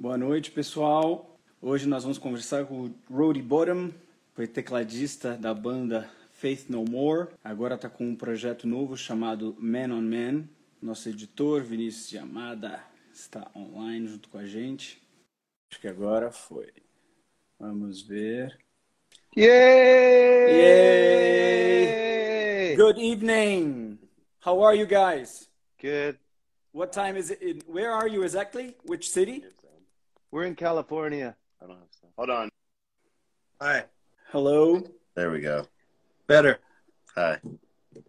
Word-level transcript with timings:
Boa 0.00 0.16
noite, 0.16 0.52
pessoal. 0.52 1.36
Hoje 1.60 1.88
nós 1.88 2.04
vamos 2.04 2.18
conversar 2.18 2.64
com 2.66 2.84
o 2.84 2.94
Roddy 3.10 3.42
Bottom, 3.42 3.90
foi 4.32 4.46
tecladista 4.46 5.36
da 5.36 5.52
banda 5.52 6.08
Faith 6.34 6.66
No 6.68 6.84
More. 6.84 7.30
Agora 7.42 7.74
está 7.74 7.90
com 7.90 8.06
um 8.06 8.14
projeto 8.14 8.64
novo 8.64 8.96
chamado 8.96 9.56
Man 9.58 9.92
on 9.92 10.02
Man. 10.02 10.44
Nosso 10.80 11.08
editor, 11.08 11.64
Vinícius 11.64 12.10
de 12.10 12.16
Amada, 12.16 12.80
está 13.12 13.50
online 13.56 14.06
junto 14.06 14.28
com 14.28 14.38
a 14.38 14.46
gente. 14.46 15.02
Acho 15.68 15.80
que 15.80 15.88
agora 15.88 16.30
foi. 16.30 16.72
Vamos 17.58 18.00
ver. 18.00 18.56
Yay! 19.36 19.50
Yay! 22.70 22.76
Good 22.76 23.00
evening. 23.00 23.98
How 24.46 24.62
are 24.62 24.78
you 24.78 24.86
guys? 24.86 25.48
Good. 25.82 26.20
What 26.70 26.92
time 26.92 27.18
is 27.18 27.30
it? 27.30 27.42
In, 27.42 27.62
where 27.66 27.90
are 27.92 28.06
you 28.06 28.22
exactly? 28.22 28.76
Which 28.84 29.10
city? 29.10 29.42
We're 30.30 30.44
in 30.44 30.54
California. 30.54 31.34
I 31.62 31.66
don't 31.66 31.78
have 31.78 31.88
stuff. 31.90 32.10
Hold 32.16 32.30
on. 32.30 32.50
Hi. 33.60 33.84
Hello. 34.30 34.82
There 35.14 35.30
we 35.30 35.40
go. 35.40 35.66
Better. 36.26 36.58
Hi. 37.14 37.38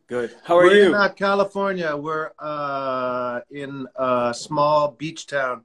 Good. 0.07 0.35
How 0.43 0.57
are 0.57 0.65
We're 0.65 0.75
you? 0.75 0.87
in 0.87 0.95
uh, 0.95 1.09
California. 1.09 1.95
We're 1.95 2.31
uh, 2.37 3.39
in 3.49 3.87
a 3.95 4.33
small 4.37 4.91
beach 4.91 5.27
town. 5.27 5.63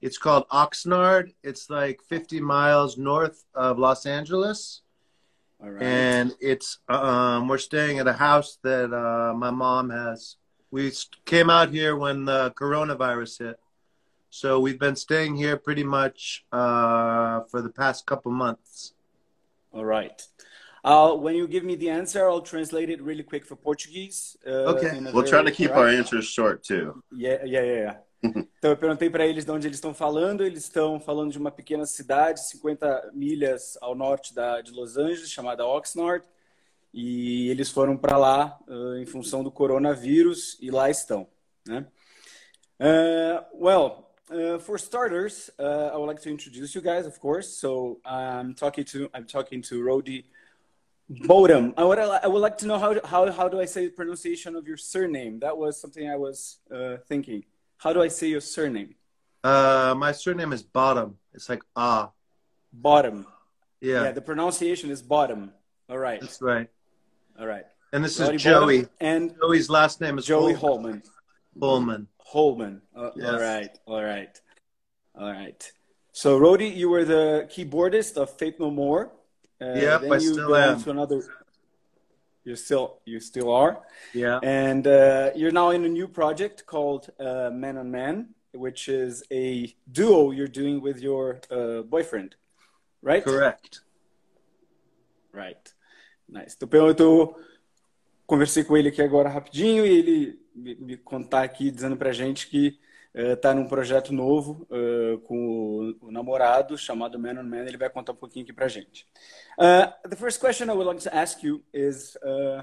It's 0.00 0.16
called 0.16 0.48
Oxnard. 0.50 1.34
It's 1.42 1.68
like 1.70 2.00
50 2.02 2.40
miles 2.40 2.96
north 2.96 3.44
of 3.54 3.78
Los 3.78 4.06
Angeles. 4.06 4.82
All 5.60 5.70
right. 5.70 5.82
And 5.82 6.34
it's 6.40 6.78
um, 6.88 7.48
we're 7.48 7.58
staying 7.58 7.98
at 7.98 8.06
a 8.06 8.12
house 8.12 8.58
that 8.62 8.92
uh, 8.94 9.34
my 9.34 9.50
mom 9.50 9.90
has. 9.90 10.36
We 10.70 10.92
came 11.24 11.50
out 11.50 11.70
here 11.70 11.96
when 11.96 12.26
the 12.26 12.52
coronavirus 12.52 13.38
hit. 13.38 13.60
So 14.30 14.60
we've 14.60 14.78
been 14.78 14.96
staying 14.96 15.36
here 15.36 15.56
pretty 15.56 15.84
much 15.84 16.44
uh, 16.52 17.40
for 17.50 17.62
the 17.62 17.70
past 17.70 18.06
couple 18.06 18.32
months. 18.32 18.92
All 19.72 19.84
right. 19.84 20.20
Uh, 20.84 21.14
when 21.14 21.34
you 21.34 21.48
give 21.48 21.64
me 21.64 21.74
the 21.74 21.90
answer, 21.90 22.28
I'll 22.28 22.40
translate 22.42 22.90
it 22.90 23.02
really 23.02 23.22
quick 23.24 23.44
for 23.44 23.56
Portuguese. 23.56 24.36
Uh, 24.46 24.72
Okay. 24.74 25.00
We'll 25.12 25.24
try 25.24 25.38
to 25.38 25.44
very- 25.44 25.52
keep 25.52 25.70
right? 25.70 25.78
our 25.78 25.88
answers 25.88 26.26
short 26.26 26.62
too. 26.62 27.02
Yeah, 27.12 27.44
yeah, 27.44 27.62
yeah, 27.62 27.80
yeah. 27.84 27.96
Então 28.58 28.70
eu 28.70 28.76
perguntei 28.76 29.10
para 29.10 29.26
eles 29.26 29.44
de 29.44 29.50
onde 29.50 29.66
eles 29.66 29.76
estão 29.76 29.92
falando. 29.94 30.44
Eles 30.44 30.64
estão 30.64 30.98
falando 31.00 31.30
de 31.32 31.38
uma 31.38 31.50
pequena 31.50 31.84
cidade, 31.86 32.40
50 32.48 33.10
milhas 33.14 33.76
ao 33.80 33.94
norte 33.94 34.34
da, 34.34 34.60
de 34.60 34.72
Los 34.72 34.96
Angeles, 34.96 35.30
chamada 35.30 35.64
Oxnard. 35.66 36.24
E 36.92 37.48
eles 37.50 37.70
foram 37.70 37.96
para 37.96 38.16
lá 38.16 38.58
uh, 38.68 38.96
em 38.96 39.06
função 39.06 39.42
do 39.44 39.50
coronavírus 39.50 40.56
e 40.60 40.70
lá 40.70 40.88
estão, 40.88 41.26
né? 41.66 41.86
Uh, 42.80 43.64
well, 43.66 44.05
uh, 44.30 44.58
for 44.58 44.78
starters, 44.78 45.50
uh, 45.58 45.90
I 45.92 45.96
would 45.96 46.06
like 46.06 46.20
to 46.22 46.30
introduce 46.30 46.74
you 46.74 46.80
guys, 46.80 47.06
of 47.06 47.20
course. 47.20 47.48
So 47.56 48.00
I'm 48.04 48.54
talking 48.54 48.84
to 48.86 49.08
I'm 49.14 49.24
talking 49.24 49.62
to 49.62 49.82
Roddy 49.82 50.26
Bottum. 51.10 51.74
I 51.76 51.84
would 51.84 51.98
I 51.98 52.26
would 52.26 52.40
like 52.40 52.58
to 52.58 52.66
know 52.66 52.78
how 52.78 53.00
how 53.04 53.30
how 53.30 53.48
do 53.48 53.60
I 53.60 53.64
say 53.64 53.86
the 53.86 53.92
pronunciation 53.92 54.56
of 54.56 54.66
your 54.66 54.76
surname? 54.76 55.38
That 55.40 55.56
was 55.56 55.80
something 55.80 56.08
I 56.08 56.16
was 56.16 56.58
uh, 56.74 56.96
thinking. 57.08 57.44
How 57.78 57.92
do 57.92 58.02
I 58.02 58.08
say 58.08 58.28
your 58.28 58.40
surname? 58.40 58.94
Uh, 59.44 59.94
my 59.96 60.12
surname 60.12 60.52
is 60.52 60.62
Bottum. 60.62 61.14
It's 61.34 61.48
like 61.48 61.62
ah. 61.76 62.10
Bottom. 62.72 63.26
Yeah, 63.80 64.04
Yeah, 64.04 64.12
the 64.12 64.20
pronunciation 64.20 64.90
is 64.90 65.02
bottom. 65.02 65.52
All 65.88 65.98
right. 65.98 66.20
that's 66.20 66.42
right. 66.42 66.68
All 67.38 67.46
right. 67.46 67.64
And 67.92 68.04
this 68.04 68.18
is 68.18 68.42
Joey. 68.42 68.82
Bottom 68.82 68.90
and 69.00 69.34
Joey's 69.40 69.70
last 69.70 70.00
name 70.00 70.18
is 70.18 70.26
Joey 70.26 70.54
Hol- 70.54 70.78
Holman. 70.78 71.02
Holman. 71.60 72.08
Holman. 72.32 72.82
Uh, 72.94 73.10
Yes. 73.16 73.26
All 73.32 73.40
right. 73.40 73.78
All 73.86 74.02
right. 74.04 74.40
All 75.14 75.32
right. 75.32 75.72
So, 76.12 76.38
Roddy, 76.38 76.68
you 76.68 76.88
were 76.90 77.04
the 77.04 77.46
keyboardist 77.52 78.16
of 78.16 78.30
Faith 78.38 78.56
No 78.58 78.70
More. 78.70 79.12
Uh, 79.60 79.74
Yep, 79.74 80.02
I 80.10 80.18
still 80.18 80.54
am. 80.56 80.82
To 80.82 80.90
another. 80.90 81.22
You 82.44 82.54
still, 82.56 83.00
you 83.04 83.18
still 83.20 83.50
are, 83.50 83.82
Yeah. 84.14 84.38
and 84.42 84.86
uh, 84.86 85.30
you're 85.34 85.50
now 85.50 85.70
in 85.70 85.84
a 85.84 85.88
new 85.88 86.06
project 86.06 86.64
called 86.64 87.10
uh, 87.18 87.50
Man 87.52 87.76
on 87.76 87.90
Man, 87.90 88.34
which 88.52 88.88
is 88.88 89.24
a 89.32 89.74
duo 89.90 90.30
you're 90.30 90.46
doing 90.60 90.80
with 90.80 90.98
your 91.00 91.40
uh, 91.50 91.82
boyfriend, 91.82 92.36
right? 93.02 93.24
Correct. 93.24 93.80
Right. 95.32 95.74
Nice. 96.28 96.56
Então, 96.62 96.86
eu 96.86 96.94
tô, 96.94 97.36
conversei 98.28 98.62
com 98.64 98.76
ele 98.76 98.88
aqui 98.90 99.02
agora 99.02 99.28
rapidinho 99.28 99.84
e 99.84 99.98
ele 99.98 100.38
me, 100.56 100.74
me 100.76 100.96
contar 100.96 101.42
aqui 101.42 101.70
dizendo 101.70 101.96
pra 101.96 102.12
gente 102.12 102.48
que 102.48 102.78
está 103.14 103.54
num 103.54 103.66
projeto 103.66 104.12
novo 104.12 104.66
eh, 104.70 105.18
com 105.24 105.94
o, 106.02 106.08
o 106.08 106.10
namorado 106.10 106.76
chamado 106.76 107.18
Man 107.18 107.40
on 107.40 107.44
Man. 107.44 107.64
Ele 107.64 107.78
vai 107.78 107.88
contar 107.88 108.12
um 108.12 108.16
pouquinho 108.16 108.44
aqui 108.44 108.52
pra 108.52 108.68
gente. 108.68 109.06
Uh, 109.58 110.08
the 110.08 110.16
first 110.16 110.38
question 110.38 110.68
I 110.68 110.74
would 110.74 110.86
like 110.86 111.02
to 111.02 111.14
ask 111.14 111.42
you 111.42 111.62
is 111.72 112.16
uh, 112.22 112.62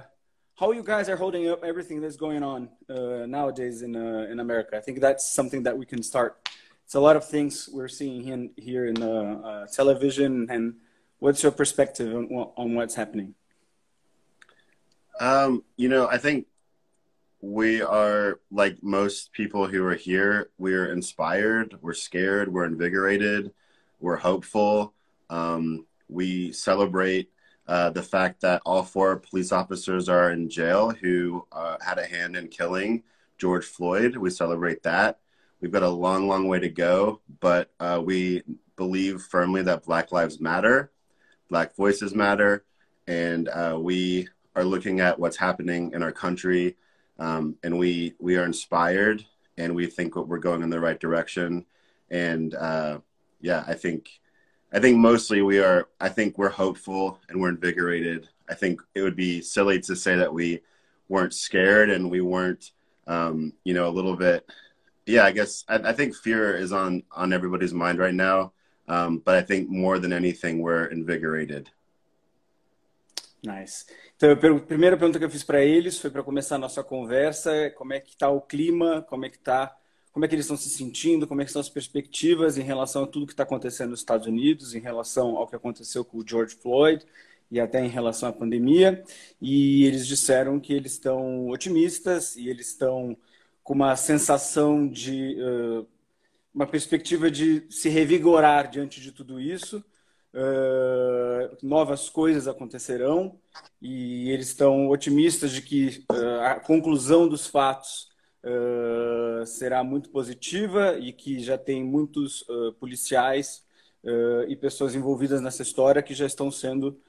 how 0.59 0.71
you 0.71 0.83
guys 0.83 1.09
are 1.09 1.17
holding 1.17 1.49
up 1.49 1.65
everything 1.65 1.99
that's 1.99 2.17
going 2.17 2.43
on 2.43 2.69
uh, 2.87 3.25
nowadays 3.25 3.81
in 3.81 3.95
uh, 3.95 4.31
in 4.31 4.39
America. 4.39 4.77
I 4.77 4.81
think 4.81 4.99
that's 4.99 5.33
something 5.33 5.63
that 5.63 5.75
we 5.75 5.87
can 5.87 6.03
start. 6.03 6.37
It's 6.85 6.93
a 6.93 6.99
lot 6.99 7.15
of 7.15 7.27
things 7.27 7.67
we're 7.73 7.89
seeing 7.89 8.27
in, 8.27 8.51
here 8.55 8.85
in 8.85 9.01
uh, 9.01 9.41
uh, 9.43 9.65
television 9.67 10.47
and 10.51 10.75
What's 11.23 11.41
your 11.41 11.53
perspective 11.53 12.13
on, 12.13 12.27
on 12.57 12.75
what's 12.75 12.95
happening? 12.95 13.33
Um, 15.21 15.63
you 15.77 15.87
know, 15.87 16.05
I 16.05 16.17
think 16.17 16.47
we 17.43 17.81
are 17.81 18.39
like 18.51 18.81
most 18.81 19.33
people 19.33 19.67
who 19.67 19.85
are 19.85 19.95
here. 19.95 20.49
We're 20.57 20.93
inspired. 20.93 21.77
We're 21.81 21.93
scared. 21.93 22.47
We're 22.47 22.63
invigorated. 22.63 23.51
We're 23.99 24.15
hopeful. 24.15 24.93
Um, 25.29 25.85
we 26.07 26.53
celebrate 26.53 27.31
uh, 27.67 27.89
the 27.89 28.01
fact 28.01 28.39
that 28.41 28.61
all 28.65 28.81
four 28.81 29.17
police 29.17 29.51
officers 29.51 30.07
are 30.07 30.31
in 30.31 30.49
jail 30.49 30.91
who 30.91 31.45
uh, 31.51 31.75
had 31.85 31.99
a 31.99 32.05
hand 32.05 32.37
in 32.37 32.47
killing 32.47 33.03
George 33.37 33.65
Floyd. 33.65 34.15
We 34.15 34.29
celebrate 34.29 34.81
that. 34.83 35.19
We've 35.59 35.69
got 35.69 35.83
a 35.83 35.89
long, 35.89 36.29
long 36.29 36.47
way 36.47 36.61
to 36.61 36.69
go, 36.69 37.19
but 37.41 37.71
uh, 37.77 38.01
we 38.01 38.43
believe 38.77 39.21
firmly 39.21 39.63
that 39.63 39.83
Black 39.83 40.13
Lives 40.13 40.39
Matter, 40.39 40.93
Black 41.49 41.75
voices 41.75 42.15
matter, 42.15 42.63
and 43.05 43.49
uh, 43.49 43.77
we 43.77 44.29
are 44.55 44.63
looking 44.63 45.01
at 45.01 45.19
what's 45.19 45.35
happening 45.35 45.91
in 45.91 46.01
our 46.01 46.13
country, 46.13 46.77
um, 47.19 47.55
and 47.63 47.77
we 47.77 48.15
we 48.19 48.37
are 48.37 48.45
inspired, 48.45 49.25
and 49.57 49.75
we 49.75 49.87
think 49.87 50.15
we're 50.15 50.37
going 50.37 50.63
in 50.63 50.69
the 50.69 50.79
right 50.79 50.99
direction, 50.99 51.65
and 52.09 52.55
uh, 52.55 52.99
yeah, 53.41 53.63
I 53.67 53.73
think 53.73 54.09
I 54.73 54.79
think 54.79 54.97
mostly 54.97 55.41
we 55.41 55.59
are. 55.59 55.89
I 55.99 56.09
think 56.09 56.37
we're 56.37 56.49
hopeful 56.49 57.19
and 57.29 57.39
we're 57.39 57.49
invigorated. 57.49 58.29
I 58.49 58.55
think 58.55 58.81
it 58.95 59.01
would 59.01 59.15
be 59.15 59.41
silly 59.41 59.79
to 59.81 59.95
say 59.95 60.15
that 60.15 60.33
we 60.33 60.61
weren't 61.09 61.33
scared 61.33 61.89
and 61.89 62.09
we 62.09 62.21
weren't, 62.21 62.71
um, 63.05 63.53
you 63.63 63.73
know, 63.73 63.87
a 63.87 63.91
little 63.91 64.15
bit. 64.15 64.49
Yeah, 65.05 65.25
I 65.25 65.31
guess 65.31 65.63
I, 65.67 65.75
I 65.75 65.93
think 65.93 66.15
fear 66.15 66.55
is 66.55 66.71
on 66.71 67.03
on 67.11 67.33
everybody's 67.33 67.73
mind 67.73 67.99
right 67.99 68.13
now, 68.13 68.53
um, 68.87 69.19
but 69.19 69.35
I 69.35 69.41
think 69.41 69.69
more 69.69 69.99
than 69.99 70.13
anything 70.13 70.59
we're 70.59 70.85
invigorated. 70.85 71.69
Nice. 73.45 73.85
Então, 74.15 74.31
a 74.31 74.59
primeira 74.61 74.95
pergunta 74.95 75.19
que 75.19 75.25
eu 75.25 75.29
fiz 75.29 75.43
para 75.43 75.61
eles 75.63 75.99
foi 75.99 76.09
para 76.09 76.23
começar 76.23 76.55
a 76.55 76.59
nossa 76.59 76.81
conversa, 76.81 77.53
é 77.53 77.69
como 77.69 77.91
é 77.91 77.99
que 77.99 78.11
está 78.11 78.29
o 78.29 78.39
clima, 78.39 79.01
como 79.09 79.25
é 79.25 79.29
que 79.29 79.37
tá, 79.37 79.75
como 80.13 80.23
é 80.23 80.29
que 80.29 80.35
eles 80.35 80.45
estão 80.45 80.55
se 80.55 80.69
sentindo, 80.69 81.27
como 81.27 81.41
é 81.41 81.45
que 81.45 81.51
são 81.51 81.59
as 81.59 81.69
perspectivas 81.69 82.57
em 82.57 82.61
relação 82.61 83.03
a 83.03 83.07
tudo 83.07 83.25
que 83.25 83.33
está 83.33 83.43
acontecendo 83.43 83.89
nos 83.89 83.99
Estados 83.99 84.27
Unidos, 84.27 84.73
em 84.73 84.79
relação 84.79 85.35
ao 85.35 85.45
que 85.45 85.57
aconteceu 85.57 86.05
com 86.05 86.19
o 86.19 86.27
George 86.27 86.55
Floyd 86.55 87.05
e 87.51 87.59
até 87.59 87.83
em 87.83 87.89
relação 87.89 88.29
à 88.29 88.33
pandemia. 88.33 89.03
E 89.41 89.85
eles 89.85 90.07
disseram 90.07 90.57
que 90.57 90.73
eles 90.73 90.93
estão 90.93 91.49
otimistas 91.49 92.37
e 92.37 92.47
eles 92.47 92.69
estão 92.69 93.17
com 93.61 93.73
uma 93.73 93.95
sensação 93.97 94.87
de 94.87 95.35
uh, 95.41 95.85
uma 96.53 96.67
perspectiva 96.67 97.29
de 97.29 97.65
se 97.69 97.89
revigorar 97.89 98.69
diante 98.69 99.01
de 99.01 99.11
tudo 99.11 99.39
isso. 99.39 99.83
Uh, 100.33 101.55
novas 101.61 102.09
coisas 102.09 102.47
acontecerão 102.47 103.39
e 103.79 104.31
eles 104.31 104.47
estão 104.47 104.89
otimistas 104.89 105.51
de 105.51 105.61
que 105.61 106.03
uh, 106.11 106.39
a 106.41 106.55
conclusão 106.55 107.27
dos 107.27 107.45
fatos 107.45 108.09
uh, 108.43 109.45
será 109.45 109.83
muito 109.83 110.09
positiva 110.09 110.97
e 110.97 111.13
que 111.13 111.37
já 111.37 111.55
tem 111.55 111.83
muitos 111.83 112.43
policiais 112.79 113.61
e 114.49 114.55
pessoas 114.57 114.95
envolvidas 114.95 115.39
nessa 115.39 115.61
história 115.61 116.03
que 116.03 116.13
já 116.13 116.25
estão 116.25 116.51
sendo 116.51 116.99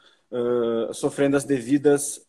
sofrendo 0.93 1.37
as 1.37 1.43
devidas 1.43 2.25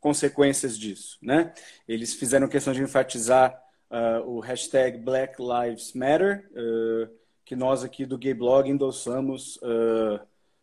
consequências 0.00 0.76
disso, 0.76 1.18
né? 1.22 1.54
Eles 1.86 2.14
fizeram 2.14 2.48
questão 2.48 2.72
de 2.72 2.82
enfatizar 2.82 3.56
o 4.26 4.40
hashtag 4.40 4.98
Black 4.98 5.36
Lives 5.40 5.92
Matter 5.92 6.50
que 7.48 7.56
nós 7.56 7.82
aqui 7.82 8.04
do 8.04 8.18
Gay 8.18 8.34
Blog 8.34 8.68
endossamos 8.68 9.58
uh, 9.62 10.20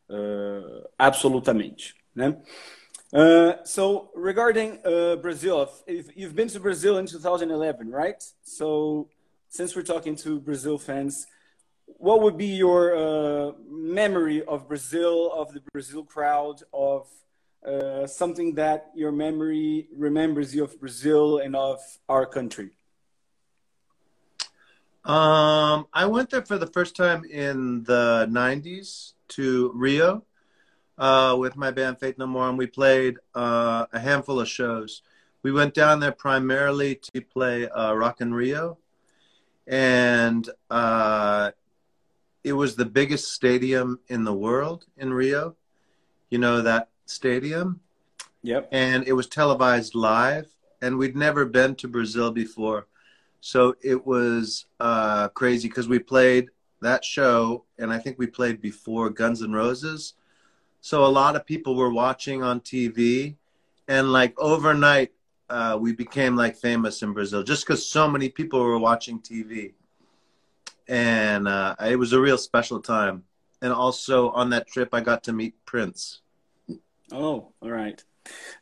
uh, 0.08 0.88
absolutamente, 1.00 1.96
né? 2.14 2.40
Uh, 3.12 3.66
so 3.66 4.12
regarding 4.16 4.80
Brazil, 5.20 5.68
if 5.88 6.16
you've 6.16 6.36
been 6.36 6.48
to 6.48 6.60
Brazil 6.60 7.00
in 7.00 7.08
2011, 7.08 7.90
right? 7.90 8.24
So 8.44 9.10
since 9.50 9.76
we're 9.76 9.86
talking 9.86 10.16
to 10.18 10.40
Brazil 10.40 10.78
fans, 10.78 11.26
what 11.86 12.22
would 12.22 12.38
be 12.38 12.56
your 12.56 13.56
memory 13.68 14.44
of 14.44 14.68
Brazil, 14.68 15.32
of 15.34 15.54
the 15.54 15.62
Brazil 15.72 16.04
crowd, 16.04 16.62
of 16.72 17.08
something 18.06 18.54
that 18.56 18.92
your 18.94 19.12
memory 19.12 19.88
remembers 19.96 20.54
you 20.54 20.64
of 20.64 20.80
Brazil 20.80 21.40
and 21.40 21.56
of 21.56 21.80
our 22.08 22.28
country? 22.28 22.72
Um, 25.06 25.86
I 25.94 26.08
went 26.08 26.32
there 26.32 26.44
for 26.44 26.58
the 26.58 26.68
first 26.68 26.96
time 26.96 27.26
in 27.26 27.84
the 27.84 28.28
'90s 28.32 29.14
to 29.30 29.72
Rio 29.76 30.24
uh, 30.98 31.36
with 31.38 31.56
my 31.56 31.70
band 31.70 32.00
Faith 32.00 32.18
No 32.18 32.26
More, 32.26 32.50
and 32.50 32.58
we 32.58 32.66
played 32.66 33.18
uh, 33.36 33.86
a 33.94 34.00
handful 34.00 34.40
of 34.40 34.48
shows. 34.48 35.04
We 35.44 35.52
went 35.52 35.76
down 35.76 36.00
there 36.00 36.12
primarily 36.12 36.96
to 36.96 37.22
play 37.22 37.70
uh, 37.70 37.94
Rock 37.94 38.20
in 38.20 38.34
Rio, 38.34 38.80
and 39.68 40.50
uh, 40.72 41.52
it 42.44 42.54
was 42.54 42.76
the 42.76 42.86
biggest 42.86 43.32
stadium 43.32 44.00
in 44.08 44.24
the 44.24 44.34
world 44.34 44.86
in 44.98 45.14
Rio. 45.14 45.56
You 46.32 46.40
know 46.40 46.62
that 46.62 46.90
stadium? 47.06 47.80
Yep. 48.42 48.70
And 48.72 49.08
it 49.08 49.14
was 49.14 49.28
televised 49.28 49.94
live, 49.94 50.48
and 50.82 50.98
we'd 50.98 51.16
never 51.16 51.46
been 51.46 51.76
to 51.76 51.88
Brazil 51.88 52.32
before. 52.32 52.88
So 53.46 53.76
it 53.84 54.08
was 54.08 54.66
uh, 54.80 55.28
crazy 55.28 55.68
because 55.68 55.88
we 55.88 56.00
played 56.00 56.50
that 56.82 57.06
show, 57.06 57.66
and 57.78 57.94
I 57.94 58.00
think 58.00 58.18
we 58.18 58.26
played 58.26 58.60
before 58.60 59.12
Guns 59.12 59.44
N' 59.44 59.54
Roses. 59.54 60.16
So 60.82 61.06
a 61.06 61.14
lot 61.22 61.36
of 61.36 61.46
people 61.46 61.76
were 61.76 61.94
watching 61.94 62.42
on 62.42 62.60
TV, 62.60 63.36
and 63.88 64.12
like 64.12 64.34
overnight, 64.40 65.12
uh, 65.48 65.78
we 65.80 65.94
became 65.94 66.36
like 66.36 66.58
famous 66.58 67.04
in 67.04 67.14
Brazil 67.14 67.44
just 67.44 67.68
because 67.68 67.88
so 67.88 68.10
many 68.10 68.30
people 68.30 68.64
were 68.64 68.80
watching 68.80 69.20
TV, 69.20 69.74
and 70.88 71.48
uh, 71.48 71.76
it 71.82 72.00
was 72.00 72.14
a 72.14 72.20
real 72.20 72.40
special 72.40 72.80
time. 72.80 73.26
And 73.62 73.72
also 73.72 74.32
on 74.32 74.50
that 74.50 74.66
trip, 74.66 74.90
I 74.92 75.02
got 75.02 75.22
to 75.26 75.34
meet 75.34 75.54
Prince. 75.68 76.22
Oh, 77.12 77.54
alright. 77.62 78.04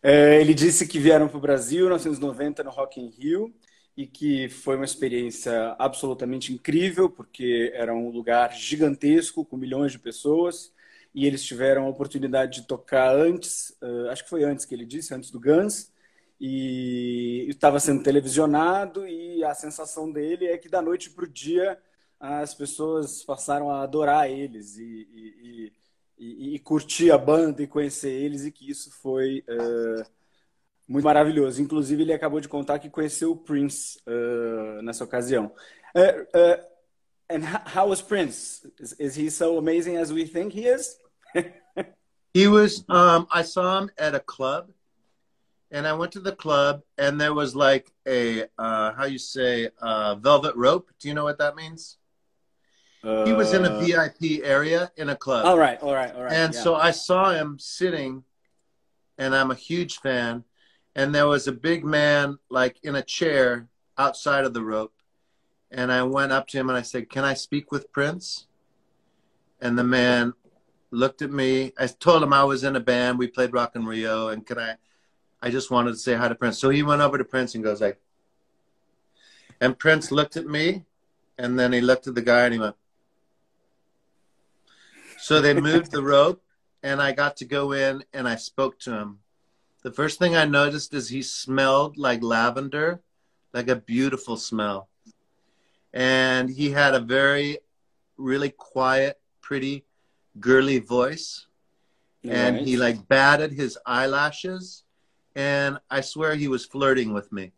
É, 0.04 0.42
ele 0.42 0.54
disse 0.54 0.86
que 0.86 1.00
vieram 1.00 1.30
para 1.30 1.38
o 1.38 1.40
Brasil 1.40 1.86
em 1.86 1.92
1990 1.92 2.66
no 2.66 2.70
Rock 2.70 3.00
in 3.00 3.08
Rio 3.08 3.50
e 3.96 4.08
que 4.08 4.50
foi 4.50 4.76
uma 4.76 4.86
experiência 4.86 5.76
absolutamente 5.78 6.52
incrível, 6.52 7.10
porque 7.10 7.72
era 7.76 7.94
um 7.94 8.10
lugar 8.10 8.54
gigantesco, 8.54 9.46
com 9.46 9.56
milhões 9.56 9.92
de 9.92 10.00
pessoas, 10.00 10.74
e 11.14 11.28
eles 11.28 11.44
tiveram 11.44 11.86
a 11.86 11.90
oportunidade 11.90 12.62
de 12.62 12.68
tocar 12.68 13.16
antes, 13.16 13.70
uh, 13.82 14.10
acho 14.10 14.24
que 14.24 14.30
foi 14.30 14.44
antes 14.44 14.66
que 14.66 14.74
ele 14.74 14.86
disse, 14.86 15.14
antes 15.14 15.30
do 15.30 15.40
Guns, 15.40 15.92
e 16.40 17.46
estava 17.50 17.80
sendo 17.80 18.02
televisionado, 18.04 19.08
e 19.08 19.44
a 19.44 19.54
sensação 19.54 20.12
dele 20.12 20.48
é 20.48 20.58
que 20.58 20.68
da 20.68 20.82
noite 20.82 21.12
para 21.12 21.26
o 21.26 21.28
dia 21.28 21.78
as 22.20 22.54
pessoas 22.56 23.24
passaram 23.24 23.70
a 23.70 23.84
adorar 23.84 24.30
eles 24.30 24.78
e, 24.78 24.84
e, 24.84 25.74
e, 26.18 26.56
e, 26.56 26.60
curtir 26.60 27.12
a 27.12 27.18
banda 27.18 27.62
e 27.62 27.68
conhecer 27.68 28.12
eles, 28.12 28.44
e 28.46 28.52
que 28.52 28.70
isso 28.70 28.92
foi... 28.92 29.44
Uh, 29.48 30.23
muito 30.94 31.06
maravilhoso. 31.06 31.60
Inclusive, 31.60 32.04
ele 32.04 32.14
acabou 32.14 32.40
de 32.40 32.48
contar 32.48 32.78
que 32.78 32.90
conheceu 32.90 33.32
o 33.32 33.36
Prince 33.36 34.00
uh, 34.08 34.82
nessa 34.84 35.04
ocasião. 35.04 35.52
Uh, 35.96 36.22
uh, 36.38 36.64
and 37.30 37.42
how 37.76 37.90
was 37.90 38.00
Prince? 38.00 38.62
Is, 38.80 38.96
is, 39.00 39.16
he 39.18 39.32
so 39.32 39.58
amazing 39.58 39.98
as 39.98 40.12
we 40.12 40.26
think 40.26 40.54
he 40.54 40.68
is? 40.68 40.96
he 42.34 42.48
was. 42.48 42.86
Um, 42.88 43.28
I 43.32 43.42
saw 43.42 43.80
him 43.80 43.90
at 43.98 44.14
a 44.14 44.20
club, 44.20 44.70
and 45.72 45.88
I 45.88 45.94
went 45.94 46.12
to 46.12 46.20
the 46.20 46.36
club, 46.36 46.84
and 46.96 47.20
there 47.20 47.34
was 47.34 47.56
like 47.56 47.92
a 48.08 48.46
how 48.58 49.06
you 49.06 49.18
say 49.18 49.70
velvet 49.82 50.56
rope. 50.56 50.92
Do 51.00 51.08
you 51.08 51.16
know 51.16 51.24
what 51.24 51.40
that 51.40 51.56
means? 51.56 51.98
he 53.04 53.34
was 53.34 53.54
in 53.54 53.66
a 53.66 53.80
VIP 53.80 54.46
area 54.46 54.90
in 54.96 55.10
a 55.10 55.16
club. 55.16 55.46
All 55.46 55.58
right, 55.58 55.78
all 55.82 55.94
right, 55.94 56.16
all 56.16 56.24
right. 56.24 56.32
And 56.32 56.54
yeah. 56.54 56.62
so 56.62 56.76
I 56.76 56.92
saw 56.92 57.32
him 57.32 57.58
sitting, 57.60 58.24
and 59.18 59.36
I'm 59.36 59.52
a 59.52 59.56
huge 59.56 59.98
fan 60.00 60.46
and 60.96 61.14
there 61.14 61.28
was 61.28 61.48
a 61.48 61.52
big 61.52 61.84
man 61.84 62.38
like 62.50 62.78
in 62.84 62.96
a 62.96 63.02
chair 63.02 63.68
outside 63.98 64.46
of 64.46 64.54
the 64.54 64.64
rope. 64.64 64.94
And 65.72 65.92
i 65.92 66.04
went 66.04 66.32
up 66.32 66.48
to 66.50 66.58
him 66.58 66.70
and 66.70 66.78
i 66.78 66.82
said 66.82 67.10
can 67.10 67.24
i 67.24 67.34
speak 67.34 67.72
with 67.72 67.92
prince? 67.92 68.48
And 69.62 69.78
the 69.78 69.84
man 69.84 70.34
looked 70.92 71.22
at 71.22 71.32
me. 71.32 71.72
I 71.80 71.88
told 71.88 72.22
him 72.22 72.34
i 72.34 72.44
was 72.44 72.64
in 72.64 72.76
a 72.76 72.82
band. 72.82 73.18
We 73.18 73.28
played 73.28 73.54
Rock 73.54 73.76
in 73.76 73.86
Rio. 73.86 74.28
And 74.28 74.46
can 74.46 74.60
i 74.60 74.76
i 75.42 75.50
just 75.50 75.72
wanted 75.72 75.92
to 75.92 75.98
say 75.98 76.14
hi 76.14 76.28
to 76.28 76.36
prince. 76.36 76.60
So 76.60 76.70
he 76.70 76.84
went 76.84 77.02
over 77.02 77.18
to 77.18 77.24
prince 77.24 77.56
and 77.56 77.64
goes 77.64 77.82
like 77.82 78.00
and 79.60 79.78
prince 79.78 80.12
looked 80.12 80.38
at 80.38 80.46
me. 80.46 80.86
And 81.38 81.58
then 81.58 81.74
he 81.74 81.82
looked 81.82 82.06
at 82.06 82.14
the 82.14 82.22
guy 82.22 82.46
and 82.46 82.54
he 82.54 82.60
went. 82.60 82.76
So 85.18 85.42
they 85.42 85.54
moved 85.54 85.92
the 85.92 86.04
rope. 86.04 86.42
And 86.84 87.02
i 87.02 87.14
got 87.14 87.38
to 87.38 87.46
go 87.46 87.72
in 87.72 88.04
and 88.14 88.28
i 88.28 88.36
spoke 88.36 88.78
to 88.82 88.92
him 88.92 89.20
the 89.84 89.92
first 89.92 90.18
thing 90.18 90.36
I 90.36 90.46
noticed 90.46 90.94
is 90.94 91.10
he 91.10 91.22
smelled 91.22 91.98
like 91.98 92.24
lavender, 92.24 93.02
like 93.54 93.68
a 93.68 93.76
beautiful 93.76 94.38
smell. 94.38 94.88
And 95.94 96.50
he 96.50 96.72
had 96.72 96.96
a 96.96 97.00
very, 97.00 97.60
really 98.18 98.50
quiet, 98.50 99.20
pretty, 99.42 99.86
girly 100.40 100.80
voice. 100.80 101.48
And 102.24 102.58
he 102.58 102.78
like 102.78 103.08
batted 103.08 103.52
his 103.52 103.78
eyelashes. 103.86 104.84
And 105.36 105.78
I 105.92 106.00
swear 106.02 106.36
he 106.36 106.48
was 106.48 106.66
flirting 106.66 107.14
with 107.14 107.32
me. 107.32 107.52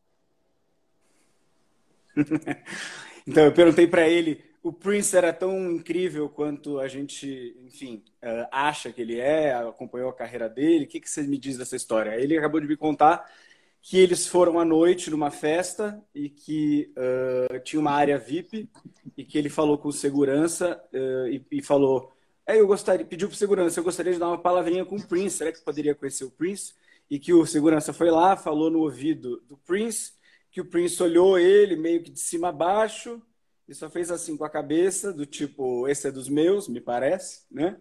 então 3.27 3.43
eu 3.43 3.51
perguntei 3.51 3.85
para 3.85 4.07
ele 4.07 4.41
o 4.65 4.73
Prince 4.73 5.15
era 5.15 5.31
tão 5.31 5.71
incrível 5.71 6.27
quanto 6.27 6.79
a 6.79 6.87
gente, 6.87 7.55
enfim, 7.63 8.03
uh, 8.23 8.47
acha 8.51 8.91
que 8.91 8.99
ele 8.99 9.19
é, 9.19 9.53
acompanhou 9.53 10.09
a 10.09 10.13
carreira 10.13 10.49
dele. 10.49 10.85
O 10.85 10.87
que, 10.87 10.99
que 10.99 11.07
você 11.07 11.21
me 11.21 11.37
diz 11.37 11.55
dessa 11.55 11.75
história? 11.75 12.19
Ele 12.19 12.35
acabou 12.35 12.59
de 12.59 12.65
me 12.65 12.75
contar 12.75 13.31
que 13.79 13.99
eles 13.99 14.25
foram 14.25 14.59
à 14.59 14.65
noite 14.65 15.11
numa 15.11 15.29
festa 15.29 16.03
e 16.15 16.31
que 16.31 16.91
uh, 16.97 17.59
tinha 17.59 17.79
uma 17.79 17.91
área 17.91 18.17
VIP 18.17 18.67
e 19.15 19.23
que 19.23 19.37
ele 19.37 19.49
falou 19.49 19.77
com 19.77 19.91
segurança 19.91 20.83
uh, 20.91 21.27
e, 21.27 21.45
e, 21.51 21.61
falou: 21.61 22.11
é, 22.47 22.59
eu 22.59 22.65
gostaria, 22.65 23.05
pediu 23.05 23.27
para 23.27 23.37
segurança, 23.37 23.79
eu 23.79 23.83
gostaria 23.83 24.13
de 24.13 24.19
dar 24.19 24.29
uma 24.29 24.41
palavrinha 24.41 24.83
com 24.83 24.95
o 24.95 25.07
Prince. 25.07 25.37
Será 25.37 25.51
que 25.51 25.63
poderia 25.63 25.93
conhecer 25.93 26.23
o 26.23 26.31
Prince? 26.31 26.73
E 27.07 27.19
que 27.19 27.31
o 27.31 27.45
segurança 27.45 27.93
foi 27.93 28.09
lá, 28.09 28.35
falou 28.35 28.71
no 28.71 28.79
ouvido 28.79 29.43
do 29.47 29.57
Prince, 29.57 30.13
que 30.49 30.59
o 30.59 30.65
Prince 30.65 31.03
olhou 31.03 31.37
ele 31.37 31.75
meio 31.75 32.01
que 32.01 32.09
de 32.09 32.19
cima 32.19 32.49
a 32.49 32.51
baixo 32.51 33.21
e 33.67 33.73
só 33.73 33.89
fez 33.89 34.11
assim 34.11 34.37
com 34.37 34.45
a 34.45 34.49
cabeça, 34.49 35.11
do 35.11 35.25
tipo, 35.25 35.87
esse 35.87 36.07
é 36.07 36.11
dos 36.11 36.29
meus, 36.29 36.67
me 36.67 36.79
parece, 36.79 37.43
né? 37.49 37.77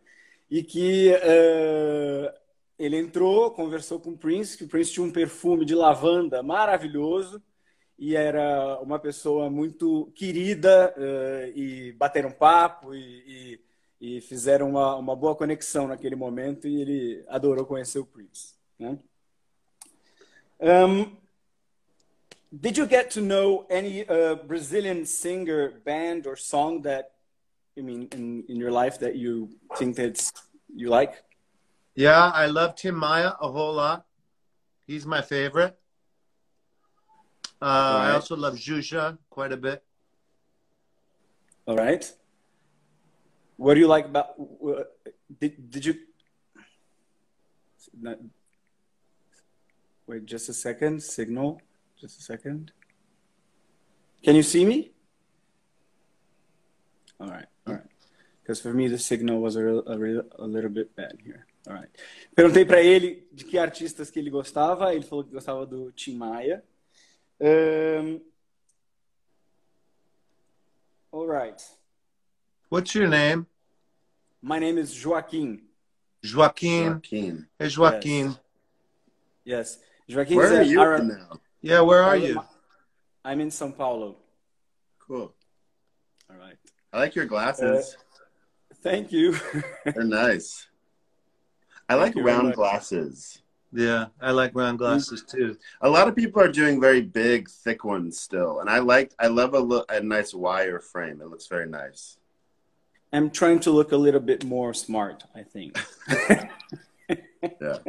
E 0.51 0.63
que 0.63 1.11
uh, 1.11 2.33
ele 2.79 2.97
entrou, 2.97 3.51
conversou 3.51 4.01
com 4.01 4.11
o 4.11 4.19
Prince, 4.19 4.57
que 4.57 4.65
o 4.65 4.69
Prince 4.69 4.93
tinha 4.93 5.05
um 5.05 5.13
perfume 5.13 5.65
de 5.65 5.75
lavanda 5.75 6.43
maravilhoso 6.43 7.43
e 7.99 8.17
era 8.17 8.81
uma 8.81 8.99
pessoa 8.99 9.49
muito 9.49 10.11
querida 10.15 10.95
uh, 10.97 11.59
e 11.59 11.93
bateram 11.93 12.31
papo 12.31 12.95
e, 12.95 13.61
e, 14.01 14.17
e 14.17 14.21
fizeram 14.21 14.71
uma, 14.71 14.97
uma, 14.97 15.15
boa 15.15 15.37
conexão 15.37 15.87
naquele 15.87 16.17
momento 16.17 16.67
e 16.67 16.81
ele 16.81 17.25
adorou 17.29 17.65
conhecer 17.65 17.99
o 17.99 18.07
Prince. 18.07 18.55
Né? 18.79 18.99
Um, 20.61 21.24
did 22.61 22.77
you 22.77 22.87
get 22.87 23.11
to 23.13 23.21
know 23.21 23.67
any 23.71 24.07
uh, 24.07 24.35
Brazilian 24.35 25.07
singer, 25.07 25.71
band, 25.85 26.27
or 26.27 26.37
song 26.37 26.83
that 26.83 27.13
I 27.77 27.81
mean 27.81 28.09
in, 28.13 28.45
in 28.49 28.57
your 28.57 28.71
life 28.71 28.99
that 29.01 29.17
you 29.17 29.51
think 29.77 29.97
that 29.97 30.31
you 30.75 30.89
like? 30.89 31.23
Yeah, 31.95 32.31
I 32.31 32.47
love 32.47 32.77
Tim 32.77 32.97
Maia 32.97 33.33
a 33.41 33.51
whole 33.51 33.75
lot. 33.75 34.05
He's 34.87 35.07
my 35.07 35.23
favorite. 35.23 35.79
Uh, 37.63 37.67
right. 37.67 38.09
I 38.09 38.11
also 38.13 38.37
love 38.37 38.55
Xuxa 38.55 39.17
quite 39.31 39.53
a 39.53 39.57
bit. 39.57 39.83
All 41.67 41.77
right. 41.77 42.05
What 43.57 43.75
do 43.75 43.81
you 43.81 43.87
like 43.87 44.07
about? 44.07 44.35
Uh, 44.39 44.85
did 45.41 45.71
did 45.71 45.87
you? 45.87 45.95
Wait, 50.07 50.27
just 50.27 50.49
a 50.49 50.53
second. 50.53 51.03
Signal. 51.03 51.61
Just 52.01 52.21
a 52.21 52.23
second. 52.23 52.73
Can 54.23 54.35
you 54.35 54.43
see 54.43 54.65
me? 54.65 54.93
All 57.21 57.29
right, 57.29 57.47
all 57.67 57.75
right. 57.75 57.83
Because 58.43 58.61
for 58.61 58.73
me 58.75 58.89
the 58.89 58.99
signal 58.99 59.41
was 59.41 59.57
a, 59.57 59.65
a, 59.65 59.97
a 60.39 60.47
little 60.47 60.71
bit 60.71 60.95
bad 60.97 61.19
here. 61.25 61.47
All 61.67 61.75
right. 61.75 61.89
Perguntei 62.37 62.65
para 62.65 62.83
ele 62.83 63.27
de 63.33 63.45
que 63.45 63.57
artistas 63.59 64.11
que 64.11 64.19
ele 64.19 64.31
gostava. 64.31 64.95
Ele 64.95 65.05
falou 65.05 65.25
que 65.25 65.31
gostava 65.31 65.65
do 65.65 65.91
Tim 65.93 66.17
Maia. 66.17 66.63
Um, 67.41 68.21
all 71.11 71.27
right. 71.27 71.63
What's 72.71 72.95
your 72.95 73.09
name? 73.09 73.47
My 74.43 74.59
name 74.59 74.79
is 74.79 74.93
Joaquim. 74.95 75.63
Joaquim. 76.23 76.89
Joaquim. 76.89 77.47
Hey, 77.59 77.69
Joaquim. 77.69 78.37
Yes. 79.45 79.79
yes. 80.07 80.17
Joaquim 80.17 80.37
Where 80.37 80.59
are 80.59 80.63
you 80.63 80.81
Arab... 80.81 81.05
now? 81.05 81.41
Yeah, 81.65 81.81
where 81.81 82.03
are 82.03 82.15
you? 82.15 82.43
I'm 83.25 83.41
in 83.41 83.49
São 83.49 83.75
Paulo. 83.75 84.17
Cool. 84.99 85.33
All 86.29 86.37
right. 86.37 86.59
I 86.93 86.99
like 86.99 87.15
your 87.15 87.25
glasses. 87.25 87.97
Uh, 87.97 88.75
thank 88.83 89.11
you. 89.11 89.35
They're 89.87 90.05
nice. 90.05 90.69
I 91.89 91.95
like 91.95 92.15
round 92.17 92.53
glasses. 92.53 93.41
Yeah, 93.73 94.09
I 94.21 94.33
like 94.33 94.55
round 94.55 94.77
glasses 94.77 95.25
too. 95.27 95.57
A 95.81 95.89
lot 95.89 96.07
of 96.07 96.15
people 96.15 96.43
are 96.43 96.53
doing 96.53 96.83
very 96.83 97.01
big, 97.01 97.49
thick 97.49 97.83
ones 97.83 98.21
still, 98.21 98.61
and 98.61 98.69
I 98.69 98.81
like. 98.81 99.15
I 99.19 99.29
love 99.29 99.55
a, 99.55 99.59
look, 99.59 99.91
a 99.91 100.03
nice 100.03 100.35
wire 100.35 100.81
frame. 100.81 101.23
It 101.23 101.29
looks 101.29 101.47
very 101.47 101.67
nice. 101.67 102.19
I'm 103.11 103.31
trying 103.31 103.61
to 103.61 103.71
look 103.71 103.93
a 103.93 103.97
little 103.97 104.21
bit 104.21 104.45
more 104.45 104.75
smart, 104.75 105.25
I 105.35 105.45
think. 105.45 105.81
yeah. 107.09 107.79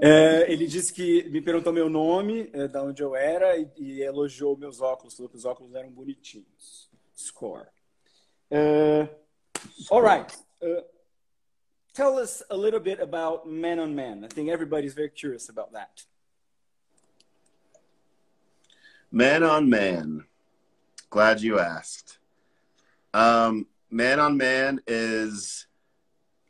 É, 0.00 0.50
ele 0.52 0.66
disse 0.66 0.92
que 0.92 1.28
me 1.30 1.40
perguntou 1.40 1.72
meu 1.72 1.88
nome, 1.88 2.50
é, 2.52 2.68
da 2.68 2.82
onde 2.82 3.02
eu 3.02 3.16
era, 3.16 3.56
e, 3.56 3.70
e, 3.76 4.02
elogiou 4.02 4.56
meus 4.56 4.80
óculos, 4.80 5.16
falou 5.16 5.30
que 5.30 5.36
os 5.36 5.44
óculos 5.44 5.74
eram 5.74 5.90
bonitinhos. 5.90 6.90
Score. 7.14 7.68
Uh, 8.50 9.08
all 9.90 10.02
right. 10.02 10.36
Uh, 10.60 10.82
tell 11.94 12.18
us 12.18 12.42
a 12.50 12.56
little 12.56 12.80
bit 12.80 13.00
about 13.00 13.48
Man 13.48 13.78
on 13.78 13.94
Man. 13.94 14.24
I 14.24 14.28
think 14.28 14.50
everybody's 14.50 14.94
very 14.94 15.10
curious 15.10 15.48
about 15.48 15.72
that. 15.72 16.04
Man 19.10 19.42
on 19.42 19.68
Man. 19.70 20.24
Glad 21.10 21.42
you 21.42 21.58
asked. 21.58 22.18
Um, 23.14 23.66
man 23.90 24.18
on 24.18 24.36
Man 24.36 24.80
is 24.86 25.66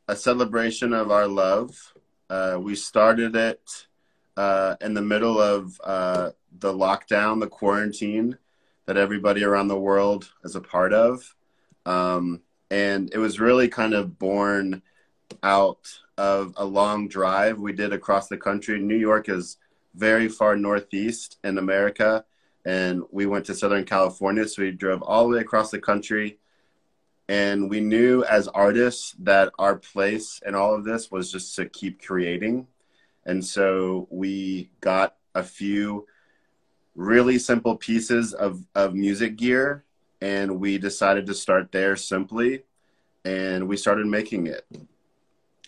a 0.08 0.16
celebration 0.16 0.92
of 0.92 1.10
our 1.10 1.26
love. 1.26 1.92
Uh, 2.32 2.58
we 2.58 2.74
started 2.74 3.36
it 3.36 3.86
uh, 4.38 4.74
in 4.80 4.94
the 4.94 5.02
middle 5.02 5.38
of 5.38 5.78
uh, 5.84 6.30
the 6.60 6.72
lockdown, 6.72 7.38
the 7.38 7.46
quarantine 7.46 8.38
that 8.86 8.96
everybody 8.96 9.44
around 9.44 9.68
the 9.68 9.78
world 9.78 10.32
is 10.42 10.56
a 10.56 10.60
part 10.60 10.94
of. 10.94 11.36
Um, 11.84 12.40
and 12.70 13.12
it 13.12 13.18
was 13.18 13.38
really 13.38 13.68
kind 13.68 13.92
of 13.92 14.18
born 14.18 14.80
out 15.42 15.86
of 16.16 16.54
a 16.56 16.64
long 16.64 17.06
drive 17.06 17.58
we 17.58 17.74
did 17.74 17.92
across 17.92 18.28
the 18.28 18.38
country. 18.38 18.80
New 18.80 18.96
York 18.96 19.28
is 19.28 19.58
very 19.94 20.28
far 20.28 20.56
northeast 20.56 21.36
in 21.44 21.58
America, 21.58 22.24
and 22.64 23.02
we 23.10 23.26
went 23.26 23.44
to 23.44 23.54
Southern 23.54 23.84
California. 23.84 24.48
So 24.48 24.62
we 24.62 24.70
drove 24.70 25.02
all 25.02 25.24
the 25.24 25.36
way 25.36 25.42
across 25.42 25.70
the 25.70 25.80
country 25.80 26.38
and 27.29 27.71
we 27.71 27.81
knew 27.81 28.25
as 28.25 28.49
artists 28.49 29.14
that 29.21 29.52
our 29.59 29.76
place 29.76 30.41
in 30.47 30.55
all 30.55 30.75
of 30.75 30.85
this 30.85 31.11
was 31.11 31.31
just 31.31 31.55
to 31.57 31.67
keep 31.67 32.02
creating. 32.05 32.67
And 33.25 33.45
so 33.45 34.09
we 34.11 34.71
got 34.81 35.17
a 35.35 35.43
few 35.43 36.07
really 36.95 37.38
simple 37.38 37.76
pieces 37.76 38.35
of, 38.35 38.64
of 38.75 38.95
music 38.95 39.37
gear 39.37 39.85
and 40.21 40.61
we 40.61 40.79
decided 40.79 41.26
to 41.26 41.35
start 41.35 41.73
there 41.73 41.97
simply 41.97 42.64
and 43.25 43.69
we 43.69 43.76
started 43.76 44.07
making 44.07 44.49
it. 44.49 44.67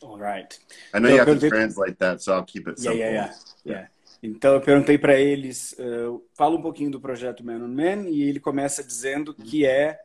All 0.03 0.19
right. 0.19 0.59
I 0.93 0.99
know 0.99 1.09
so 1.09 1.15
you 1.15 1.21
have 1.25 1.41
to 1.41 1.49
translate 1.49 1.99
that, 2.01 2.21
so 2.21 2.35
I'll 2.35 2.43
keep 2.43 2.69
it 2.69 2.79
simple. 2.79 2.99
Yeah, 2.99 3.11
yeah, 3.11 3.33
yeah. 3.65 3.73
yeah. 3.73 3.87
Então 4.23 4.55
eu 4.55 4.61
perguntei 4.61 4.97
para 4.97 5.21
eles, 5.21 5.75
uh, 5.79 6.23
fala 6.35 6.57
um 6.57 6.63
pouquinho 6.63 6.91
do 6.91 6.99
projeto 6.99 7.45
Man 7.45 7.63
on 7.63 7.69
Man 7.69 8.09
e 8.09 8.23
ele 8.23 8.41
começa 8.41 8.83
dizendo 8.83 9.35
que 9.35 9.67
é 9.67 10.01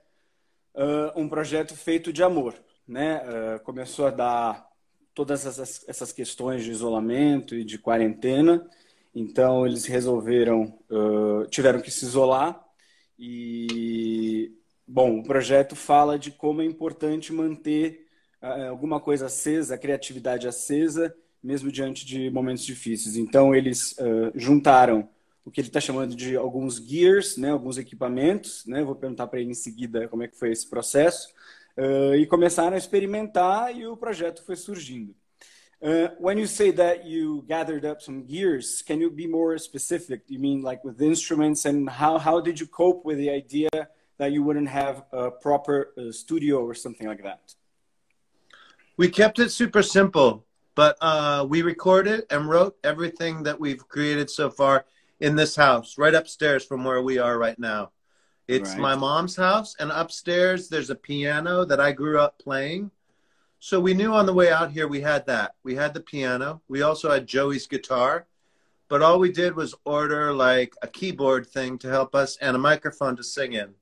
uh, 0.79 1.19
um 1.19 1.27
projeto 1.27 1.75
feito 1.75 2.13
de 2.13 2.23
amor. 2.23 2.55
Né? 2.87 3.21
Uh, 3.21 3.59
começou 3.63 4.07
a 4.07 4.11
dar 4.11 4.69
todas 5.13 5.45
essas, 5.45 5.87
essas 5.87 6.11
questões 6.13 6.63
de 6.63 6.71
isolamento 6.71 7.53
e 7.53 7.63
de 7.63 7.77
quarentena, 7.77 8.65
então 9.13 9.67
eles 9.67 9.85
resolveram, 9.85 10.79
uh, 10.89 11.45
tiveram 11.49 11.81
que 11.81 11.91
se 11.91 12.05
isolar 12.05 12.63
e, 13.17 14.53
bom, 14.87 15.19
o 15.19 15.23
projeto 15.23 15.75
fala 15.75 16.17
de 16.17 16.31
como 16.31 16.61
é 16.61 16.65
importante 16.65 17.33
manter 17.33 18.07
alguma 18.69 19.01
coisa 19.01 19.25
acesa, 19.25 19.75
a 19.75 19.77
criatividade 19.77 20.47
acesa, 20.47 21.13
mesmo 21.43 21.69
diante 21.69 22.05
de 22.05 22.29
momentos 22.29 22.63
difíceis. 22.63 23.17
Então 23.17 23.53
eles 23.53 23.93
juntaram 24.33 25.09
o 25.49 25.51
que 25.51 25.59
ele 25.61 25.67
está 25.67 25.81
chamando 25.81 26.15
de 26.15 26.35
alguns 26.35 26.75
gears, 26.77 27.35
né, 27.35 27.49
alguns 27.49 27.79
equipamentos, 27.79 28.63
né, 28.67 28.83
vou 28.83 28.93
perguntar 28.93 29.25
para 29.25 29.39
ele 29.39 29.49
em 29.49 29.55
seguida 29.55 30.07
como 30.07 30.21
é 30.21 30.27
que 30.27 30.37
foi 30.37 30.51
esse 30.51 30.69
processo, 30.69 31.27
uh, 31.75 32.13
e 32.13 32.27
começaram 32.27 32.75
a 32.75 32.77
experimentar 32.77 33.75
e 33.75 33.87
o 33.87 33.97
projeto 33.97 34.45
foi 34.45 34.55
surgindo. 34.55 35.15
Uh, 35.81 36.13
when 36.19 36.37
you 36.37 36.45
say 36.45 36.71
that 36.71 37.07
you 37.07 37.43
gathered 37.47 37.83
up 37.83 38.03
some 38.03 38.23
gears, 38.27 38.83
can 38.83 38.99
you 38.99 39.09
be 39.09 39.27
more 39.27 39.57
specific? 39.57 40.21
You 40.27 40.39
mean 40.39 40.61
like 40.61 40.85
with 40.85 41.01
instruments 41.01 41.65
and 41.65 41.89
how, 41.89 42.19
how 42.19 42.41
did 42.41 42.59
you 42.59 42.67
cope 42.67 43.03
with 43.03 43.17
the 43.17 43.31
idea 43.31 43.69
that 44.19 44.31
you 44.31 44.43
wouldn't 44.43 44.69
have 44.69 45.03
a 45.11 45.31
proper 45.31 45.93
uh, 45.97 46.11
studio 46.11 46.59
or 46.59 46.75
something 46.75 47.07
like 47.07 47.23
that? 47.23 47.55
We 48.97 49.09
kept 49.09 49.39
it 49.39 49.49
super 49.51 49.81
simple, 49.81 50.45
but 50.75 50.95
uh, 51.01 51.47
we 51.49 51.63
recorded 51.63 52.25
and 52.29 52.47
wrote 52.47 52.75
everything 52.83 53.43
that 53.43 53.59
we've 53.59 53.87
created 53.87 54.29
so 54.29 54.51
far 54.51 54.85
in 55.19 55.35
this 55.35 55.55
house, 55.55 55.97
right 55.97 56.13
upstairs 56.13 56.65
from 56.65 56.83
where 56.83 57.01
we 57.01 57.17
are 57.17 57.37
right 57.37 57.59
now. 57.59 57.91
It's 58.47 58.71
right. 58.71 58.79
my 58.79 58.95
mom's 58.95 59.35
house, 59.35 59.75
and 59.79 59.91
upstairs 59.91 60.69
there's 60.69 60.89
a 60.89 60.95
piano 60.95 61.65
that 61.65 61.79
I 61.79 61.91
grew 61.91 62.19
up 62.19 62.39
playing. 62.39 62.91
So 63.59 63.79
we 63.79 63.93
knew 63.93 64.13
on 64.13 64.25
the 64.25 64.33
way 64.33 64.51
out 64.51 64.71
here 64.71 64.87
we 64.87 65.01
had 65.01 65.27
that. 65.27 65.55
We 65.63 65.75
had 65.75 65.93
the 65.93 65.99
piano. 65.99 66.61
We 66.67 66.81
also 66.81 67.11
had 67.11 67.27
Joey's 67.27 67.67
guitar. 67.67 68.25
But 68.87 69.03
all 69.03 69.19
we 69.19 69.31
did 69.31 69.55
was 69.55 69.75
order 69.85 70.33
like 70.33 70.73
a 70.81 70.87
keyboard 70.87 71.45
thing 71.45 71.77
to 71.79 71.89
help 71.89 72.15
us 72.15 72.37
and 72.37 72.55
a 72.55 72.59
microphone 72.59 73.15
to 73.17 73.23
sing 73.23 73.53
in. 73.53 73.75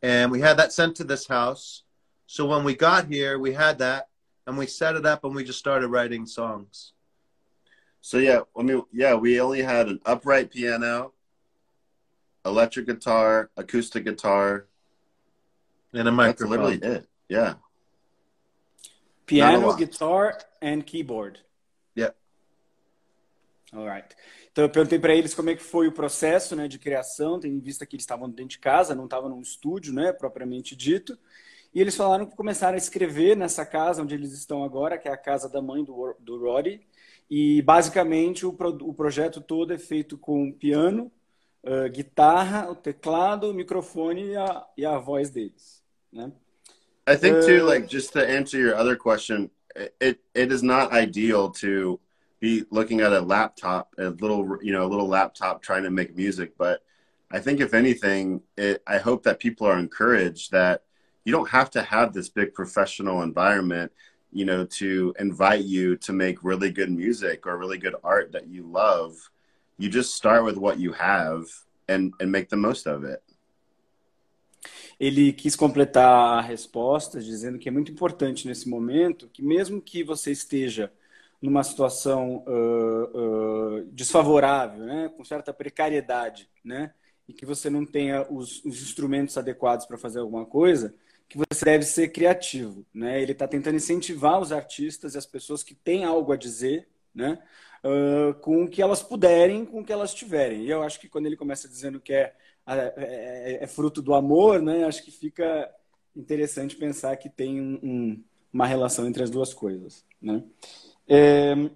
And 0.00 0.32
we 0.32 0.40
had 0.40 0.56
that 0.56 0.72
sent 0.72 0.96
to 0.96 1.04
this 1.04 1.26
house. 1.26 1.82
So 2.26 2.46
when 2.46 2.64
we 2.64 2.74
got 2.74 3.08
here, 3.08 3.38
we 3.38 3.52
had 3.52 3.78
that 3.78 4.08
and 4.46 4.56
we 4.56 4.66
set 4.66 4.96
it 4.96 5.04
up 5.04 5.24
and 5.24 5.34
we 5.34 5.44
just 5.44 5.58
started 5.58 5.88
writing 5.88 6.24
songs. 6.24 6.94
So 8.08 8.16
yeah, 8.16 8.40
I 8.58 8.62
mean, 8.62 8.82
yeah, 8.90 9.16
we 9.16 9.38
only 9.38 9.60
had 9.60 9.86
an 9.88 10.00
upright 10.06 10.50
piano, 10.50 11.12
electric 12.42 12.86
guitar, 12.86 13.50
acoustic 13.54 14.06
guitar, 14.06 14.66
and 15.92 16.08
a 16.08 16.10
microphone. 16.10 16.56
That's 16.56 16.80
literally 16.80 16.96
it. 17.00 17.06
Yeah. 17.28 17.56
Piano, 19.26 19.76
guitar, 19.76 20.38
and 20.62 20.86
keyboard. 20.86 21.40
Yeah. 21.94 22.12
Alright. 23.76 24.16
Então 24.52 24.64
eu 24.64 24.70
perguntei 24.70 24.98
para 24.98 25.14
eles 25.14 25.34
como 25.34 25.50
é 25.50 25.54
que 25.54 25.62
foi 25.62 25.86
o 25.86 25.92
processo, 25.92 26.56
né, 26.56 26.66
de 26.66 26.78
criação, 26.78 27.38
tendo 27.38 27.56
em 27.56 27.60
vista 27.60 27.84
que 27.84 27.94
eles 27.94 28.04
estavam 28.04 28.30
dentro 28.30 28.52
de 28.52 28.58
casa, 28.58 28.94
não 28.94 29.04
estavam 29.04 29.28
num 29.28 29.42
estúdio, 29.42 29.92
né, 29.92 30.14
propriamente 30.14 30.74
dito. 30.74 31.18
E 31.74 31.80
eles 31.82 31.94
falaram 31.94 32.24
que 32.24 32.34
começaram 32.34 32.76
a 32.76 32.78
escrever 32.78 33.36
nessa 33.36 33.66
casa 33.66 34.02
onde 34.02 34.14
eles 34.14 34.32
estão 34.32 34.64
agora, 34.64 34.96
que 34.96 35.08
é 35.08 35.12
a 35.12 35.16
casa 35.18 35.46
da 35.46 35.60
mãe 35.60 35.84
do, 35.84 36.16
do 36.18 36.38
Roddy. 36.40 36.87
E 37.30 37.60
basicamente 37.62 38.46
o, 38.46 38.52
pro, 38.52 38.70
o 38.70 38.94
projeto 38.94 39.40
todo 39.40 39.72
é 39.72 39.78
feito 39.78 40.16
com 40.16 40.50
piano, 40.50 41.12
uh, 41.62 41.88
guitarra, 41.90 42.70
o 42.70 42.74
teclado, 42.74 43.50
o 43.50 43.54
microfone 43.54 44.28
e 44.28 44.36
a, 44.36 44.66
e 44.76 44.86
a 44.86 44.98
voz 44.98 45.30
deles, 45.30 45.82
né? 46.12 46.32
I 47.08 47.16
think 47.16 47.46
too, 47.46 47.64
like 47.64 47.86
just 47.86 48.12
to 48.12 48.20
answer 48.20 48.60
your 48.60 48.76
other 48.76 48.96
question, 48.96 49.50
it 49.98 50.20
it 50.34 50.52
is 50.52 50.62
not 50.62 50.92
ideal 50.92 51.50
to 51.50 51.98
be 52.38 52.66
looking 52.70 53.00
at 53.00 53.12
a 53.12 53.20
laptop, 53.20 53.94
a 53.98 54.10
little 54.10 54.58
you 54.62 54.72
know, 54.72 54.84
a 54.84 54.90
little 54.90 55.08
laptop 55.08 55.62
trying 55.62 55.84
to 55.84 55.90
make 55.90 56.14
music. 56.14 56.52
But 56.58 56.82
I 57.30 57.40
think 57.40 57.60
if 57.60 57.72
anything, 57.72 58.42
it, 58.56 58.82
I 58.86 58.98
hope 58.98 59.22
that 59.22 59.38
people 59.38 59.66
are 59.66 59.78
encouraged 59.78 60.52
that 60.52 60.82
you 61.24 61.32
don't 61.32 61.48
have 61.48 61.70
to 61.70 61.82
have 61.82 62.12
this 62.12 62.28
big 62.28 62.52
professional 62.54 63.22
environment 63.22 63.90
you 64.32 64.44
know, 64.44 64.64
to 64.64 65.14
invite 65.18 65.64
you 65.64 65.96
to 65.96 66.12
make 66.12 66.44
really 66.44 66.70
good 66.70 66.90
music 66.90 67.46
or 67.46 67.56
really 67.56 67.78
good 67.78 67.94
art 68.02 68.32
that 68.32 68.46
you 68.48 68.66
love, 68.66 69.16
you 69.78 69.88
just 69.88 70.14
start 70.14 70.44
with 70.44 70.56
what 70.56 70.78
you 70.78 70.92
have 70.92 71.44
and, 71.88 72.12
and 72.20 72.30
make 72.30 72.48
the 72.48 72.56
most 72.56 72.86
of 72.86 73.04
it. 73.04 73.22
Ele 75.00 75.32
quis 75.32 75.54
completar 75.54 76.38
a 76.38 76.40
resposta 76.40 77.20
dizendo 77.20 77.58
que 77.58 77.68
é 77.68 77.72
muito 77.72 77.92
importante 77.92 78.48
nesse 78.48 78.68
momento 78.68 79.28
que 79.32 79.42
mesmo 79.42 79.80
que 79.80 80.02
você 80.02 80.32
esteja 80.32 80.92
numa 81.40 81.62
situação 81.62 82.44
uh, 82.48 83.78
uh, 83.78 83.84
desfavorável, 83.92 84.84
né, 84.84 85.08
com 85.16 85.24
certa 85.24 85.54
precariedade, 85.54 86.50
né, 86.64 86.92
e 87.28 87.32
que 87.32 87.46
você 87.46 87.70
não 87.70 87.86
tenha 87.86 88.26
os, 88.28 88.64
os 88.64 88.82
instrumentos 88.82 89.38
adequados 89.38 89.86
para 89.86 89.96
fazer 89.96 90.18
alguma 90.18 90.44
coisa, 90.44 90.92
que 91.28 91.36
você 91.36 91.64
deve 91.64 91.84
ser 91.84 92.08
criativo, 92.08 92.86
né? 92.92 93.20
Ele 93.20 93.32
está 93.32 93.46
tentando 93.46 93.76
incentivar 93.76 94.40
os 94.40 94.50
artistas 94.50 95.14
e 95.14 95.18
as 95.18 95.26
pessoas 95.26 95.62
que 95.62 95.74
têm 95.74 96.04
algo 96.04 96.32
a 96.32 96.36
dizer, 96.36 96.88
né? 97.14 97.38
Uh, 97.84 98.34
com 98.40 98.64
o 98.64 98.68
que 98.68 98.80
elas 98.80 99.02
puderem, 99.02 99.64
com 99.64 99.80
o 99.80 99.84
que 99.84 99.92
elas 99.92 100.14
tiverem. 100.14 100.64
E 100.64 100.70
eu 100.70 100.82
acho 100.82 100.98
que 100.98 101.08
quando 101.08 101.26
ele 101.26 101.36
começa 101.36 101.68
dizendo 101.68 102.00
que 102.00 102.12
é, 102.12 102.34
é, 102.66 102.94
é, 102.96 103.64
é 103.64 103.66
fruto 103.66 104.00
do 104.00 104.14
amor, 104.14 104.62
né? 104.62 104.84
Acho 104.84 105.04
que 105.04 105.10
fica 105.10 105.70
interessante 106.16 106.74
pensar 106.76 107.16
que 107.16 107.28
tem 107.28 107.60
um, 107.60 107.78
um, 107.82 108.24
uma 108.52 108.66
relação 108.66 109.06
entre 109.06 109.22
as 109.22 109.30
duas 109.30 109.52
coisas, 109.52 110.04
né? 110.20 110.42
Um, 111.08 111.70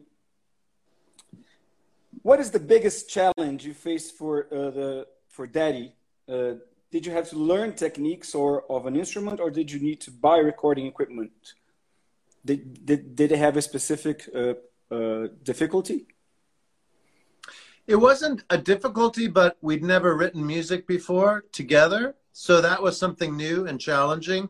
what 2.24 2.40
is 2.40 2.50
the 2.50 2.58
biggest 2.58 3.10
challenge 3.10 3.68
you 3.68 3.74
face 3.74 4.10
for 4.10 4.46
uh, 4.50 4.70
the 4.72 5.08
for 5.28 5.46
Daddy 5.46 5.94
uh, 6.28 6.60
did 6.92 7.06
you 7.06 7.12
have 7.12 7.28
to 7.30 7.38
learn 7.38 7.72
techniques 7.72 8.34
or 8.34 8.64
of 8.70 8.86
an 8.86 8.94
instrument, 8.96 9.40
or 9.40 9.50
did 9.50 9.72
you 9.72 9.80
need 9.80 10.00
to 10.02 10.10
buy 10.10 10.36
recording 10.36 10.86
equipment? 10.86 11.54
Did 12.44 12.84
did, 12.84 13.16
did 13.16 13.32
it 13.32 13.38
have 13.38 13.56
a 13.56 13.62
specific 13.62 14.28
uh, 14.34 14.54
uh, 14.94 15.28
difficulty? 15.42 16.06
It 17.86 17.96
wasn't 17.96 18.44
a 18.50 18.58
difficulty, 18.58 19.26
but 19.26 19.56
we'd 19.60 19.82
never 19.82 20.14
written 20.16 20.46
music 20.46 20.86
before 20.86 21.44
together, 21.50 22.14
so 22.32 22.60
that 22.60 22.80
was 22.80 22.96
something 22.96 23.36
new 23.36 23.66
and 23.66 23.80
challenging. 23.80 24.48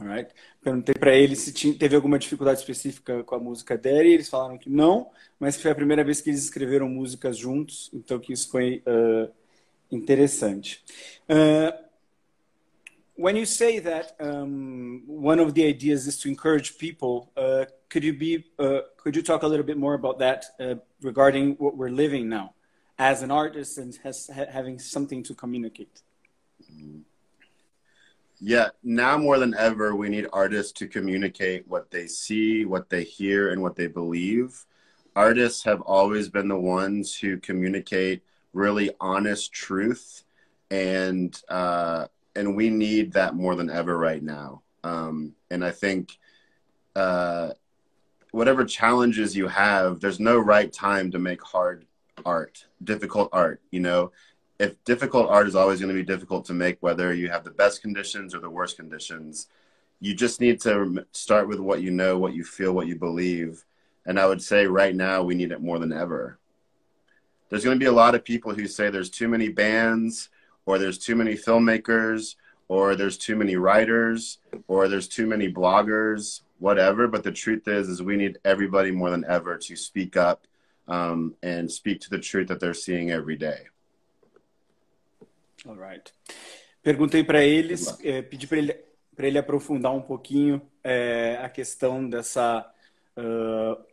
Alright. 0.00 0.30
Perguntei 0.62 0.94
para 0.94 1.16
eles 1.16 1.40
se 1.40 1.52
tinha, 1.52 1.74
teve 1.74 1.96
alguma 1.96 2.18
dificuldade 2.18 2.60
específica 2.60 3.24
com 3.24 3.34
a 3.34 3.40
música 3.40 3.76
dele, 3.76 4.12
eles 4.12 4.28
falaram 4.28 4.56
que 4.56 4.70
não, 4.70 5.10
mas 5.40 5.60
foi 5.60 5.72
a 5.72 5.74
primeira 5.74 6.04
vez 6.04 6.20
que 6.20 6.30
eles 6.30 6.44
escreveram 6.44 6.88
músicas 6.88 7.36
juntos, 7.36 7.90
então 7.92 8.20
que 8.20 8.32
isso 8.32 8.48
foi 8.48 8.82
uh, 8.86 9.32
interessante. 9.90 10.78
Uh, 11.28 11.72
when 13.16 13.34
you 13.34 13.44
say 13.44 13.80
that 13.80 14.14
um, 14.20 15.02
one 15.06 15.40
of 15.40 15.52
the 15.54 15.66
ideas 15.66 16.06
is 16.06 16.18
to 16.20 16.28
encourage 16.28 16.78
people, 16.78 17.32
uh, 17.36 17.64
could 17.88 18.04
you 18.04 18.16
be 18.16 18.44
uh, 18.58 18.80
could 18.96 19.16
you 19.16 19.22
talk 19.22 19.42
a 19.42 19.46
little 19.46 19.66
bit 19.66 19.76
more 19.76 19.94
about 19.94 20.20
that 20.20 20.44
uh, 20.60 20.76
regarding 21.02 21.54
what 21.54 21.76
we're 21.76 21.90
living 21.90 22.28
now 22.28 22.54
as 22.98 23.22
an 23.22 23.30
artist 23.30 23.78
and 23.78 23.98
has, 24.04 24.30
ha 24.32 24.44
having 24.50 24.78
something 24.78 25.22
to 25.24 25.34
communicate? 25.34 26.02
Yeah, 28.40 28.68
now 28.84 29.18
more 29.18 29.38
than 29.38 29.54
ever, 29.54 29.96
we 29.96 30.08
need 30.08 30.28
artists 30.32 30.70
to 30.78 30.86
communicate 30.86 31.66
what 31.66 31.90
they 31.90 32.06
see, 32.06 32.64
what 32.64 32.88
they 32.88 33.02
hear, 33.02 33.50
and 33.50 33.60
what 33.60 33.74
they 33.74 33.88
believe. 33.88 34.64
Artists 35.16 35.64
have 35.64 35.80
always 35.80 36.28
been 36.28 36.46
the 36.46 36.58
ones 36.58 37.18
who 37.18 37.38
communicate 37.38 38.22
really 38.52 38.90
honest 39.00 39.52
truth, 39.52 40.24
and 40.70 41.40
uh, 41.48 42.06
and 42.34 42.56
we 42.56 42.70
need 42.70 43.12
that 43.12 43.34
more 43.34 43.54
than 43.54 43.70
ever 43.70 43.96
right 43.96 44.22
now. 44.22 44.62
Um, 44.84 45.34
and 45.50 45.64
I 45.64 45.70
think 45.70 46.18
uh, 46.94 47.50
whatever 48.30 48.64
challenges 48.64 49.36
you 49.36 49.48
have, 49.48 50.00
there's 50.00 50.20
no 50.20 50.38
right 50.38 50.72
time 50.72 51.10
to 51.10 51.18
make 51.18 51.42
hard 51.42 51.86
art, 52.24 52.66
difficult 52.82 53.30
art. 53.32 53.60
You 53.70 53.80
know, 53.80 54.12
if 54.58 54.82
difficult 54.84 55.30
art 55.30 55.46
is 55.46 55.54
always 55.54 55.80
going 55.80 55.94
to 55.94 56.00
be 56.00 56.06
difficult 56.06 56.44
to 56.46 56.54
make, 56.54 56.78
whether 56.80 57.12
you 57.14 57.28
have 57.28 57.44
the 57.44 57.50
best 57.50 57.82
conditions 57.82 58.34
or 58.34 58.40
the 58.40 58.50
worst 58.50 58.76
conditions, 58.76 59.48
you 60.00 60.14
just 60.14 60.40
need 60.40 60.60
to 60.62 61.04
start 61.12 61.48
with 61.48 61.60
what 61.60 61.82
you 61.82 61.90
know, 61.90 62.18
what 62.18 62.34
you 62.34 62.44
feel, 62.44 62.72
what 62.72 62.86
you 62.86 62.96
believe. 62.96 63.64
And 64.06 64.18
I 64.18 64.26
would 64.26 64.42
say 64.42 64.66
right 64.66 64.94
now 64.94 65.22
we 65.22 65.34
need 65.34 65.52
it 65.52 65.60
more 65.60 65.78
than 65.78 65.92
ever. 65.92 66.38
There's 67.48 67.64
going 67.64 67.78
to 67.78 67.82
be 67.82 67.88
a 67.88 67.92
lot 67.92 68.14
of 68.14 68.24
people 68.24 68.54
who 68.54 68.66
say 68.66 68.90
there's 68.90 69.10
too 69.10 69.28
many 69.28 69.48
bands, 69.48 70.28
or 70.66 70.78
there's 70.78 70.98
too 70.98 71.16
many 71.16 71.34
filmmakers, 71.34 72.36
or 72.68 72.94
there's 72.94 73.16
too 73.16 73.36
many 73.36 73.56
writers, 73.56 74.38
or 74.66 74.88
there's 74.88 75.08
too 75.08 75.26
many 75.26 75.50
bloggers, 75.50 76.42
whatever. 76.58 77.08
But 77.08 77.24
the 77.24 77.32
truth 77.32 77.66
is, 77.66 77.88
is 77.88 78.02
we 78.02 78.16
need 78.16 78.38
everybody 78.44 78.90
more 78.90 79.10
than 79.10 79.24
ever 79.26 79.56
to 79.56 79.76
speak 79.76 80.16
up 80.16 80.46
um, 80.86 81.34
and 81.42 81.70
speak 81.70 82.00
to 82.02 82.10
the 82.10 82.18
truth 82.18 82.48
that 82.48 82.60
they're 82.60 82.74
seeing 82.74 83.10
every 83.10 83.36
day. 83.36 83.68
Alright. 85.66 86.12
Perguntei 86.82 87.24
para 87.24 87.42
eles, 87.42 87.98
é, 88.04 88.22
pedi 88.22 88.46
para 88.46 88.58
ele, 88.58 88.76
ele 89.18 89.38
aprofundar 89.38 89.92
um 89.92 90.00
pouquinho 90.00 90.62
é, 90.82 91.38
a 91.42 91.48
questão 91.48 92.08
dessa 92.08 92.64
uh, 93.16 93.84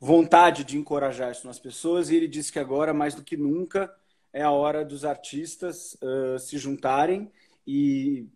vontade 0.00 0.64
de 0.64 0.78
encorajar 0.78 1.30
isso 1.30 1.46
nas 1.46 1.58
pessoas 1.58 2.08
e 2.08 2.16
ele 2.16 2.26
disse 2.26 2.50
que 2.50 2.58
agora, 2.58 2.94
mais 2.94 3.14
do 3.14 3.22
que 3.22 3.36
nunca, 3.36 3.94
é 4.32 4.42
a 4.42 4.50
hora 4.50 4.82
dos 4.82 5.04
artistas 5.04 5.94
uh, 6.02 6.38
se 6.38 6.56
juntarem 6.56 7.30
e 7.66 8.26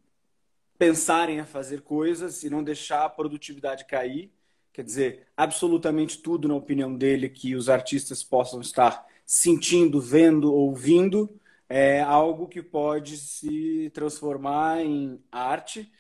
pensarem 0.77 1.41
a 1.41 1.47
fazer 1.47 1.81
coisas 1.81 2.43
e 2.43 2.51
não 2.51 2.63
deixar 2.63 3.05
a 3.05 3.09
produtividade 3.09 3.87
cair. 3.87 4.31
Quer 4.73 4.85
dizer, 4.85 5.27
absolutamente 5.37 6.19
tudo, 6.19 6.49
na 6.49 6.55
opinião 6.55 6.95
dele, 6.95 7.29
que 7.29 7.55
os 7.55 7.69
artistas 7.69 8.23
possam 8.23 8.61
estar 8.61 9.07
sentindo, 9.25 10.01
vendo, 10.01 10.53
ouvindo, 10.53 11.41
é 11.69 12.03
algo 12.03 12.49
que 12.49 12.61
pode 12.61 13.17
se 13.17 13.91
transformar 13.95 14.83
em 14.83 15.23
arte. 15.31 15.91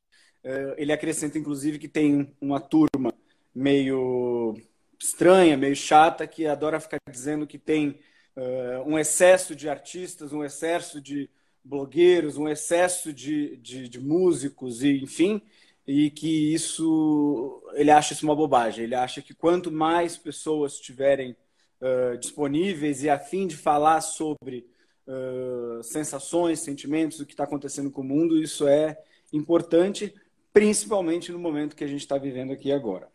Ele 0.76 0.92
acrescenta, 0.92 1.38
inclusive, 1.38 1.78
que 1.78 1.88
tem 1.88 2.34
uma 2.40 2.60
turma 2.60 3.14
meio 3.54 4.56
estranha, 5.04 5.56
meio 5.56 5.76
chata, 5.76 6.26
que 6.26 6.46
adora 6.46 6.80
ficar 6.80 6.98
dizendo 7.10 7.46
que 7.46 7.58
tem 7.58 7.98
uh, 8.36 8.82
um 8.86 8.98
excesso 8.98 9.54
de 9.54 9.68
artistas, 9.68 10.32
um 10.32 10.42
excesso 10.42 10.98
de 10.98 11.28
blogueiros, 11.62 12.38
um 12.38 12.48
excesso 12.48 13.12
de, 13.12 13.56
de, 13.58 13.88
de, 13.88 14.00
músicos, 14.00 14.82
e 14.82 15.02
enfim, 15.02 15.42
e 15.86 16.10
que 16.10 16.54
isso 16.54 17.62
ele 17.74 17.90
acha 17.90 18.14
isso 18.14 18.24
uma 18.24 18.34
bobagem. 18.34 18.84
Ele 18.84 18.94
acha 18.94 19.20
que 19.20 19.34
quanto 19.34 19.70
mais 19.70 20.16
pessoas 20.16 20.74
estiverem 20.74 21.36
uh, 21.80 22.16
disponíveis 22.16 23.02
e 23.02 23.10
a 23.10 23.18
fim 23.18 23.46
de 23.46 23.56
falar 23.56 24.00
sobre 24.00 24.66
uh, 25.06 25.82
sensações, 25.82 26.60
sentimentos, 26.60 27.20
o 27.20 27.26
que 27.26 27.34
está 27.34 27.44
acontecendo 27.44 27.90
com 27.90 28.00
o 28.00 28.04
mundo, 28.04 28.42
isso 28.42 28.66
é 28.66 28.98
importante, 29.34 30.14
principalmente 30.50 31.30
no 31.30 31.38
momento 31.38 31.76
que 31.76 31.84
a 31.84 31.88
gente 31.88 32.00
está 32.00 32.16
vivendo 32.16 32.52
aqui 32.52 32.72
agora. 32.72 33.12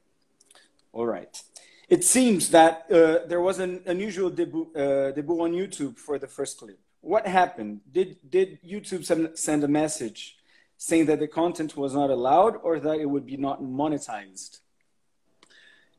Alright. 0.94 1.49
It 1.90 2.04
seems 2.04 2.50
that 2.52 2.86
uh, 2.92 3.26
there 3.28 3.42
was 3.42 3.58
an 3.58 3.82
unusual 3.88 4.30
debut, 4.30 4.72
uh, 4.76 5.12
debut 5.12 5.42
on 5.42 5.54
YouTube 5.54 5.98
for 5.98 6.20
the 6.20 6.28
first 6.28 6.60
clip. 6.60 6.80
What 7.02 7.26
happened? 7.26 7.82
Did, 7.92 8.18
did 8.30 8.60
YouTube 8.62 9.04
send 9.36 9.64
a 9.64 9.68
message 9.68 10.38
saying 10.78 11.08
that 11.08 11.20
the 11.20 11.28
content 11.28 11.76
was 11.76 11.96
not 11.96 12.12
allowed 12.12 12.58
or 12.62 12.80
that 12.80 13.00
it 13.00 13.08
would 13.08 13.26
be 13.26 13.38
not 13.38 13.64
monetized? 13.64 14.60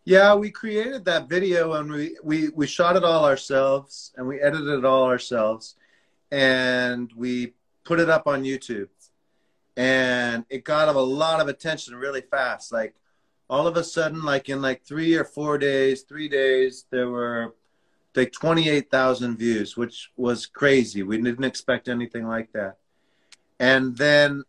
Yeah, 0.04 0.34
we 0.34 0.50
created 0.50 1.04
that 1.06 1.28
video 1.28 1.72
and 1.72 1.90
we, 1.90 2.16
we, 2.22 2.48
we 2.50 2.66
shot 2.68 2.96
it 2.96 3.02
all 3.02 3.24
ourselves 3.24 4.12
and 4.16 4.26
we 4.26 4.40
edited 4.40 4.68
it 4.68 4.84
all 4.84 5.04
ourselves 5.04 5.74
and 6.30 7.10
we 7.16 7.54
put 7.84 7.98
it 7.98 8.08
up 8.08 8.28
on 8.28 8.44
YouTube. 8.44 8.88
And 9.76 10.44
it 10.50 10.62
got 10.64 10.88
a 10.88 10.92
lot 10.92 11.40
of 11.40 11.48
attention 11.48 11.96
really 11.96 12.20
fast. 12.20 12.72
Like 12.72 12.94
all 13.50 13.66
of 13.66 13.76
a 13.76 13.82
sudden, 13.82 14.22
like 14.22 14.48
in 14.48 14.62
like 14.62 14.84
three 14.84 15.16
or 15.16 15.24
four 15.24 15.58
days, 15.58 16.02
three 16.02 16.28
days, 16.28 16.86
there 16.90 17.10
were 17.10 17.56
like 18.14 18.30
28,000 18.30 19.36
views, 19.36 19.76
which 19.76 20.12
was 20.16 20.46
crazy. 20.46 21.02
We 21.02 21.20
didn't 21.20 21.44
expect 21.44 21.88
anything 21.88 22.28
like 22.28 22.52
that. 22.52 22.76
And 23.58 23.96
then 23.96 24.44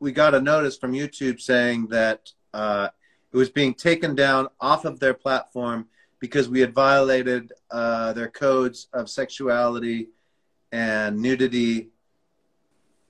we 0.00 0.10
got 0.10 0.34
a 0.34 0.40
notice 0.40 0.78
from 0.78 0.92
YouTube 0.92 1.38
saying 1.38 1.88
that 1.88 2.32
uh, 2.54 2.88
it 3.30 3.36
was 3.36 3.50
being 3.50 3.74
taken 3.74 4.14
down 4.14 4.48
off 4.58 4.86
of 4.86 5.00
their 5.00 5.14
platform 5.14 5.86
because 6.18 6.48
we 6.48 6.60
had 6.60 6.72
violated 6.72 7.52
uh, 7.70 8.14
their 8.14 8.28
codes 8.28 8.88
of 8.94 9.10
sexuality 9.10 10.08
and 10.72 11.20
nudity, 11.20 11.90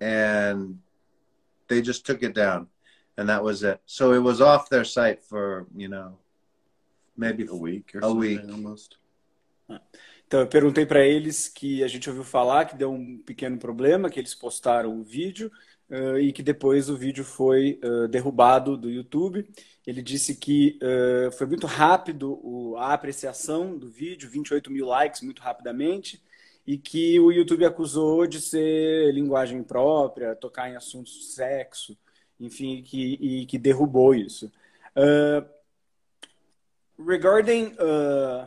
and 0.01 0.81
they 1.69 1.81
just 1.81 2.05
took 2.05 2.25
it 2.25 2.35
down, 2.35 2.67
and 3.17 3.27
that 3.27 3.43
was 3.43 3.63
it. 3.63 3.81
So 3.87 4.15
it 4.15 4.23
was 4.23 4.41
off 4.41 4.69
their 4.69 4.85
site 4.85 5.23
for 5.25 5.67
you 5.75 5.89
know 5.89 6.19
maybe 7.17 7.47
a 7.47 7.55
week 7.55 7.95
or 7.95 8.01
a 8.03 8.13
week 8.13 8.41
almost. 8.51 8.99
Então 10.27 10.41
eu 10.41 10.47
perguntei 10.47 10.85
para 10.85 11.05
eles 11.05 11.49
que 11.49 11.85
a 11.85 11.89
gente 11.89 12.09
ouviu 12.09 12.25
falar 12.25 12.65
que 12.65 12.77
deu 12.77 12.91
um 12.91 13.19
pequeno 13.19 13.59
problema, 13.59 14.11
que 14.11 14.19
eles 14.19 14.35
postaram 14.35 14.99
o 14.99 15.03
vídeo 15.03 15.51
uh, 15.91 16.19
e 16.19 16.33
que 16.33 16.43
depois 16.43 16.89
o 16.89 16.97
vídeo 16.97 17.25
foi 17.25 17.79
uh, 17.85 18.09
derrubado 18.09 18.77
do 18.77 18.91
YouTube. 18.91 19.49
Ele 19.87 20.03
disse 20.03 20.35
que 20.35 20.79
uh, 20.83 21.31
foi 21.33 21.47
muito 21.47 21.67
rápido 21.67 22.41
o, 22.43 22.77
a 22.77 22.95
apreciação 22.95 23.77
do 23.79 23.89
vídeo, 23.89 24.29
28 24.29 24.71
mil 24.71 24.87
likes 24.87 25.21
muito 25.21 25.41
rapidamente 25.41 26.23
e 26.67 26.79
que 26.79 27.21
o 27.21 27.31
YouTube 27.31 27.65
acusou 27.65 28.27
de 28.27 28.41
ser 28.41 29.13
linguagem 29.13 29.63
própria, 29.63 30.35
tocar 30.35 30.71
em 30.71 30.77
assuntos 30.77 31.13
de 31.13 31.25
sexo, 31.25 31.97
enfim, 32.41 32.83
que, 32.83 33.19
e 33.21 33.47
que 33.47 33.59
derrubou 33.59 34.15
isso. 34.15 34.51
Uh, 34.97 35.45
regarding 36.99 37.77
uh, 37.79 38.47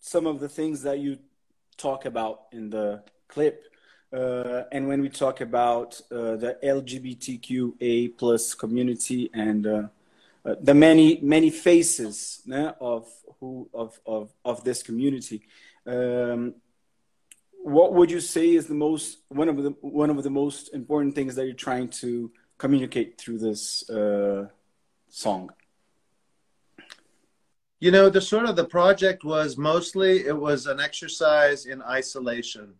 some 0.00 0.26
of 0.26 0.40
the 0.40 0.48
things 0.48 0.82
that 0.82 0.98
you 0.98 1.18
talk 1.76 2.06
about 2.06 2.46
in 2.52 2.70
the 2.70 3.02
clip, 3.28 3.64
uh, 4.12 4.62
and 4.72 4.88
when 4.88 5.02
we 5.02 5.08
talk 5.08 5.40
about 5.40 6.00
uh, 6.10 6.36
the 6.36 6.56
LGBTQA 6.64 8.16
plus 8.16 8.54
community 8.54 9.30
and 9.34 9.66
uh, 9.66 9.82
uh, 10.46 10.54
the 10.62 10.72
many 10.72 11.20
many 11.22 11.50
faces 11.50 12.40
né, 12.48 12.74
of 12.80 13.06
who 13.38 13.68
of, 13.74 14.00
of 14.06 14.32
of 14.44 14.64
this 14.64 14.82
community, 14.82 15.42
um, 15.86 16.54
what 17.62 17.92
would 17.92 18.10
you 18.10 18.20
say 18.20 18.54
is 18.54 18.66
the 18.66 18.74
most 18.74 19.18
one 19.28 19.48
of 19.48 19.62
the 19.62 19.74
one 19.82 20.08
of 20.08 20.22
the 20.22 20.30
most 20.30 20.72
important 20.72 21.14
things 21.14 21.34
that 21.34 21.44
you're 21.44 21.54
trying 21.54 21.88
to 21.88 22.30
communicate 22.58 23.18
through 23.18 23.38
this 23.38 23.88
uh, 23.88 24.48
song? 25.08 25.50
You 27.80 27.92
know, 27.92 28.10
the 28.10 28.20
sort 28.20 28.46
of 28.46 28.56
the 28.56 28.64
project 28.64 29.24
was 29.24 29.56
mostly 29.56 30.26
it 30.26 30.36
was 30.36 30.66
an 30.66 30.80
exercise 30.80 31.64
in 31.66 31.80
isolation, 31.80 32.74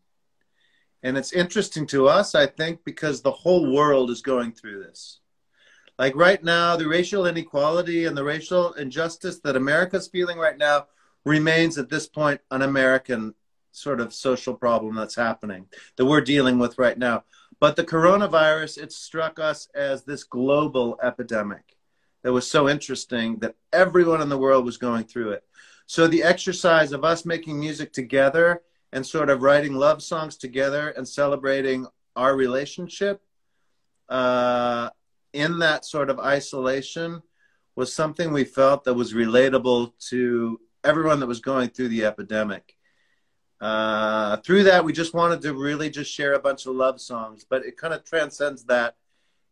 And 1.04 1.16
it's 1.16 1.32
interesting 1.32 1.86
to 1.88 2.08
us, 2.08 2.34
I 2.34 2.46
think, 2.46 2.84
because 2.84 3.22
the 3.22 3.30
whole 3.30 3.72
world 3.72 4.10
is 4.10 4.20
going 4.20 4.52
through 4.52 4.82
this. 4.82 5.20
Like 5.98 6.16
right 6.16 6.42
now, 6.42 6.76
the 6.76 6.88
racial 6.88 7.26
inequality 7.26 8.04
and 8.06 8.16
the 8.16 8.24
racial 8.24 8.72
injustice 8.72 9.40
that 9.40 9.56
America's 9.56 10.08
feeling 10.08 10.38
right 10.38 10.58
now 10.58 10.86
remains 11.24 11.78
at 11.78 11.88
this 11.88 12.08
point 12.08 12.40
an 12.50 12.62
American 12.62 13.34
sort 13.70 14.00
of 14.00 14.12
social 14.12 14.54
problem 14.54 14.94
that's 14.96 15.14
happening 15.14 15.66
that 15.96 16.06
we're 16.06 16.20
dealing 16.20 16.58
with 16.58 16.78
right 16.78 16.98
now. 16.98 17.24
But 17.60 17.76
the 17.76 17.84
coronavirus, 17.84 18.78
it 18.78 18.92
struck 18.92 19.38
us 19.38 19.68
as 19.74 20.04
this 20.04 20.24
global 20.24 20.98
epidemic 21.02 21.76
that 22.22 22.32
was 22.32 22.48
so 22.48 22.68
interesting 22.68 23.38
that 23.38 23.56
everyone 23.72 24.20
in 24.20 24.28
the 24.28 24.38
world 24.38 24.64
was 24.64 24.76
going 24.76 25.04
through 25.04 25.32
it. 25.32 25.44
So 25.86 26.06
the 26.06 26.22
exercise 26.22 26.92
of 26.92 27.04
us 27.04 27.24
making 27.24 27.58
music 27.58 27.92
together 27.92 28.62
and 28.92 29.06
sort 29.06 29.30
of 29.30 29.42
writing 29.42 29.74
love 29.74 30.02
songs 30.02 30.36
together 30.36 30.90
and 30.90 31.06
celebrating 31.06 31.86
our 32.16 32.36
relationship 32.36 33.22
uh, 34.08 34.90
in 35.32 35.58
that 35.58 35.84
sort 35.84 36.10
of 36.10 36.18
isolation 36.18 37.22
was 37.76 37.92
something 37.92 38.32
we 38.32 38.44
felt 38.44 38.84
that 38.84 38.94
was 38.94 39.14
relatable 39.14 39.92
to 40.08 40.60
everyone 40.84 41.20
that 41.20 41.26
was 41.26 41.40
going 41.40 41.68
through 41.68 41.88
the 41.88 42.04
epidemic. 42.04 42.77
Uh, 43.60 44.36
through 44.38 44.64
that, 44.64 44.84
we 44.84 44.92
just 44.92 45.14
wanted 45.14 45.40
to 45.42 45.52
really 45.52 45.90
just 45.90 46.12
share 46.12 46.34
a 46.34 46.38
bunch 46.38 46.66
of 46.66 46.74
love 46.74 47.00
songs, 47.00 47.44
but 47.48 47.64
it 47.64 47.76
kind 47.76 47.92
of 47.92 48.04
transcends 48.04 48.64
that 48.64 48.96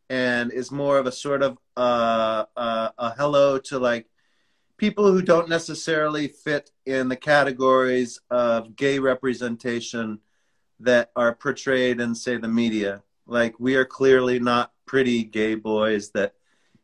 and 0.09 0.53
is 0.53 0.71
more 0.71 0.99
of 0.99 1.07
a 1.07 1.13
sort 1.13 1.43
of 1.43 1.59
uh, 1.77 2.45
uh, 2.57 2.91
a 2.97 3.11
hello 3.17 3.59
to 3.59 3.79
like 3.79 4.07
people 4.77 5.11
who 5.11 5.23
don't 5.23 5.49
necessarily 5.49 6.29
fit 6.29 6.71
in 6.85 7.09
the 7.09 7.17
categories 7.17 8.21
of 8.31 8.77
gay 8.77 8.99
representation 8.99 10.21
that 10.79 11.11
are 11.17 11.35
portrayed 11.35 12.01
in, 12.01 12.15
say, 12.15 12.37
the 12.37 12.47
media. 12.49 13.03
Like, 13.27 13.59
we 13.59 13.75
are 13.77 13.85
clearly 13.85 14.39
not 14.39 14.73
pretty 14.85 15.25
gay 15.25 15.55
boys 15.55 16.11
that, 16.11 16.35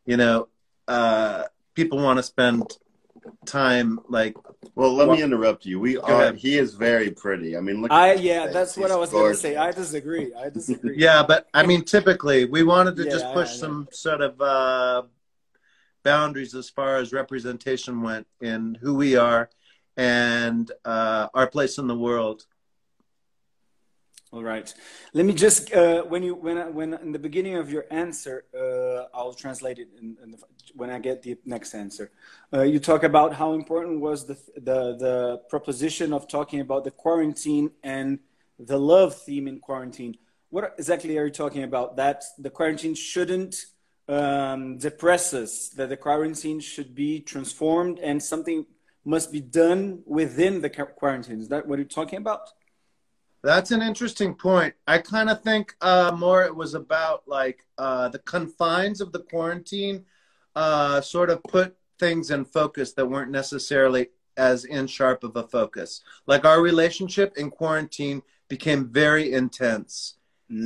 you 0.05 0.17
know, 0.17 0.49
uh, 0.87 1.43
people 1.75 1.99
want 1.99 2.17
to 2.17 2.23
spend 2.23 2.77
time 3.45 3.99
like. 4.09 4.35
Well, 4.75 4.93
let 4.93 5.07
Well- 5.07 5.17
me 5.17 5.23
interrupt 5.23 5.65
you. 5.65 5.79
We 5.79 5.97
are. 5.97 6.11
ahead. 6.11 6.35
He 6.35 6.57
is 6.57 6.73
very 6.73 7.11
pretty. 7.11 7.55
I 7.57 7.59
mean, 7.61 7.81
look. 7.81 7.91
I 7.91 8.09
at 8.11 8.15
his 8.17 8.25
yeah, 8.25 8.45
face. 8.45 8.53
that's 8.53 8.77
what 8.77 8.85
He's 8.87 8.95
I 8.95 8.99
was 8.99 9.09
going 9.11 9.31
to 9.33 9.37
say. 9.37 9.55
I 9.55 9.71
disagree. 9.71 10.33
I 10.33 10.49
disagree. 10.59 10.95
Yeah, 10.97 11.23
but 11.23 11.47
I 11.53 11.65
mean, 11.65 11.83
typically, 11.83 12.45
we 12.45 12.63
wanted 12.63 12.95
to 12.97 13.03
Yeah, 13.05 13.11
just 13.11 13.33
push 13.33 13.51
some 13.55 13.87
sort 13.91 14.21
of 14.21 14.39
uh, 14.41 15.03
boundaries 16.03 16.55
as 16.55 16.69
far 16.69 16.97
as 16.97 17.13
representation 17.13 18.01
went 18.01 18.27
in 18.41 18.77
who 18.81 18.95
we 18.95 19.15
are 19.15 19.49
and 19.95 20.71
uh, 20.85 21.27
our 21.33 21.47
place 21.47 21.77
in 21.77 21.87
the 21.87 21.97
world. 21.97 22.45
All 24.33 24.43
right. 24.43 24.73
Let 25.13 25.27
me 25.27 25.33
just 25.33 25.71
uh, 25.73 26.01
when 26.05 26.23
you 26.23 26.33
when 26.33 26.57
I- 26.57 26.67
when 26.67 26.95
in 26.95 27.11
the 27.11 27.19
beginning 27.19 27.55
of 27.55 27.69
your 27.71 27.85
answer, 27.91 28.45
uh, 28.51 29.15
I'll 29.15 29.35
translate 29.35 29.77
it 29.77 29.89
in, 30.01 30.17
in 30.23 30.31
the, 30.31 30.39
when 30.73 30.89
I 30.89 30.97
get 30.97 31.21
the 31.21 31.37
next 31.45 31.75
answer. 31.75 32.09
Uh, 32.51 32.63
you 32.63 32.79
talk 32.79 33.03
about 33.03 33.35
how 33.35 33.53
important 33.53 34.01
was 34.01 34.25
the 34.25 34.33
the 34.55 34.79
the 35.05 35.41
proposition 35.49 36.13
of 36.13 36.27
talking 36.27 36.61
about 36.61 36.83
the 36.83 36.89
quarantine 36.89 37.69
and 37.83 38.17
the 38.57 38.79
love 38.79 39.13
theme 39.13 39.47
in 39.47 39.59
quarantine. 39.59 40.17
What 40.49 40.73
exactly 40.79 41.15
are 41.19 41.25
you 41.25 41.31
talking 41.31 41.61
about? 41.61 41.95
That 41.97 42.23
the 42.39 42.49
quarantine 42.49 42.95
shouldn't 42.95 43.67
um, 44.07 44.79
depress 44.79 45.35
us. 45.35 45.69
That 45.77 45.89
the 45.89 45.97
quarantine 46.07 46.59
should 46.59 46.95
be 46.95 47.19
transformed 47.19 47.99
and 47.99 48.21
something 48.23 48.65
must 49.05 49.31
be 49.31 49.41
done 49.41 50.01
within 50.07 50.61
the 50.61 50.71
quarantine. 50.71 51.39
Is 51.39 51.49
that 51.49 51.67
what 51.67 51.77
you're 51.77 51.85
talking 51.99 52.17
about? 52.17 52.49
That's 53.43 53.71
an 53.71 53.81
interesting 53.81 54.33
point. 54.33 54.73
I 54.87 54.99
kind 54.99 55.29
of 55.29 55.41
think 55.41 55.75
uh, 55.81 56.15
more 56.17 56.45
it 56.45 56.55
was 56.55 56.75
about 56.75 57.23
like 57.27 57.65
uh, 57.77 58.07
the 58.07 58.19
confines 58.19 59.01
of 59.01 59.11
the 59.11 59.19
quarantine 59.19 60.05
uh, 60.55 61.01
sort 61.01 61.29
of 61.29 61.43
put 61.43 61.75
things 61.99 62.31
in 62.31 62.45
focus 62.45 62.93
that 62.93 63.05
weren't 63.05 63.31
necessarily 63.31 64.07
as 64.37 64.63
in 64.63 64.87
sharp 64.87 65.25
of 65.25 65.35
a 65.35 65.43
focus. 65.43 66.01
Like 66.25 66.45
our 66.45 66.61
relationship 66.61 67.37
in 67.37 67.51
quarantine 67.51 68.21
became 68.47 68.87
very 68.87 69.33
intense. 69.33 70.15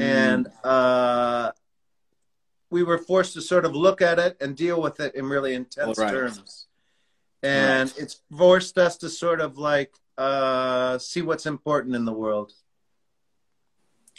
and 0.02 0.48
uh, 0.64 1.52
we 2.70 2.84
were 2.84 2.98
forced 2.98 3.34
to 3.34 3.42
sort 3.42 3.66
of 3.66 3.76
look 3.76 4.02
at 4.02 4.20
it 4.20 4.38
and 4.40 4.56
deal 4.56 4.82
with 4.82 5.00
it 5.00 5.16
in 5.16 5.26
really 5.26 5.54
intense 5.56 5.98
right. 5.98 6.12
terms. 6.12 6.68
And 7.42 7.92
it's 7.98 8.22
forced 8.36 8.78
us 8.78 8.98
to 8.98 9.10
sort 9.10 9.42
of 9.42 9.58
like 9.58 9.94
uh, 10.18 10.98
see 10.98 11.22
what's 11.22 11.46
important 11.46 11.96
in 11.96 12.06
the 12.06 12.14
world. 12.14 12.54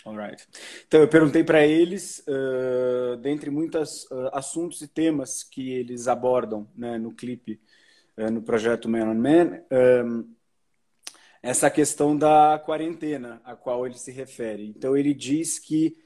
Alright. 0.04 0.46
Então 0.86 1.00
eu 1.00 1.08
perguntei 1.08 1.42
para 1.42 1.66
eles, 1.66 2.24
uh, 2.26 3.16
dentre 3.16 3.50
muitos 3.50 4.04
uh, 4.04 4.30
assuntos 4.32 4.80
e 4.80 4.88
temas 4.88 5.42
que 5.42 5.70
eles 5.72 6.06
abordam 6.08 6.68
né, 6.74 6.96
no 6.96 7.12
clipe, 7.12 7.60
uh, 8.16 8.30
no 8.30 8.40
projeto 8.40 8.88
Man 8.88 9.10
on 9.10 9.14
Man, 9.14 9.60
um, 10.04 10.34
essa 11.42 11.68
questão 11.70 12.16
da 12.16 12.62
quarentena 12.64 13.40
a 13.44 13.54
qual 13.54 13.86
ele 13.86 13.98
se 13.98 14.10
refere. 14.12 14.66
Então 14.66 14.96
ele 14.96 15.12
diz 15.12 15.58
que 15.58 15.96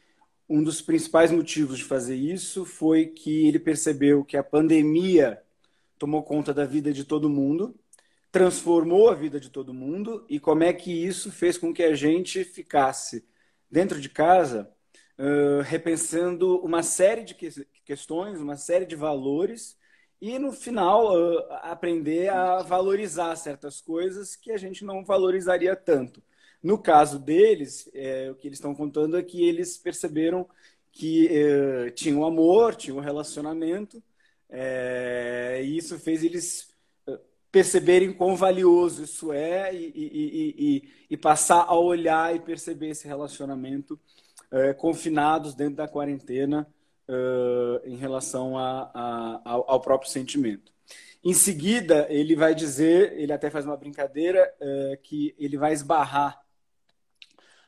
um 0.49 0.63
dos 0.63 0.83
principais 0.83 1.31
motivos 1.31 1.79
de 1.79 1.85
fazer 1.85 2.17
isso 2.17 2.65
foi 2.65 3.07
que 3.07 3.47
ele 3.47 3.59
percebeu 3.59 4.25
que 4.25 4.37
a 4.37 4.43
pandemia 4.43 5.41
tomou 5.99 6.23
conta 6.23 6.53
da 6.53 6.65
vida 6.65 6.93
de 6.93 7.05
todo 7.05 7.31
mundo, 7.31 7.75
transformou 8.31 9.09
a 9.09 9.15
vida 9.15 9.39
de 9.39 9.51
todo 9.51 9.73
mundo 9.73 10.27
e 10.29 10.41
como 10.41 10.65
é 10.65 10.73
que 10.73 10.91
isso 10.91 11.31
fez 11.31 11.57
com 11.57 11.73
que 11.73 11.83
a 11.83 11.95
gente 11.95 12.43
ficasse 12.45 13.25
dentro 13.73 13.99
de 13.99 14.11
casa, 14.11 14.71
uh, 15.19 15.63
repensando 15.63 16.59
uma 16.63 16.83
série 16.83 17.25
de 17.25 17.35
que 17.35 17.49
questões, 17.87 18.39
uma 18.39 18.57
série 18.57 18.85
de 18.85 18.95
valores, 18.95 19.79
e 20.21 20.39
no 20.39 20.53
final 20.53 21.17
uh, 21.17 21.43
aprender 21.63 22.29
a 22.29 22.63
valorizar 22.63 23.35
certas 23.37 23.81
coisas 23.81 24.37
que 24.37 24.53
a 24.53 24.59
gente 24.59 24.85
não 24.85 25.05
valorizaria 25.05 25.75
tanto. 25.75 26.23
No 26.63 26.79
caso 26.79 27.19
deles, 27.19 27.91
é, 27.93 28.31
o 28.31 28.37
que 28.37 28.47
eles 28.47 28.59
estão 28.59 28.75
contando 28.75 29.17
é 29.17 29.23
que 29.23 29.43
eles 29.49 29.77
perceberam 29.77 30.49
que 30.93 31.29
uh, 31.29 31.91
tinham 31.93 32.25
amor, 32.25 32.77
tinham 32.77 32.99
um 32.99 33.01
relacionamento, 33.01 34.03
é, 34.49 35.63
e 35.65 35.77
isso 35.79 35.99
fez 35.99 36.23
eles 36.23 36.72
perceberem 37.53 38.11
quão 38.15 38.35
valioso 38.35 39.05
isso 39.05 39.31
é 39.31 39.75
e, 39.75 39.93
e, 39.95 40.55
e, 40.59 40.89
e, 41.11 41.17
passar 41.19 41.67
a 41.69 41.79
olhar 41.79 42.35
e 42.35 42.41
perceber 42.41 42.89
esse 42.89 43.07
relacionamento 43.07 44.01
uh, 44.51 44.75
confinados 44.77 45.55
dentro 45.55 45.77
da 45.77 45.87
quarentena 45.87 46.67
uh, 47.07 47.87
em 47.87 47.95
relação 47.95 48.57
a, 48.57 48.91
a, 48.95 49.41
ao, 49.45 49.71
ao, 49.71 49.81
próprio 49.83 50.11
sentimento. 50.11 50.73
Em 51.23 51.35
seguida, 51.35 52.07
ele 52.09 52.35
vai 52.35 52.55
dizer, 52.55 53.13
ele 53.19 53.35
até 53.35 53.51
faz 53.51 53.67
uma 53.67 53.77
brincadeira, 53.77 54.51
uh, 54.59 54.97
que 55.03 55.35
ele 55.39 55.59
vai 55.59 55.75
esbarrar 55.75 56.41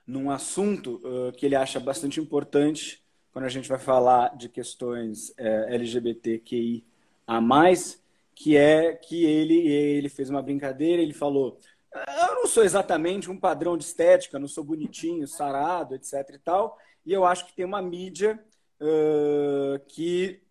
num 0.06 0.30
assunto 0.30 1.00
que 1.38 1.46
ele 1.46 1.56
acha 1.56 1.80
bastante 1.80 2.20
importante 2.20 3.02
quando 3.32 3.46
a 3.46 3.48
gente 3.48 3.66
vai 3.66 3.78
falar 3.78 4.36
de 4.36 4.50
questões 4.50 5.32
LGBTQI 5.38 6.84
a 7.26 7.40
mais, 7.40 8.03
que 8.34 8.56
é 8.56 8.94
que 8.94 9.24
ele 9.24 9.68
ele 9.68 10.08
fez 10.08 10.30
uma 10.30 10.42
brincadeira, 10.42 11.02
ele 11.02 11.14
falou: 11.14 11.58
"Eu 11.92 12.34
não 12.36 12.46
sou 12.46 12.64
exatamente 12.64 13.30
um 13.30 13.38
padrão 13.38 13.76
de 13.76 13.84
estética, 13.84 14.38
não 14.38 14.48
sou 14.48 14.64
bonitinho, 14.64 15.26
sarado, 15.28 15.94
etc 15.94 16.12
e 16.34 16.38
tal, 16.38 16.78
e 17.06 17.12
eu 17.12 17.24
acho 17.24 17.46
que 17.46 17.54
tem 17.54 17.64
uma 17.64 17.82
mídia 17.82 18.42
uh, 18.80 19.78
que 19.88 20.44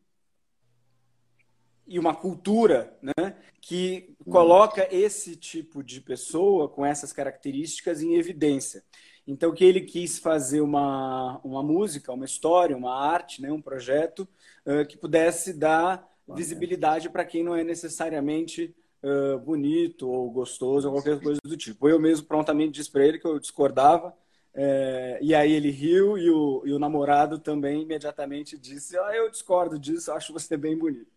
e 1.88 2.00
uma 2.00 2.16
cultura, 2.16 2.98
né, 3.02 3.36
que 3.62 4.16
coloca 4.30 4.88
esse 4.90 5.36
tipo 5.36 5.84
de 5.84 6.00
pessoa 6.02 6.70
com 6.70 6.86
essas 6.86 7.12
características 7.12 8.02
em 8.02 8.16
evidência. 8.16 8.84
Então, 9.26 9.54
que 9.54 9.64
ele 9.64 9.82
quis 9.82 10.20
fazer 10.20 10.62
uma, 10.62 11.40
uma 11.44 11.64
música, 11.64 12.12
uma 12.12 12.26
história, 12.26 12.76
uma 12.76 12.94
arte, 12.94 13.42
né, 13.42 13.52
um 13.52 13.62
projeto 13.62 14.28
uh, 14.66 14.86
que 14.86 14.98
pudesse 14.98 15.54
dar 15.54 16.06
visibilidade 16.28 17.10
para 17.10 17.26
quem 17.26 17.44
não 17.44 17.56
é 17.56 17.64
necessariamente 17.64 18.76
uh, 19.04 19.40
bonito 19.40 20.10
ou 20.10 20.32
gostoso 20.32 20.88
ou 20.88 20.94
qualquer 20.94 21.20
coisa 21.22 21.40
do 21.44 21.58
tipo. 21.58 21.90
Eu 21.90 22.00
mesmo 22.00 22.28
prontamente 22.28 22.74
disse 22.74 22.92
para 22.92 23.06
ele 23.06 23.20
que 23.20 23.28
eu 23.28 23.40
discordava, 23.40 24.16
é, 24.56 25.18
e 25.20 25.34
aí 25.34 25.52
ele 25.52 25.72
riu 25.72 26.16
e 26.18 26.30
o, 26.30 26.62
e 26.66 26.72
o 26.72 26.78
namorado 26.78 27.40
também 27.40 27.82
imediatamente 27.82 28.58
disse: 28.58 28.98
ah, 28.98 29.16
Eu 29.16 29.30
discordo 29.30 29.80
disso, 29.80 30.12
acho 30.12 30.32
você 30.32 30.56
bem 30.56 30.78
bonito. 30.78 31.12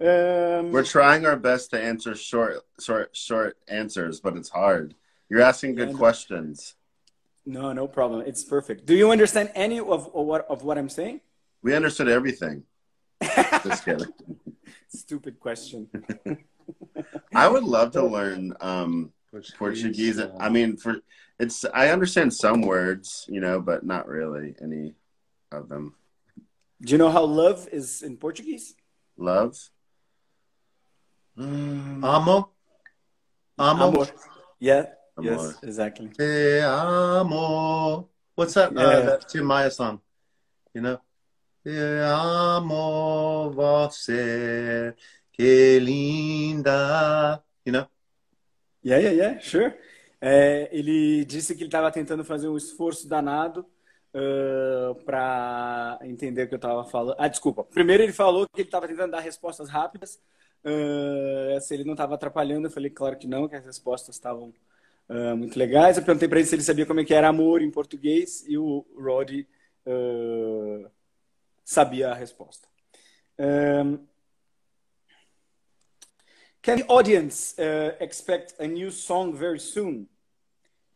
Um... 0.00 0.70
We're 0.70 0.84
trying 0.84 1.26
our 1.26 1.36
best 1.36 1.70
to 1.70 1.76
answer 1.76 2.14
short, 2.14 2.62
short, 2.78 3.10
short 3.12 3.56
answers, 3.66 4.20
but 4.20 4.36
it's 4.36 4.48
hard. 4.48 4.94
You're 5.28 5.42
asking 5.42 5.74
good 5.74 5.90
Yeah, 5.90 5.98
questions. 5.98 6.76
No, 7.44 7.72
no 7.72 7.88
problem. 7.88 8.22
It's 8.24 8.44
perfect. 8.44 8.86
Do 8.86 8.94
you 8.94 9.10
understand 9.10 9.50
any 9.56 9.80
of, 9.80 10.06
of 10.14 10.26
what 10.26 10.46
of 10.48 10.62
what 10.62 10.78
I'm 10.78 10.88
saying? 10.88 11.20
We 11.62 11.74
understood 11.74 12.08
everything. 12.08 12.62
Just 13.64 13.84
kidding. 13.84 14.12
Stupid 14.88 15.40
question. 15.40 15.88
I 17.34 17.48
would 17.48 17.64
love 17.64 17.92
to 17.92 18.04
learn 18.04 18.54
um, 18.60 19.12
Portuguese. 19.58 20.20
I 20.38 20.48
mean, 20.48 20.76
for 20.76 20.96
it's 21.38 21.64
I 21.72 21.88
understand 21.88 22.34
some 22.34 22.62
words, 22.62 23.26
you 23.28 23.40
know, 23.40 23.60
but 23.60 23.84
not 23.84 24.08
really 24.08 24.54
any 24.62 24.94
of 25.52 25.68
them. 25.68 25.94
Do 26.80 26.92
you 26.92 26.98
know 26.98 27.10
how 27.10 27.24
love 27.24 27.68
is 27.72 28.02
in 28.02 28.16
Portuguese? 28.16 28.74
Love. 29.16 29.56
Mm. 31.36 32.04
Amo. 32.04 32.50
Amo. 33.58 33.88
Amor. 33.88 34.06
Yeah. 34.60 34.86
Amor. 35.16 35.30
Yes, 35.30 35.58
exactly. 35.62 36.08
Te 36.08 36.60
amo. 36.60 38.08
What's 38.34 38.54
that? 38.54 38.72
Yeah. 38.72 38.80
Uh, 38.80 39.06
that 39.06 39.28
Tim 39.28 39.44
Maia 39.44 39.70
song. 39.70 40.00
You 40.74 40.82
know? 40.82 41.00
Amo 42.04 43.50
você, 43.52 44.94
que 45.32 45.78
linda. 45.80 47.42
You 47.64 47.72
know? 47.72 47.86
Yeah, 48.84 49.08
yeah, 49.08 49.10
yeah, 49.10 49.40
sure. 49.40 49.74
É, 50.20 50.68
ele 50.72 51.24
disse 51.24 51.54
que 51.54 51.62
ele 51.62 51.68
estava 51.68 51.90
tentando 51.90 52.24
fazer 52.24 52.48
um 52.48 52.56
esforço 52.56 53.08
danado 53.08 53.66
para 55.04 55.98
entender 56.02 56.44
o 56.44 56.48
que 56.48 56.54
eu 56.54 56.56
estava 56.56 56.84
falando. 56.84 57.16
Ah, 57.18 57.28
desculpa. 57.28 57.64
Primeiro 57.64 58.02
ele 58.02 58.12
falou 58.12 58.46
que 58.48 58.62
ele 58.62 58.68
estava 58.68 58.88
tentando 58.88 59.12
dar 59.12 59.20
respostas 59.20 59.68
rápidas. 59.68 60.18
Uh, 60.64 61.60
se 61.60 61.74
ele 61.74 61.84
não 61.84 61.92
estava 61.92 62.14
atrapalhando, 62.14 62.66
eu 62.66 62.70
falei 62.70 62.90
claro 62.90 63.16
que 63.16 63.26
não, 63.26 63.48
que 63.48 63.54
as 63.54 63.64
respostas 63.64 64.16
estavam 64.16 64.52
uh, 65.08 65.36
muito 65.36 65.58
legais. 65.58 65.96
Eu 65.96 66.04
perguntei 66.04 66.28
para 66.28 66.38
ele 66.38 66.48
se 66.48 66.54
ele 66.54 66.62
sabia 66.62 66.86
como 66.86 67.00
é 67.00 67.04
que 67.04 67.14
era 67.14 67.28
amor 67.28 67.62
em 67.62 67.70
português 67.70 68.44
e 68.48 68.58
o 68.58 68.84
Roddy 68.96 69.46
uh, 69.86 70.90
sabia 71.68 72.16
a 72.16 72.20
resposta. 72.20 72.66
Um, 73.38 74.00
can 76.62 76.78
the 76.78 76.86
audience 76.86 77.54
expect 78.00 78.54
a 78.58 78.66
new 78.66 78.90
song 78.90 79.36
very 79.36 79.58
soon? 79.58 80.08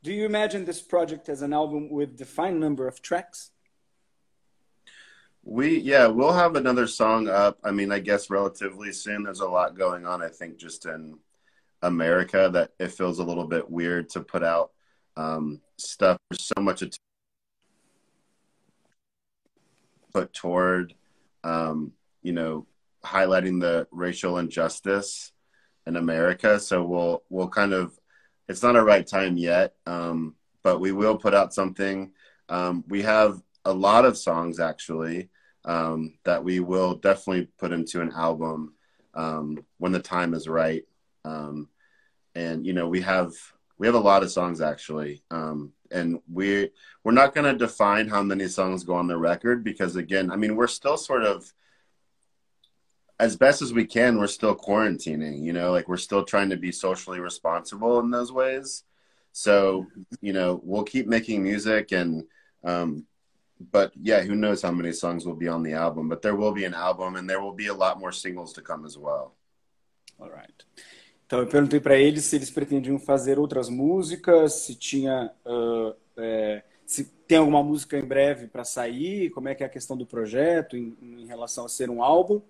Do 0.03 0.13
you 0.13 0.25
imagine 0.27 0.65
this 0.65 0.81
project 0.81 1.29
as 1.29 1.43
an 1.43 1.53
album 1.53 1.89
with 1.91 2.11
a 2.11 2.17
defined 2.17 2.59
number 2.59 2.89
of 2.89 3.01
tracks? 3.03 3.51
We 5.45 5.79
yeah, 5.79 6.07
we'll 6.07 6.33
have 6.33 6.57
another 6.57 6.87
song 6.87 7.29
up. 7.29 7.59
I 7.65 7.71
mean, 7.71 7.93
I 7.93 7.99
guess 7.99 8.31
relatively 8.31 8.93
soon. 8.93 9.25
There's 9.25 9.41
a 9.41 9.47
lot 9.47 9.77
going 9.77 10.07
on. 10.07 10.23
I 10.23 10.29
think 10.29 10.57
just 10.57 10.87
in 10.87 11.19
America 11.83 12.49
that 12.53 12.71
it 12.79 12.93
feels 12.93 13.19
a 13.19 13.25
little 13.25 13.47
bit 13.47 13.69
weird 13.69 14.09
to 14.11 14.21
put 14.21 14.43
out 14.45 14.71
um, 15.17 15.61
stuff. 15.79 16.17
There's 16.31 16.45
so 16.45 16.61
much 16.63 16.83
put 20.13 20.33
toward 20.33 20.95
um, 21.45 21.93
you 22.23 22.33
know 22.33 22.67
highlighting 23.05 23.61
the 23.61 23.87
racial 23.91 24.39
injustice 24.39 25.33
in 25.87 25.97
America. 25.97 26.59
So 26.61 26.83
we'll 26.85 27.23
we'll 27.29 27.49
kind 27.49 27.73
of 27.73 27.99
it's 28.49 28.63
not 28.63 28.77
a 28.77 28.83
right 28.83 29.07
time 29.07 29.37
yet, 29.37 29.75
um, 29.87 30.35
but 30.63 30.81
we 30.81 30.93
will 30.93 31.17
put 31.17 31.35
out 31.35 31.55
something. 31.55 32.13
Um, 32.49 32.85
we 32.89 33.03
have 33.03 33.41
a 33.65 33.73
lot 33.73 34.05
of 34.05 34.19
songs 34.19 34.61
actually 34.61 35.31
um, 35.65 36.15
that 36.25 36.43
we 36.43 36.61
will 36.61 36.97
definitely 36.97 37.49
put 37.59 37.73
into 37.73 38.01
an 38.01 38.13
album 38.15 38.75
um, 39.15 39.59
when 39.79 39.93
the 39.93 40.01
time 40.01 40.35
is 40.35 40.49
right. 40.49 40.85
Um, 41.25 41.69
and 42.35 42.67
you 42.67 42.73
know, 42.73 42.89
we 42.89 43.01
have 43.03 43.33
we 43.79 43.87
have 43.87 43.95
a 43.95 44.01
lot 44.01 44.23
of 44.23 44.31
songs 44.31 44.61
actually, 44.61 45.23
um, 45.31 45.73
and 45.93 46.21
we 46.31 46.71
we're 47.05 47.13
not 47.13 47.35
going 47.35 47.51
to 47.51 47.59
define 47.59 48.09
how 48.09 48.23
many 48.23 48.49
songs 48.49 48.85
go 48.85 48.95
on 48.95 49.07
the 49.07 49.17
record 49.17 49.63
because 49.65 49.97
again, 49.97 50.31
I 50.31 50.37
mean, 50.37 50.57
we're 50.57 50.67
still 50.67 50.97
sort 50.97 51.25
of 51.25 51.53
as 53.19 53.37
best 53.37 53.63
as 53.63 53.73
we 53.73 53.85
can, 53.85 54.19
we're 54.19 54.27
still 54.27 54.57
quarantining, 54.57 55.45
you 55.45 55.53
know, 55.53 55.71
like 55.71 55.89
we're 55.89 55.97
still 55.97 56.25
trying 56.25 56.51
to 56.51 56.57
be 56.57 56.73
socially 56.73 57.21
responsible 57.21 58.01
in 58.01 58.11
those 58.11 58.33
ways. 58.33 58.85
So, 59.33 59.87
you 60.21 60.33
know, 60.33 60.61
we'll 60.65 60.83
keep 60.83 61.07
making 61.07 61.43
music 61.43 61.93
and, 61.93 62.25
um, 62.65 63.07
but 63.71 63.93
yeah, 63.95 64.23
who 64.23 64.35
knows 64.35 64.63
how 64.63 64.73
many 64.73 64.93
songs 64.93 65.25
will 65.25 65.37
be 65.37 65.47
on 65.47 65.63
the 65.63 65.75
album, 65.75 66.09
but 66.09 66.21
there 66.21 66.35
will 66.35 66.53
be 66.53 66.65
an 66.65 66.75
album 66.75 67.15
and 67.15 67.31
there 67.31 67.41
will 67.41 67.53
be 67.53 67.69
a 67.69 67.75
lot 67.75 68.01
more 68.01 68.13
singles 68.13 68.53
to 68.55 68.61
come 68.61 68.85
as 68.85 68.99
well. 68.99 69.35
All 70.21 70.31
right. 70.31 70.65
Então 71.33 71.41
eu 71.41 71.47
perguntei 71.47 71.81
para 71.81 71.97
eles 71.97 72.27
se 72.27 72.37
eles 72.37 72.51
pretendiam 72.51 72.99
fazer 72.99 73.39
outras 73.39 73.71
músicas, 73.71 74.53
se 74.53 74.75
tinha, 74.75 75.33
uh, 75.47 75.97
é, 76.15 76.63
se 76.85 77.05
tem 77.27 77.39
alguma 77.39 77.63
música 77.63 77.99
em 77.99 78.05
breve 78.05 78.49
para 78.49 78.65
sair, 78.65 79.31
como 79.31 79.49
é 79.49 79.55
que 79.55 79.63
é 79.63 79.67
a 79.67 79.71
questão 79.71 79.97
do 79.97 80.05
projeto 80.05 80.77
em, 80.77 80.95
em 81.01 81.25
relação 81.25 81.65
a 81.65 81.71
ser 81.71 81.89
um 81.89 82.03
álbum. 82.03 82.43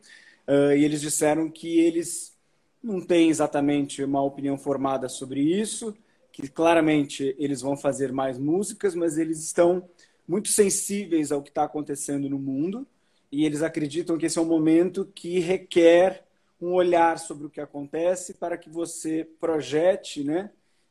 Uh, 0.48 0.74
e 0.76 0.84
eles 0.84 1.00
disseram 1.00 1.48
que 1.48 1.78
eles 1.78 2.36
não 2.82 3.00
têm 3.00 3.30
exatamente 3.30 4.02
uma 4.02 4.20
opinião 4.20 4.58
formada 4.58 5.08
sobre 5.08 5.40
isso, 5.40 5.96
que 6.32 6.48
claramente 6.48 7.36
eles 7.38 7.60
vão 7.60 7.76
fazer 7.76 8.10
mais 8.10 8.36
músicas, 8.36 8.96
mas 8.96 9.16
eles 9.16 9.38
estão 9.44 9.88
muito 10.26 10.48
sensíveis 10.48 11.30
ao 11.30 11.40
que 11.40 11.50
está 11.50 11.62
acontecendo 11.62 12.28
no 12.28 12.36
mundo 12.36 12.84
e 13.30 13.46
eles 13.46 13.62
acreditam 13.62 14.18
que 14.18 14.26
esse 14.26 14.40
é 14.40 14.42
um 14.42 14.44
momento 14.44 15.08
que 15.14 15.38
requer 15.38 16.24
um 16.62 16.72
olhar 16.72 17.18
sobre 17.18 17.46
o 17.46 17.50
que 17.50 17.60
acontece 17.60 18.34
para 18.34 18.56
que 18.56 18.70
você 18.70 19.28
projete, 19.40 20.22
né, 20.22 20.50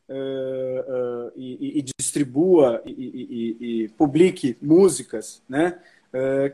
uh, 0.09 0.13
uh, 0.13 1.31
e, 1.35 1.79
e, 1.79 1.85
distribua 1.97 2.81
e, 2.85 3.83
e, 3.83 3.89
publique 3.89 4.57
músicas, 4.61 5.41
né, 5.47 5.79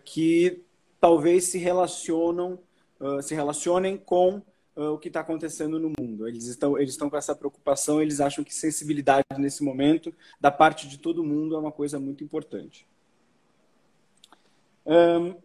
que 0.05 0.61
talvez 0.99 1.45
se 1.45 1.57
relacionam 1.57 2.59
uh, 2.99 3.21
se 3.21 3.33
relacionem 3.33 3.97
com 3.97 4.41
uh, 4.75 4.91
o 4.93 4.97
que 4.97 5.07
está 5.07 5.21
acontecendo 5.21 5.79
no 5.79 5.91
mundo. 5.99 6.27
Eles 6.27 6.45
estão, 6.45 6.77
eles 6.77 6.91
estão 6.91 7.09
com 7.09 7.17
essa 7.17 7.35
preocupação, 7.35 8.01
eles 8.01 8.19
acham 8.19 8.43
que 8.43 8.53
sensibilidade 8.53 9.25
nesse 9.37 9.63
momento, 9.63 10.13
da 10.39 10.51
parte 10.51 10.87
de 10.87 10.97
todo 10.97 11.23
mundo, 11.23 11.55
é 11.55 11.59
uma 11.59 11.71
coisa 11.71 11.99
muito 11.99 12.23
importante. 12.23 12.87
Um, 14.85 15.35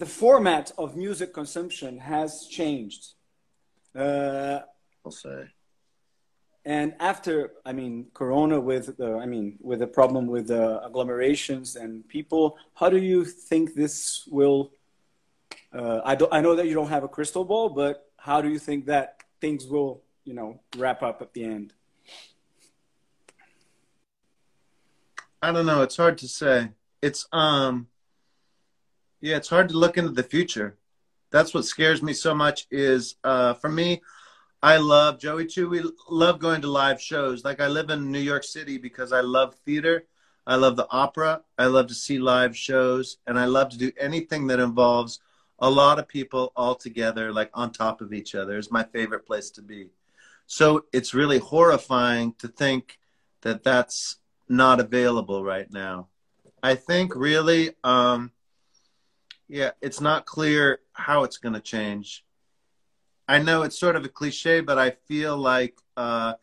the 0.00 0.06
format 0.06 0.72
of 0.78 0.96
music 0.96 1.34
consumption 1.34 1.98
has 1.98 2.46
changed. 2.46 3.02
Uh, 3.94 4.60
I'll 5.04 5.12
say. 5.12 5.40
and 6.64 6.94
after 7.00 7.52
i 7.64 7.72
mean 7.72 7.94
corona 8.20 8.58
with 8.70 8.86
the 9.00 9.10
i 9.24 9.26
mean 9.34 9.46
with 9.68 9.78
the 9.84 9.86
problem 9.98 10.26
with 10.34 10.46
the 10.54 10.64
agglomerations 10.86 11.68
and 11.82 12.06
people 12.16 12.44
how 12.80 12.88
do 12.94 12.98
you 13.10 13.24
think 13.24 13.74
this 13.74 14.24
will 14.38 14.60
uh, 15.78 16.00
I, 16.04 16.14
don't, 16.20 16.32
I 16.32 16.40
know 16.44 16.54
that 16.56 16.66
you 16.68 16.74
don't 16.74 16.92
have 16.96 17.04
a 17.10 17.12
crystal 17.16 17.44
ball 17.44 17.70
but 17.82 17.94
how 18.28 18.38
do 18.44 18.48
you 18.54 18.58
think 18.58 18.86
that 18.86 19.06
things 19.40 19.66
will 19.66 20.02
you 20.28 20.34
know 20.38 20.60
wrap 20.76 21.02
up 21.02 21.22
at 21.22 21.32
the 21.32 21.44
end 21.56 21.72
i 25.40 25.50
don't 25.50 25.66
know 25.70 25.80
it's 25.82 25.96
hard 25.96 26.18
to 26.18 26.28
say 26.28 26.68
it's 27.00 27.26
um 27.32 27.89
yeah 29.20 29.36
it's 29.36 29.48
hard 29.48 29.68
to 29.68 29.78
look 29.78 29.96
into 29.96 30.12
the 30.12 30.22
future 30.22 30.76
that's 31.30 31.54
what 31.54 31.64
scares 31.64 32.02
me 32.02 32.12
so 32.12 32.34
much 32.34 32.66
is 32.70 33.16
uh 33.24 33.54
for 33.54 33.68
me 33.68 34.00
I 34.62 34.76
love 34.76 35.18
Joey 35.18 35.46
Chu. 35.46 35.70
We 35.70 35.82
love 36.10 36.38
going 36.38 36.60
to 36.60 36.66
live 36.66 37.00
shows. 37.00 37.44
Like 37.44 37.60
I 37.60 37.68
live 37.68 37.88
in 37.88 38.12
New 38.12 38.18
York 38.20 38.44
City 38.44 38.76
because 38.76 39.10
I 39.10 39.22
love 39.22 39.54
theater. 39.64 40.04
I 40.46 40.56
love 40.56 40.76
the 40.76 40.86
opera. 40.90 41.40
I 41.56 41.66
love 41.66 41.86
to 41.86 41.94
see 41.94 42.18
live 42.18 42.54
shows, 42.54 43.18
and 43.26 43.38
I 43.38 43.46
love 43.46 43.70
to 43.70 43.78
do 43.78 43.90
anything 43.98 44.48
that 44.48 44.60
involves 44.60 45.20
a 45.60 45.70
lot 45.70 45.98
of 45.98 46.08
people 46.08 46.52
all 46.56 46.74
together, 46.74 47.32
like 47.32 47.50
on 47.54 47.72
top 47.72 48.02
of 48.02 48.12
each 48.12 48.34
other. 48.34 48.58
Is 48.58 48.70
my 48.70 48.84
favorite 48.84 49.26
place 49.26 49.50
to 49.52 49.62
be. 49.62 49.90
So 50.46 50.84
it's 50.92 51.14
really 51.14 51.38
horrifying 51.38 52.34
to 52.38 52.48
think 52.48 52.98
that 53.42 53.62
that's 53.62 54.16
not 54.48 54.78
available 54.78 55.42
right 55.42 55.72
now. 55.72 56.08
I 56.62 56.74
think 56.74 57.14
really, 57.14 57.70
um, 57.82 58.32
yeah, 59.50 59.72
it's 59.82 60.00
not 60.00 60.26
clear 60.26 60.78
how 60.92 61.24
it's 61.24 61.36
going 61.36 61.54
to 61.54 61.60
change. 61.60 62.24
I 63.28 63.40
know 63.42 63.62
it's 63.62 63.78
sort 63.78 63.96
of 63.96 64.04
a 64.04 64.08
cliche, 64.08 64.60
but 64.60 64.78
I 64.78 64.90
feel 65.08 65.36
like 65.36 65.74
uh, 65.96 66.34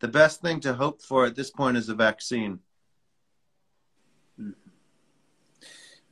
the 0.00 0.08
best 0.08 0.42
thing 0.42 0.60
to 0.60 0.74
hope 0.74 1.00
for 1.00 1.26
at 1.26 1.36
this 1.36 1.50
point 1.50 1.76
is 1.76 1.88
a 1.88 1.94
vaccine. 1.94 2.58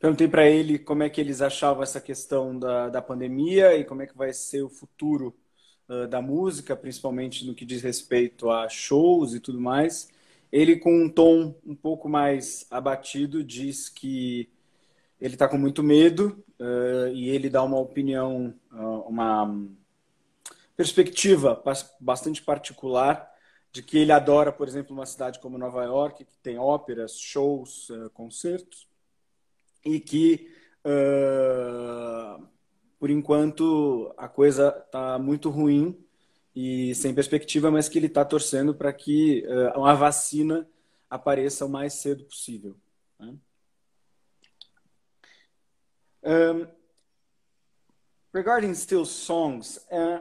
Perguntei 0.00 0.28
para 0.28 0.46
ele 0.46 0.78
como 0.78 1.02
é 1.02 1.08
que 1.08 1.20
eles 1.20 1.40
achavam 1.40 1.82
essa 1.82 2.00
questão 2.00 2.58
da, 2.58 2.88
da 2.88 3.00
pandemia 3.00 3.74
e 3.74 3.84
como 3.84 4.02
é 4.02 4.06
que 4.06 4.16
vai 4.16 4.32
ser 4.32 4.62
o 4.62 4.68
futuro 4.68 5.34
uh, 5.88 6.06
da 6.06 6.20
música, 6.20 6.76
principalmente 6.76 7.46
no 7.46 7.54
que 7.54 7.64
diz 7.64 7.82
respeito 7.82 8.50
a 8.50 8.68
shows 8.68 9.34
e 9.34 9.40
tudo 9.40 9.60
mais. 9.60 10.08
Ele, 10.52 10.76
com 10.76 11.04
um 11.04 11.08
tom 11.08 11.58
um 11.64 11.74
pouco 11.74 12.08
mais 12.08 12.66
abatido, 12.70 13.42
diz 13.42 13.88
que 13.88 14.48
ele 15.24 15.36
está 15.36 15.48
com 15.48 15.56
muito 15.56 15.82
medo 15.82 16.44
uh, 16.60 17.08
e 17.14 17.30
ele 17.30 17.48
dá 17.48 17.62
uma 17.62 17.78
opinião, 17.78 18.54
uh, 18.70 19.08
uma 19.08 19.66
perspectiva 20.76 21.62
bastante 21.98 22.42
particular 22.42 23.32
de 23.72 23.82
que 23.82 23.96
ele 23.96 24.12
adora, 24.12 24.52
por 24.52 24.68
exemplo, 24.68 24.94
uma 24.94 25.06
cidade 25.06 25.40
como 25.40 25.56
Nova 25.56 25.82
York, 25.82 26.26
que 26.26 26.38
tem 26.42 26.58
óperas, 26.58 27.18
shows, 27.18 27.88
uh, 27.88 28.10
concertos, 28.10 28.86
e 29.82 29.98
que, 29.98 30.52
uh, 30.84 32.46
por 32.98 33.08
enquanto, 33.08 34.12
a 34.18 34.28
coisa 34.28 34.76
está 34.84 35.18
muito 35.18 35.48
ruim 35.48 35.98
e 36.54 36.94
sem 36.94 37.14
perspectiva, 37.14 37.70
mas 37.70 37.88
que 37.88 37.98
ele 37.98 38.08
está 38.08 38.26
torcendo 38.26 38.74
para 38.74 38.92
que 38.92 39.42
uma 39.74 39.94
vacina 39.94 40.68
apareça 41.08 41.64
o 41.64 41.68
mais 41.68 41.94
cedo 41.94 42.24
possível. 42.24 42.76
Né? 43.18 43.34
Um, 46.24 46.68
regarding 48.32 48.74
still 48.74 49.04
songs, 49.04 49.78
uh, 49.92 50.20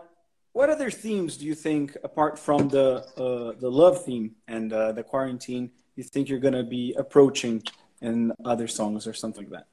what 0.52 0.70
other 0.70 0.92
themes 0.92 1.38
do 1.38 1.46
you 1.46 1.56
think, 1.56 1.98
apart 2.04 2.38
from 2.38 2.70
the 2.70 3.06
uh, 3.18 3.60
the 3.60 3.70
love 3.70 4.04
theme 4.06 4.36
and 4.48 4.72
uh, 4.72 4.92
the 4.92 5.04
quarantine, 5.04 5.72
you 5.96 6.04
think 6.04 6.30
you're 6.30 6.40
going 6.40 6.54
to 6.54 6.64
be 6.64 6.94
approaching 6.98 7.64
in 8.02 8.34
other 8.44 8.68
songs 8.68 9.08
or 9.08 9.14
something 9.14 9.46
like 9.46 9.52
that? 9.52 9.68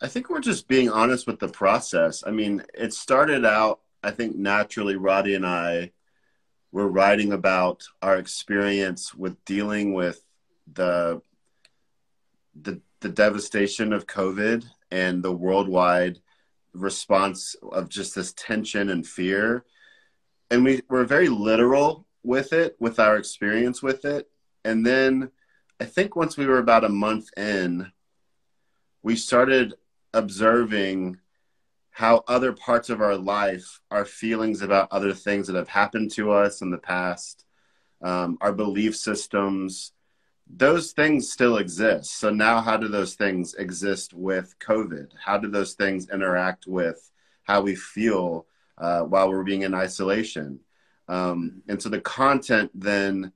I 0.00 0.08
think 0.08 0.30
we're 0.30 0.40
just 0.40 0.68
being 0.68 0.88
honest 0.88 1.26
with 1.26 1.38
the 1.38 1.48
process. 1.48 2.24
I 2.26 2.30
mean, 2.30 2.62
it 2.72 2.92
started 2.92 3.44
out, 3.44 3.80
I 4.02 4.10
think, 4.10 4.36
naturally, 4.36 4.96
Roddy 4.96 5.34
and 5.34 5.46
I 5.46 5.92
were 6.72 6.88
writing 6.88 7.32
about 7.32 7.84
our 8.00 8.16
experience 8.16 9.14
with 9.14 9.44
dealing 9.44 9.94
with 9.94 10.24
the 10.72 11.20
the, 12.60 12.80
the 13.00 13.08
devastation 13.08 13.92
of 13.92 14.06
COVID 14.06 14.64
and 14.90 15.22
the 15.22 15.32
worldwide 15.32 16.18
response 16.72 17.56
of 17.72 17.88
just 17.88 18.14
this 18.14 18.32
tension 18.32 18.90
and 18.90 19.06
fear. 19.06 19.64
And 20.50 20.64
we 20.64 20.82
were 20.88 21.04
very 21.04 21.28
literal 21.28 22.06
with 22.22 22.52
it, 22.52 22.76
with 22.78 22.98
our 22.98 23.16
experience 23.16 23.82
with 23.82 24.04
it. 24.04 24.28
And 24.64 24.84
then 24.84 25.30
I 25.80 25.84
think 25.84 26.16
once 26.16 26.36
we 26.36 26.46
were 26.46 26.58
about 26.58 26.84
a 26.84 26.88
month 26.88 27.28
in, 27.36 27.90
we 29.02 29.16
started 29.16 29.74
observing 30.12 31.18
how 31.90 32.22
other 32.28 32.52
parts 32.52 32.90
of 32.90 33.00
our 33.00 33.16
life, 33.16 33.80
our 33.90 34.04
feelings 34.04 34.62
about 34.62 34.88
other 34.92 35.12
things 35.12 35.46
that 35.46 35.56
have 35.56 35.68
happened 35.68 36.10
to 36.12 36.30
us 36.30 36.62
in 36.62 36.70
the 36.70 36.78
past, 36.78 37.44
um, 38.02 38.38
our 38.40 38.52
belief 38.52 38.96
systems, 38.96 39.92
those 40.50 40.92
things 40.92 41.30
still 41.30 41.58
exist. 41.58 42.18
So 42.18 42.30
now, 42.30 42.60
how 42.60 42.76
do 42.76 42.88
those 42.88 43.14
things 43.14 43.54
exist 43.54 44.14
with 44.14 44.58
COVID? 44.58 45.12
How 45.22 45.38
do 45.38 45.48
those 45.48 45.74
things 45.74 46.08
interact 46.10 46.66
with 46.66 47.10
how 47.44 47.60
we 47.60 47.74
feel 47.74 48.46
uh, 48.78 49.02
while 49.02 49.28
we're 49.28 49.42
being 49.42 49.62
in 49.62 49.74
isolation? 49.74 50.60
Um, 51.08 51.62
and 51.68 51.80
so 51.80 51.88
the 51.88 52.00
content 52.00 52.70
then 52.74 53.32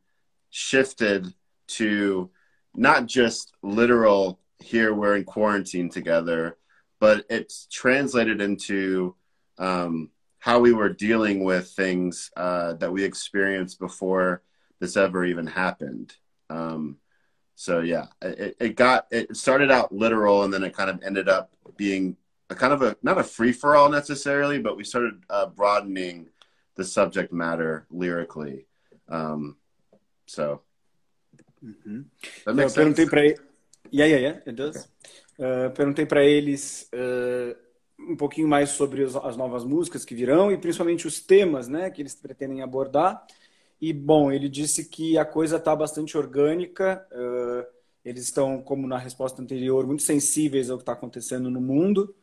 shifted 0.50 1.32
to 1.68 2.30
not 2.74 3.06
just 3.06 3.52
literal 3.62 4.38
here 4.58 4.94
we're 4.94 5.16
in 5.16 5.24
quarantine 5.24 5.88
together, 5.88 6.56
but 7.00 7.24
it's 7.28 7.66
translated 7.70 8.40
into 8.40 9.14
um, 9.58 10.10
how 10.38 10.60
we 10.60 10.72
were 10.72 10.88
dealing 10.88 11.44
with 11.44 11.68
things 11.70 12.30
uh, 12.36 12.74
that 12.74 12.92
we 12.92 13.04
experienced 13.04 13.78
before 13.78 14.42
this 14.80 14.96
ever 14.96 15.24
even 15.24 15.46
happened. 15.46 16.14
Um, 16.48 16.98
so 17.62 17.78
yeah, 17.78 18.06
it, 18.20 18.56
it 18.58 18.74
got 18.74 19.06
it 19.12 19.36
started 19.36 19.70
out 19.70 19.94
literal, 19.94 20.42
and 20.42 20.52
then 20.52 20.64
it 20.64 20.74
kind 20.74 20.90
of 20.90 21.00
ended 21.04 21.28
up 21.28 21.52
being 21.76 22.16
a 22.50 22.56
kind 22.56 22.72
of 22.72 22.82
a 22.82 22.96
not 23.04 23.18
a 23.18 23.22
free 23.22 23.52
for 23.52 23.76
all 23.76 23.88
necessarily, 23.88 24.58
but 24.58 24.76
we 24.76 24.82
started 24.82 25.22
uh, 25.30 25.46
broadening 25.46 26.26
the 26.74 26.82
subject 26.82 27.32
matter 27.32 27.86
lyrically. 27.88 28.66
Um, 29.08 29.58
so 30.26 30.62
mm-hmm. 31.64 32.00
that 32.44 32.54
makes 32.54 32.74
sense. 32.74 32.98
Yeah, 32.98 34.06
yeah, 34.06 34.16
yeah, 34.16 34.36
it 34.44 34.56
does. 34.56 34.88
Uh, 35.38 35.70
perguntei 35.70 36.04
para 36.04 36.24
eles 36.24 36.88
uh, 36.92 37.54
um 37.96 38.16
pouquinho 38.16 38.48
mais 38.48 38.70
sobre 38.70 39.04
as, 39.04 39.14
as, 39.14 39.36
novas 39.36 39.64
músicas 39.64 40.04
que 40.04 40.16
virão 40.16 40.50
e 40.50 40.58
principalmente 40.58 41.06
os 41.06 41.20
temas 41.20 41.68
né, 41.68 41.90
que 41.90 42.02
eles 42.02 42.16
pretendem 42.16 42.60
abordar. 42.60 43.24
E, 43.82 43.92
bom, 43.92 44.30
ele 44.30 44.48
disse 44.48 44.84
que 44.88 45.18
a 45.18 45.24
coisa 45.24 45.56
está 45.56 45.74
bastante 45.74 46.16
orgânica, 46.16 47.04
uh, 47.10 47.66
eles 48.04 48.22
estão, 48.22 48.62
como 48.62 48.86
na 48.86 48.96
resposta 48.96 49.42
anterior, 49.42 49.84
muito 49.84 50.04
sensíveis 50.04 50.70
ao 50.70 50.76
que 50.78 50.82
está 50.82 50.92
acontecendo 50.92 51.50
no 51.50 51.60
mundo. 51.60 52.14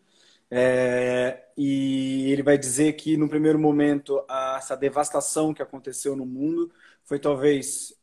É, 0.49 1.43
e 1.57 2.31
ele 2.31 2.41
vai 2.43 2.57
dizer 2.57 2.93
que, 2.93 3.17
no 3.17 3.27
primeiro 3.27 3.59
momento, 3.59 4.23
a, 4.29 4.55
essa 4.57 4.77
devastação 4.77 5.53
que 5.53 5.61
aconteceu 5.61 6.15
no 6.15 6.25
mundo 6.25 6.71
foi 7.03 7.19
talvez 7.19 7.93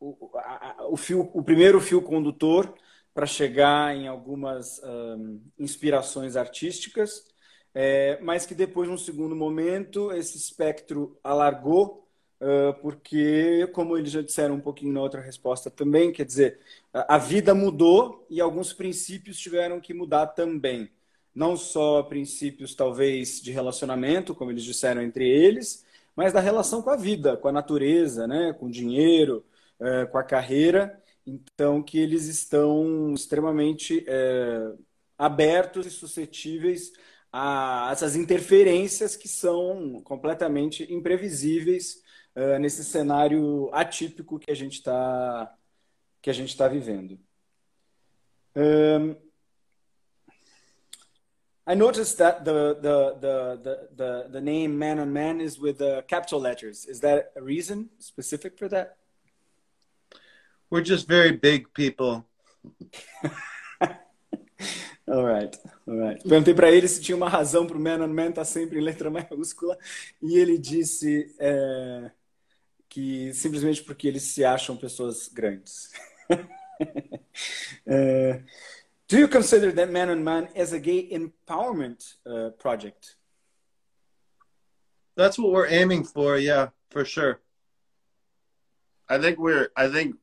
o, 0.00 0.30
a, 0.36 0.86
o, 0.88 0.96
fio, 0.96 1.30
o 1.34 1.42
primeiro 1.42 1.80
fio 1.80 2.00
condutor 2.00 2.74
para 3.12 3.26
chegar 3.26 3.94
em 3.94 4.08
algumas 4.08 4.80
um, 4.82 5.42
inspirações 5.58 6.36
artísticas, 6.36 7.24
é, 7.74 8.18
mas 8.22 8.46
que 8.46 8.54
depois, 8.54 8.88
num 8.88 8.96
segundo 8.96 9.36
momento, 9.36 10.10
esse 10.12 10.38
espectro 10.38 11.18
alargou, 11.22 12.07
uh, 12.07 12.07
porque, 12.82 13.66
como 13.72 13.96
eles 13.96 14.12
já 14.12 14.22
disseram 14.22 14.54
um 14.54 14.60
pouquinho 14.60 14.92
na 14.92 15.00
outra 15.02 15.20
resposta 15.20 15.70
também, 15.70 16.12
quer 16.12 16.24
dizer, 16.24 16.60
a 16.92 17.18
vida 17.18 17.54
mudou 17.54 18.24
e 18.30 18.40
alguns 18.40 18.72
princípios 18.72 19.38
tiveram 19.38 19.80
que 19.80 19.92
mudar 19.92 20.28
também. 20.28 20.90
Não 21.34 21.56
só 21.56 22.02
princípios, 22.02 22.74
talvez, 22.74 23.40
de 23.40 23.52
relacionamento, 23.52 24.34
como 24.34 24.50
eles 24.50 24.64
disseram 24.64 25.02
entre 25.02 25.28
eles, 25.28 25.84
mas 26.16 26.32
da 26.32 26.40
relação 26.40 26.82
com 26.82 26.90
a 26.90 26.96
vida, 26.96 27.36
com 27.36 27.48
a 27.48 27.52
natureza, 27.52 28.26
né? 28.26 28.52
com 28.52 28.66
o 28.66 28.70
dinheiro, 28.70 29.44
uh, 29.80 30.10
com 30.10 30.18
a 30.18 30.24
carreira. 30.24 31.00
Então, 31.26 31.82
que 31.82 31.98
eles 31.98 32.26
estão 32.26 33.12
extremamente 33.14 34.04
é, 34.08 34.72
abertos 35.18 35.86
e 35.86 35.90
suscetíveis 35.90 36.92
a 37.32 37.90
essas 37.92 38.16
interferências 38.16 39.14
que 39.14 39.28
são 39.28 40.00
completamente 40.02 40.90
imprevisíveis 40.92 42.02
uh, 42.36 42.58
nesse 42.58 42.84
cenário 42.84 43.70
atípico 43.72 44.38
que 44.38 44.50
a 44.50 44.54
gente 44.54 44.74
está 44.74 45.54
que 46.20 46.30
a 46.30 46.32
gente 46.32 46.50
está 46.50 46.66
vivendo. 46.66 47.18
Um, 48.56 49.14
I 51.70 51.74
noticed 51.74 52.16
that 52.16 52.46
the, 52.46 52.78
the, 52.80 53.16
the, 53.20 53.88
the, 53.94 54.28
the, 54.30 54.40
name 54.40 54.78
Man 54.78 54.98
on 54.98 55.12
Man 55.12 55.38
is 55.38 55.60
with 55.60 55.76
the 55.76 56.02
capital 56.08 56.40
letters. 56.40 56.86
Is 56.86 57.00
that 57.00 57.30
a 57.36 57.42
reason 57.42 57.90
specific 57.98 58.58
for 58.58 58.68
that? 58.70 58.96
We're 60.70 60.82
just 60.82 61.06
very 61.06 61.32
big 61.32 61.72
people. 61.74 62.24
all 65.06 65.24
right, 65.24 65.54
all 65.86 65.94
right. 65.94 66.22
Perguntei 66.22 66.54
para 66.54 66.70
ele 66.70 66.88
se 66.88 67.02
tinha 67.02 67.16
uma 67.16 67.28
razão 67.28 67.66
para 67.66 67.76
o 67.76 67.80
Man 67.80 68.02
on 68.02 68.08
Man 68.08 68.30
estar 68.30 68.40
tá 68.40 68.44
sempre 68.46 68.78
em 68.78 68.82
letra 68.82 69.10
maiúscula 69.10 69.78
e 70.22 70.38
ele 70.38 70.56
disse 70.56 71.34
é, 71.38 72.10
que 72.88 73.32
simplesmente 73.34 73.82
porque 73.82 74.08
eles 74.08 74.22
se 74.22 74.44
acham 74.44 74.76
pessoas 74.76 75.28
grandes. 75.28 75.90
uh, 76.30 76.36
do 79.06 79.18
you 79.18 79.28
consider 79.28 79.72
that 79.72 79.90
Man 79.90 80.10
on 80.10 80.22
Man 80.22 80.48
as 80.54 80.72
a 80.72 80.78
gay 80.78 81.08
empowerment 81.10 82.14
uh, 82.26 82.50
project? 82.58 83.16
That's 85.16 85.38
what 85.38 85.52
we're 85.52 85.68
aiming 85.68 86.04
for, 86.04 86.38
yeah, 86.38 86.68
for 86.90 87.04
sure. 87.04 87.40
I 89.08 89.18
think 89.18 89.38
we're 89.38 89.70
I 89.76 89.88
think 89.88 90.16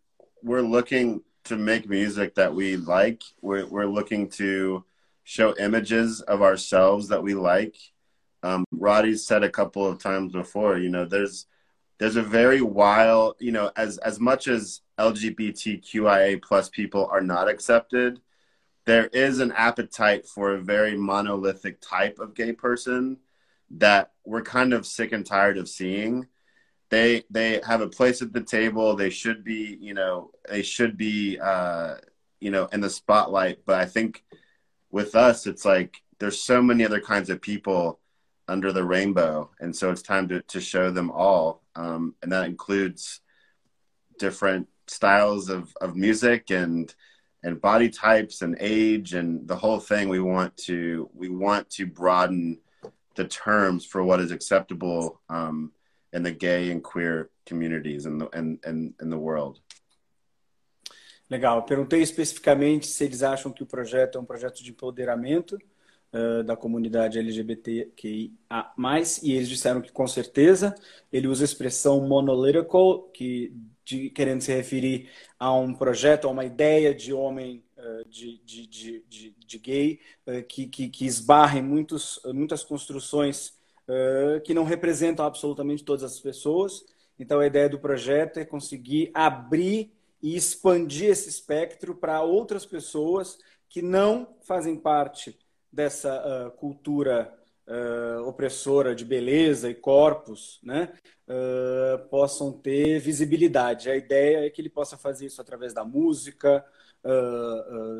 we're 0.44 0.62
looking 0.62 1.22
to 1.46 1.58
make 1.58 1.90
music 1.90 2.36
that 2.36 2.54
we 2.54 2.78
like. 2.78 3.24
We're 3.42 3.66
we're 3.66 3.88
looking 3.88 4.30
to 4.32 4.86
show 5.24 5.56
images 5.58 6.22
of 6.22 6.42
ourselves 6.42 7.10
that 7.10 7.22
we 7.22 7.34
like. 7.34 7.76
Um, 8.44 8.64
Roddy's 8.72 9.26
said 9.26 9.44
a 9.44 9.50
couple 9.50 9.88
of 9.88 9.98
times 9.98 10.32
before, 10.32 10.78
you 10.78 10.90
know, 10.90 11.04
there's 11.04 11.48
there's 11.98 12.16
a 12.16 12.22
very 12.22 12.62
wild, 12.62 13.36
you 13.40 13.52
know, 13.52 13.72
as 13.76 13.98
as 14.00 14.20
much 14.20 14.48
as 14.48 14.82
LGBTQIA 15.00 16.42
plus 16.42 16.70
people 16.70 17.08
are 17.12 17.22
not 17.22 17.50
accepted, 17.50 18.20
there 18.86 19.08
is 19.08 19.40
an 19.40 19.52
appetite 19.54 20.28
for 20.28 20.54
a 20.54 20.62
very 20.62 20.98
monolithic 20.98 21.80
type 21.82 22.20
of 22.20 22.34
gay 22.36 22.54
person 22.54 23.18
that 23.72 24.12
we're 24.26 24.42
kind 24.42 24.74
of 24.74 24.86
sick 24.86 25.12
and 25.12 25.26
tired 25.26 25.58
of 25.58 25.68
seeing 25.68 26.28
they 26.90 27.24
they 27.30 27.62
have 27.66 27.82
a 27.82 27.90
place 27.90 28.22
at 28.22 28.34
the 28.34 28.42
table. 28.42 28.96
They 28.96 29.10
should 29.10 29.44
be, 29.44 29.78
you 29.82 29.94
know, 29.94 30.32
they 30.50 30.62
should 30.62 30.98
be, 30.98 31.40
uh, 31.40 31.96
you 32.40 32.52
know, 32.52 32.68
in 32.72 32.82
the 32.82 32.90
spotlight. 32.90 33.60
But 33.66 33.80
I 33.80 33.86
think 33.86 34.24
with 34.92 35.16
us, 35.16 35.48
it's 35.48 35.66
like 35.66 36.02
there's 36.20 36.40
so 36.40 36.62
many 36.62 36.86
other 36.86 37.02
kinds 37.02 37.30
of 37.30 37.42
people 37.42 38.00
under 38.48 38.72
the 38.72 38.84
rainbow, 38.84 39.50
and 39.60 39.76
so 39.76 39.92
it's 39.92 40.02
time 40.02 40.28
to 40.30 40.42
to 40.42 40.62
show 40.62 40.92
them 40.92 41.12
all, 41.12 41.64
um, 41.76 42.16
and 42.22 42.32
that 42.32 42.46
includes 42.46 43.22
different 44.20 44.68
styles 44.88 45.50
of 45.50 45.76
of 45.82 45.96
music 45.96 46.52
and 46.52 46.94
and 47.44 47.62
body 47.62 47.90
types 47.90 48.42
and 48.42 48.58
age 48.60 49.14
and 49.14 49.48
the 49.48 49.56
whole 49.56 49.80
thing 49.80 50.10
we 50.10 50.20
want 50.20 50.56
to 50.58 51.10
we 51.14 51.30
want 51.30 51.70
to 51.70 51.86
broaden 51.86 52.60
the 53.16 53.26
terms 53.26 53.86
for 53.86 54.04
what 54.04 54.20
is 54.20 54.32
acceptable 54.32 55.22
um, 55.30 55.72
in 56.12 56.24
the 56.24 56.32
gay 56.32 56.72
and 56.72 56.84
queer 56.84 57.30
communities 57.46 58.06
in 58.06 58.18
the, 58.18 58.28
in, 58.30 58.60
in, 58.66 58.94
in 59.02 59.10
the 59.10 59.18
world. 59.18 59.60
Legal. 61.30 61.64
perguntei 61.64 62.02
especificamente 62.02 62.88
se 62.88 63.04
eles 63.04 63.24
acham 63.24 63.52
que 63.52 63.64
o 63.64 63.66
projeto 63.66 64.18
é 64.18 64.22
um 64.22 64.26
projeto 64.26 64.64
de 64.64 64.70
empoderamento 64.72 65.58
da 66.46 66.56
comunidade 66.56 67.20
LGBTQIA+, 67.20 68.32
e 69.22 69.34
eles 69.34 69.50
disseram 69.50 69.82
que 69.82 69.92
com 69.92 70.08
certeza 70.08 70.74
ele 71.12 71.28
usa 71.28 71.44
a 71.44 71.46
expressão 71.46 72.08
monolithical, 72.08 73.04
que 73.14 73.54
de, 73.84 74.10
querendo 74.10 74.42
se 74.42 74.54
referir 74.54 75.10
a 75.38 75.54
um 75.54 75.74
projeto, 75.74 76.28
a 76.28 76.32
uma 76.32 76.46
ideia 76.46 76.96
de 76.96 77.14
homem 77.14 77.64
de, 78.10 78.42
de, 78.46 78.68
de, 78.68 79.36
de, 79.38 79.60
gay 79.60 80.00
que, 80.48 80.68
que, 80.68 80.90
que 80.90 81.06
esbarra 81.06 81.60
em 81.60 81.62
muitos, 81.62 82.20
muitas 82.34 82.64
construções 82.64 83.54
que 84.44 84.54
não 84.54 84.64
representam 84.64 85.26
absolutamente 85.26 85.84
todas 85.84 86.04
as 86.04 86.20
pessoas. 86.20 86.84
Então 87.20 87.40
a 87.40 87.48
ideia 87.48 87.70
do 87.70 87.80
projeto 87.80 88.40
é 88.40 88.46
conseguir 88.46 89.12
abrir 89.14 89.92
e 90.22 90.36
expandir 90.36 91.10
esse 91.10 91.30
espectro 91.30 91.94
para 91.94 92.22
outras 92.22 92.66
pessoas 92.66 93.38
que 93.70 93.82
não 93.82 94.36
fazem 94.42 94.76
parte 94.76 95.38
dessa 95.76 96.48
uh, 96.48 96.52
cultura 96.52 97.34
uh, 97.68 98.26
opressora 98.26 98.96
de 98.96 99.04
beleza 99.04 99.70
e 99.70 99.76
corpos, 99.76 100.60
né, 100.64 100.94
uh, 101.28 102.08
possam 102.08 102.54
ter 102.54 103.00
visibilidade. 103.00 103.90
A 103.90 103.96
ideia 103.98 104.46
é 104.46 104.50
que 104.50 104.62
ele 104.62 104.70
possa 104.70 104.98
fazer 104.98 105.26
isso 105.26 105.42
através 105.42 105.74
da 105.74 105.84
música, 105.84 106.66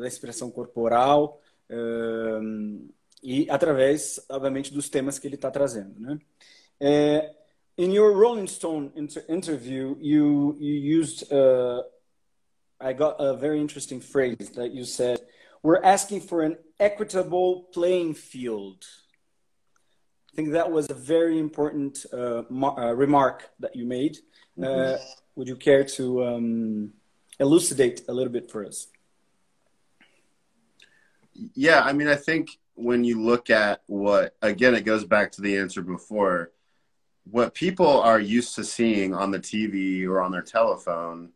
da 0.00 0.08
expressão 0.08 0.50
corporal 0.50 1.40
e 3.22 3.48
através, 3.48 4.20
obviamente, 4.28 4.74
dos 4.74 4.88
temas 4.88 5.16
que 5.16 5.28
ele 5.28 5.36
está 5.36 5.48
trazendo, 5.48 5.94
né. 6.00 6.18
É, 6.80 7.32
in 7.78 7.92
your 7.92 8.12
Rolling 8.16 8.48
Stone 8.48 8.90
inter 8.96 9.24
interview, 9.28 9.96
you 10.00 10.56
you 10.58 11.00
used 11.00 11.24
I 12.80 12.92
got 12.92 13.20
a 13.20 13.34
very 13.34 13.60
interesting 13.60 14.00
phrase 14.00 14.50
that 14.56 14.74
you 14.74 14.84
said. 14.84 15.20
We're 15.66 15.82
asking 15.82 16.20
for 16.20 16.44
an 16.44 16.58
equitable 16.78 17.64
playing 17.72 18.14
field. 18.14 18.84
I 20.32 20.36
think 20.36 20.52
that 20.52 20.70
was 20.70 20.88
a 20.90 20.94
very 20.94 21.40
important 21.40 22.06
uh, 22.12 22.44
uh, 22.52 22.94
remark 22.94 23.50
that 23.58 23.74
you 23.74 23.84
made. 23.84 24.14
Mm 24.56 24.64
-hmm. 24.64 24.94
uh, 24.94 24.98
would 25.34 25.48
you 25.48 25.56
care 25.56 25.84
to 25.98 26.04
um, 26.28 26.92
elucidate 27.40 28.02
a 28.08 28.12
little 28.12 28.32
bit 28.32 28.50
for 28.52 28.64
us? 28.64 28.88
Yeah, 31.54 31.90
I 31.90 31.92
mean, 31.92 32.08
I 32.16 32.18
think 32.28 32.44
when 32.74 33.04
you 33.04 33.16
look 33.30 33.50
at 33.50 33.82
what, 33.86 34.24
again, 34.40 34.74
it 34.76 34.86
goes 34.86 35.04
back 35.04 35.32
to 35.32 35.42
the 35.42 35.60
answer 35.62 35.82
before. 35.84 36.38
What 37.36 37.58
people 37.64 37.92
are 38.10 38.22
used 38.38 38.54
to 38.54 38.62
seeing 38.62 39.14
on 39.14 39.32
the 39.32 39.42
TV 39.50 40.06
or 40.10 40.16
on 40.24 40.30
their 40.32 40.46
telephone 40.56 41.32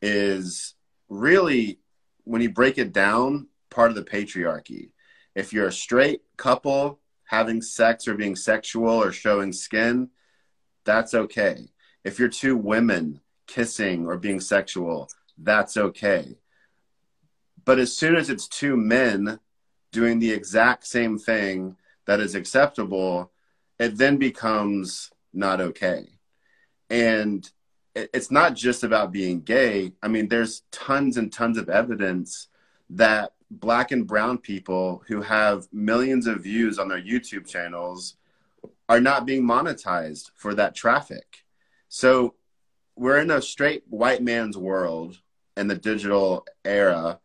is 0.00 0.76
really, 1.08 1.78
when 2.30 2.42
you 2.42 2.52
break 2.52 2.76
it 2.78 2.92
down, 2.92 3.50
part 3.70 3.90
of 3.90 3.96
the 3.96 4.04
patriarchy. 4.04 4.90
If 5.34 5.52
you're 5.52 5.68
a 5.68 5.72
straight 5.72 6.22
couple 6.36 6.98
having 7.24 7.62
sex 7.62 8.08
or 8.08 8.14
being 8.14 8.36
sexual 8.36 8.90
or 8.90 9.12
showing 9.12 9.52
skin, 9.52 10.10
that's 10.84 11.14
okay. 11.14 11.68
If 12.04 12.18
you're 12.18 12.28
two 12.28 12.56
women 12.56 13.20
kissing 13.46 14.06
or 14.06 14.16
being 14.16 14.40
sexual, 14.40 15.08
that's 15.38 15.76
okay. 15.76 16.36
But 17.64 17.78
as 17.78 17.96
soon 17.96 18.16
as 18.16 18.30
it's 18.30 18.48
two 18.48 18.76
men 18.76 19.38
doing 19.92 20.18
the 20.18 20.32
exact 20.32 20.86
same 20.86 21.18
thing 21.18 21.76
that 22.06 22.20
is 22.20 22.34
acceptable, 22.34 23.30
it 23.78 23.96
then 23.96 24.16
becomes 24.16 25.10
not 25.32 25.60
okay. 25.60 26.08
And 26.88 27.48
it's 27.94 28.30
not 28.30 28.54
just 28.54 28.84
about 28.84 29.12
being 29.12 29.40
gay. 29.40 29.92
I 30.02 30.08
mean, 30.08 30.28
there's 30.28 30.62
tons 30.70 31.16
and 31.16 31.32
tons 31.32 31.58
of 31.58 31.68
evidence 31.68 32.48
that 32.90 33.32
black 33.50 33.90
and 33.90 34.06
brown 34.06 34.38
people 34.38 35.02
who 35.06 35.22
have 35.22 35.66
millions 35.72 36.26
of 36.26 36.42
views 36.42 36.78
on 36.78 36.88
their 36.88 37.02
YouTube 37.02 37.48
channels 37.48 38.16
are 38.88 39.00
not 39.00 39.26
being 39.26 39.42
monetized 39.42 40.30
for 40.36 40.54
that 40.54 40.74
traffic. 40.74 41.44
So 41.88 42.34
we're 42.96 43.18
in 43.18 43.30
a 43.30 43.42
straight 43.42 43.82
white 43.88 44.22
man's 44.22 44.56
world 44.56 45.18
in 45.56 45.66
the 45.66 45.76
digital 45.76 46.46
era 46.64 47.18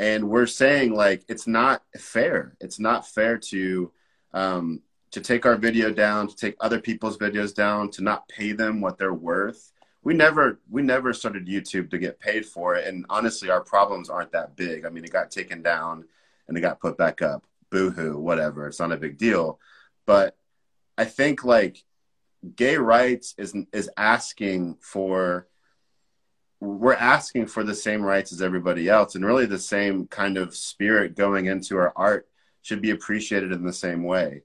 and 0.00 0.28
we're 0.28 0.46
saying 0.46 0.94
like 0.94 1.22
it's 1.28 1.46
not 1.46 1.82
fair 1.96 2.56
it's 2.60 2.80
not 2.80 3.06
fair 3.06 3.36
to 3.36 3.92
um, 4.32 4.80
to 5.10 5.20
take 5.20 5.44
our 5.44 5.56
video 5.56 5.92
down 5.92 6.26
to 6.26 6.34
take 6.34 6.56
other 6.60 6.80
people's 6.80 7.18
videos 7.18 7.54
down 7.54 7.90
to 7.90 8.02
not 8.02 8.28
pay 8.28 8.52
them 8.52 8.80
what 8.80 8.96
they're 8.96 9.14
worth 9.14 9.72
we 10.02 10.14
never 10.14 10.60
we 10.70 10.82
never 10.82 11.12
started 11.12 11.46
YouTube 11.46 11.90
to 11.90 11.98
get 11.98 12.20
paid 12.20 12.46
for 12.46 12.74
it. 12.74 12.86
And 12.86 13.04
honestly, 13.10 13.50
our 13.50 13.60
problems 13.60 14.08
aren't 14.08 14.32
that 14.32 14.56
big. 14.56 14.84
I 14.84 14.88
mean, 14.88 15.04
it 15.04 15.12
got 15.12 15.30
taken 15.30 15.62
down 15.62 16.06
and 16.48 16.56
it 16.56 16.62
got 16.62 16.80
put 16.80 16.96
back 16.96 17.22
up. 17.22 17.44
Boohoo, 17.70 18.18
whatever. 18.18 18.66
It's 18.66 18.80
not 18.80 18.92
a 18.92 18.96
big 18.96 19.18
deal. 19.18 19.60
But 20.06 20.36
I 20.96 21.04
think 21.04 21.44
like 21.44 21.84
gay 22.56 22.76
rights 22.76 23.34
is 23.36 23.54
is 23.72 23.90
asking 23.96 24.78
for 24.80 25.46
we're 26.60 26.94
asking 26.94 27.46
for 27.46 27.64
the 27.64 27.74
same 27.74 28.02
rights 28.02 28.32
as 28.32 28.42
everybody 28.42 28.88
else 28.88 29.14
and 29.14 29.24
really 29.24 29.46
the 29.46 29.58
same 29.58 30.06
kind 30.06 30.36
of 30.36 30.54
spirit 30.54 31.16
going 31.16 31.46
into 31.46 31.76
our 31.76 31.92
art 31.96 32.28
should 32.62 32.82
be 32.82 32.90
appreciated 32.90 33.52
in 33.52 33.64
the 33.64 33.72
same 33.72 34.04
way 34.04 34.42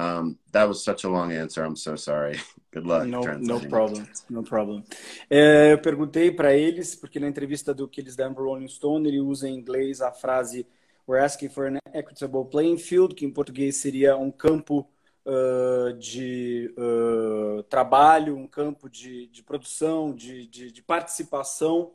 um, 0.00 0.38
that 0.52 0.66
was 0.66 0.82
such 0.82 1.04
a 1.04 1.08
long 1.08 1.32
answer. 1.32 1.64
I'm 1.64 1.76
so 1.76 1.96
sorry. 1.96 2.40
Good 2.72 2.86
luck. 2.86 3.06
No, 3.06 3.20
no 3.38 3.60
problem. 3.60 4.06
No 4.28 4.42
problem. 4.42 4.84
É, 5.28 5.72
eu 5.72 5.78
perguntei 5.78 6.30
para 6.30 6.54
eles, 6.54 6.94
porque 6.94 7.18
na 7.18 7.28
entrevista 7.28 7.74
do 7.74 7.88
que 7.88 8.00
eles 8.00 8.16
deram 8.16 8.32
para 8.32 8.44
Rolling 8.44 8.68
Stone, 8.68 9.08
ele 9.08 9.20
usa 9.20 9.48
em 9.48 9.54
inglês 9.54 10.00
a 10.00 10.12
frase 10.12 10.66
We're 11.06 11.24
asking 11.24 11.48
for 11.48 11.66
an 11.66 11.78
equitable 11.92 12.44
playing 12.44 12.78
field, 12.78 13.16
que 13.16 13.26
em 13.26 13.32
português 13.32 13.78
seria 13.78 14.16
um 14.16 14.30
campo 14.30 14.88
uh, 15.26 15.92
de 15.94 16.72
uh, 16.78 17.64
trabalho, 17.64 18.36
um 18.36 18.46
campo 18.46 18.88
de, 18.88 19.26
de 19.26 19.42
produção, 19.42 20.14
de, 20.14 20.46
de, 20.46 20.70
de 20.70 20.82
participação 20.82 21.90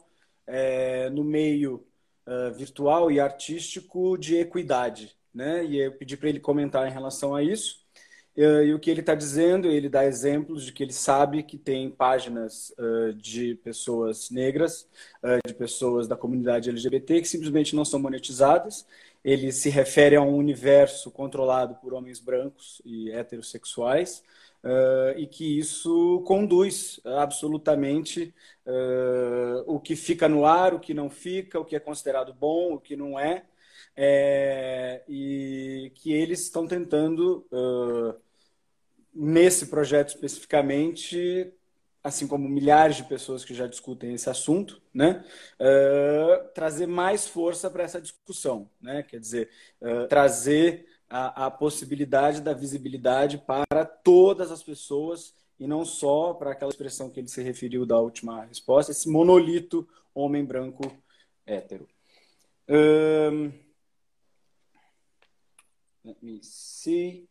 é, 0.46 1.10
no 1.10 1.24
meio 1.24 1.88
uh, 2.28 2.54
virtual 2.54 3.10
e 3.10 3.18
artístico 3.18 4.18
de 4.18 4.36
equidade. 4.36 5.16
Né? 5.34 5.64
E 5.64 5.78
eu 5.78 5.94
pedi 5.94 6.18
para 6.18 6.28
ele 6.28 6.42
comentar 6.42 6.86
em 6.86 6.92
relação 6.92 7.34
a 7.34 7.42
isso. 7.42 7.85
E 8.38 8.74
o 8.74 8.80
que 8.80 8.92
ele 8.92 9.00
está 9.00 9.16
dizendo, 9.16 9.70
ele 9.70 9.88
dá 9.88 10.04
exemplos 10.04 10.66
de 10.66 10.74
que 10.74 10.84
ele 10.84 10.92
sabe 10.92 11.42
que 11.42 11.58
tem 11.58 11.90
páginas 11.90 12.74
uh, 12.78 13.14
de 13.14 13.56
pessoas 13.56 14.30
negras, 14.30 14.90
uh, 15.24 15.40
de 15.48 15.54
pessoas 15.54 16.06
da 16.06 16.18
comunidade 16.18 16.70
LGBT 16.70 17.22
que 17.22 17.28
simplesmente 17.30 17.74
não 17.74 17.86
são 17.86 17.98
monetizadas. 17.98 18.86
Ele 19.24 19.54
se 19.54 19.70
refere 19.70 20.18
a 20.18 20.22
um 20.22 20.36
universo 20.36 21.10
controlado 21.12 21.76
por 21.76 21.94
homens 21.94 22.20
brancos 22.20 22.82
e 22.84 23.10
heterossexuais 23.10 24.22
uh, 24.66 25.18
e 25.18 25.28
que 25.28 25.58
isso 25.58 26.22
conduz 26.28 27.00
absolutamente 27.06 28.34
o 29.68 29.80
que 29.80 29.96
fica 29.96 30.28
no 30.28 30.44
ar, 30.44 30.74
o 30.74 30.80
que 30.80 30.94
não 30.94 31.08
fica, 31.10 31.60
o 31.60 31.66
que 31.66 31.76
é 31.76 31.80
considerado 31.80 32.34
bom, 32.34 32.74
o 32.74 32.80
que 32.80 32.96
não 32.96 33.20
é. 33.20 33.46
É, 33.98 35.04
e 35.08 35.92
que 35.96 36.12
eles 36.12 36.42
estão 36.42 36.68
tentando 36.68 37.46
uh, 37.52 38.20
nesse 39.16 39.68
projeto 39.68 40.10
especificamente, 40.10 41.52
assim 42.04 42.28
como 42.28 42.50
milhares 42.50 42.98
de 42.98 43.04
pessoas 43.06 43.46
que 43.46 43.54
já 43.54 43.66
discutem 43.66 44.14
esse 44.14 44.30
assunto, 44.30 44.82
né, 44.94 45.24
uh, 45.60 46.54
trazer 46.54 46.86
mais 46.86 47.26
força 47.26 47.70
para 47.72 47.84
essa 47.84 48.02
discussão, 48.02 48.70
né, 48.82 49.02
quer 49.04 49.20
dizer, 49.20 49.50
uh, 49.82 50.08
trazer 50.08 50.86
a, 51.10 51.46
a, 51.46 51.52
possibilidade 51.52 52.42
da 52.42 52.54
visibilidade 52.54 53.38
para 53.38 53.86
todas 53.86 54.52
as 54.52 54.62
pessoas 54.62 55.34
e 55.58 55.66
não 55.66 55.86
só 55.86 56.34
para 56.34 56.52
aquela 56.52 56.72
expressão 56.72 57.10
que 57.10 57.20
ele 57.20 57.28
se 57.30 57.42
referiu 57.42 57.86
da 57.86 57.98
última 58.00 58.44
resposta, 58.44 58.92
esse 58.92 59.08
monolito 59.08 59.88
homem 60.14 60.44
branco 60.44 60.92
hétero. 61.46 61.88
Um, 62.68 63.52
let 66.04 66.18
me 66.22 66.40
see. 66.44 67.30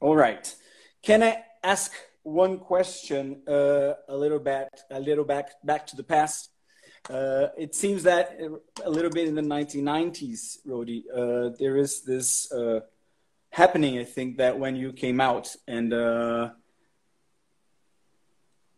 All 0.00 0.16
right. 0.16 0.56
Can 1.02 1.22
I 1.22 1.44
ask 1.62 1.92
one 2.22 2.58
question 2.58 3.42
uh, 3.46 3.92
a 4.08 4.16
little 4.16 4.38
bit, 4.38 4.68
a 4.90 4.98
little 4.98 5.24
back, 5.24 5.50
back 5.62 5.86
to 5.88 5.96
the 5.96 6.02
past? 6.02 6.48
Uh, 7.10 7.48
it 7.58 7.74
seems 7.74 8.02
that 8.04 8.38
a 8.82 8.88
little 8.88 9.10
bit 9.10 9.28
in 9.28 9.34
the 9.34 9.42
1990s, 9.42 10.58
Roddy, 10.64 11.04
uh, 11.14 11.50
there 11.58 11.76
is 11.76 12.02
this 12.02 12.50
uh, 12.50 12.80
happening. 13.50 13.98
I 13.98 14.04
think 14.04 14.38
that 14.38 14.58
when 14.58 14.74
you 14.74 14.94
came 14.94 15.20
out, 15.20 15.54
and 15.68 15.92
uh, 15.92 16.50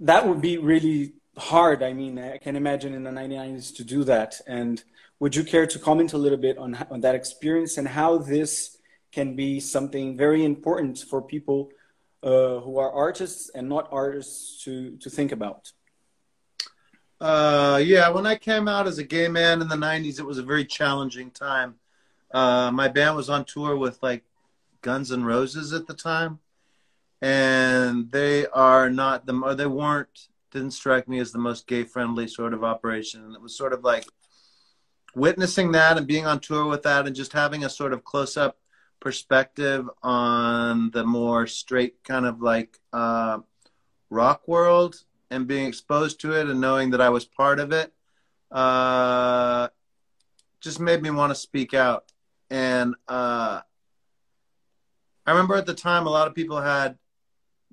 that 0.00 0.26
would 0.26 0.40
be 0.40 0.58
really 0.58 1.14
hard. 1.38 1.84
I 1.84 1.92
mean, 1.92 2.18
I 2.18 2.38
can 2.38 2.56
imagine 2.56 2.94
in 2.94 3.04
the 3.04 3.10
1990s 3.10 3.76
to 3.76 3.84
do 3.84 4.02
that. 4.04 4.40
And 4.48 4.82
would 5.20 5.36
you 5.36 5.44
care 5.44 5.68
to 5.68 5.78
comment 5.78 6.14
a 6.14 6.18
little 6.18 6.38
bit 6.38 6.58
on 6.58 6.76
on 6.90 7.00
that 7.02 7.14
experience 7.14 7.78
and 7.78 7.86
how 7.86 8.18
this 8.18 8.78
can 9.12 9.36
be 9.36 9.60
something 9.60 10.16
very 10.16 10.44
important 10.44 10.98
for 10.98 11.22
people 11.22 11.70
uh, 12.22 12.58
who 12.60 12.78
are 12.78 12.90
artists 12.90 13.50
and 13.54 13.68
not 13.68 13.88
artists 13.92 14.64
to, 14.64 14.96
to 14.98 15.10
think 15.10 15.32
about. 15.32 15.70
Uh, 17.20 17.80
yeah, 17.84 18.08
when 18.08 18.26
I 18.26 18.34
came 18.36 18.66
out 18.66 18.88
as 18.88 18.98
a 18.98 19.04
gay 19.04 19.28
man 19.28 19.62
in 19.62 19.68
the 19.68 19.76
90s, 19.76 20.18
it 20.18 20.24
was 20.24 20.38
a 20.38 20.42
very 20.42 20.64
challenging 20.64 21.30
time. 21.30 21.76
Uh, 22.32 22.70
my 22.72 22.88
band 22.88 23.14
was 23.14 23.28
on 23.28 23.44
tour 23.44 23.76
with 23.76 24.02
like 24.02 24.24
Guns 24.80 25.12
N' 25.12 25.24
Roses 25.24 25.72
at 25.72 25.86
the 25.86 25.94
time, 25.94 26.40
and 27.20 28.10
they 28.10 28.46
are 28.48 28.90
not 28.90 29.26
the 29.26 29.34
or 29.34 29.54
they 29.54 29.66
weren't 29.66 30.28
didn't 30.50 30.72
strike 30.72 31.08
me 31.08 31.18
as 31.18 31.32
the 31.32 31.38
most 31.38 31.66
gay 31.66 31.84
friendly 31.84 32.26
sort 32.26 32.54
of 32.54 32.64
operation. 32.64 33.24
And 33.24 33.34
it 33.34 33.40
was 33.40 33.56
sort 33.56 33.72
of 33.72 33.84
like 33.84 34.04
witnessing 35.14 35.72
that 35.72 35.96
and 35.96 36.06
being 36.06 36.26
on 36.26 36.40
tour 36.40 36.66
with 36.66 36.82
that 36.82 37.06
and 37.06 37.14
just 37.14 37.32
having 37.32 37.64
a 37.64 37.70
sort 37.70 37.92
of 37.92 38.04
close 38.04 38.36
up 38.36 38.56
perspective 39.02 39.90
on 40.02 40.90
the 40.92 41.04
more 41.04 41.46
straight 41.46 42.02
kind 42.04 42.24
of 42.24 42.40
like 42.40 42.78
uh, 42.92 43.40
rock 44.10 44.46
world 44.46 45.02
and 45.30 45.46
being 45.46 45.66
exposed 45.66 46.20
to 46.20 46.32
it 46.32 46.48
and 46.48 46.60
knowing 46.60 46.90
that 46.90 47.00
I 47.00 47.08
was 47.08 47.24
part 47.24 47.58
of 47.58 47.72
it 47.72 47.92
uh, 48.52 49.68
just 50.60 50.78
made 50.78 51.02
me 51.02 51.10
want 51.10 51.30
to 51.30 51.34
speak 51.34 51.74
out. 51.74 52.12
And 52.50 52.94
uh, 53.08 53.60
I 55.26 55.30
remember 55.30 55.56
at 55.56 55.66
the 55.66 55.74
time, 55.74 56.06
a 56.06 56.10
lot 56.10 56.28
of 56.28 56.34
people 56.34 56.60
had 56.60 56.96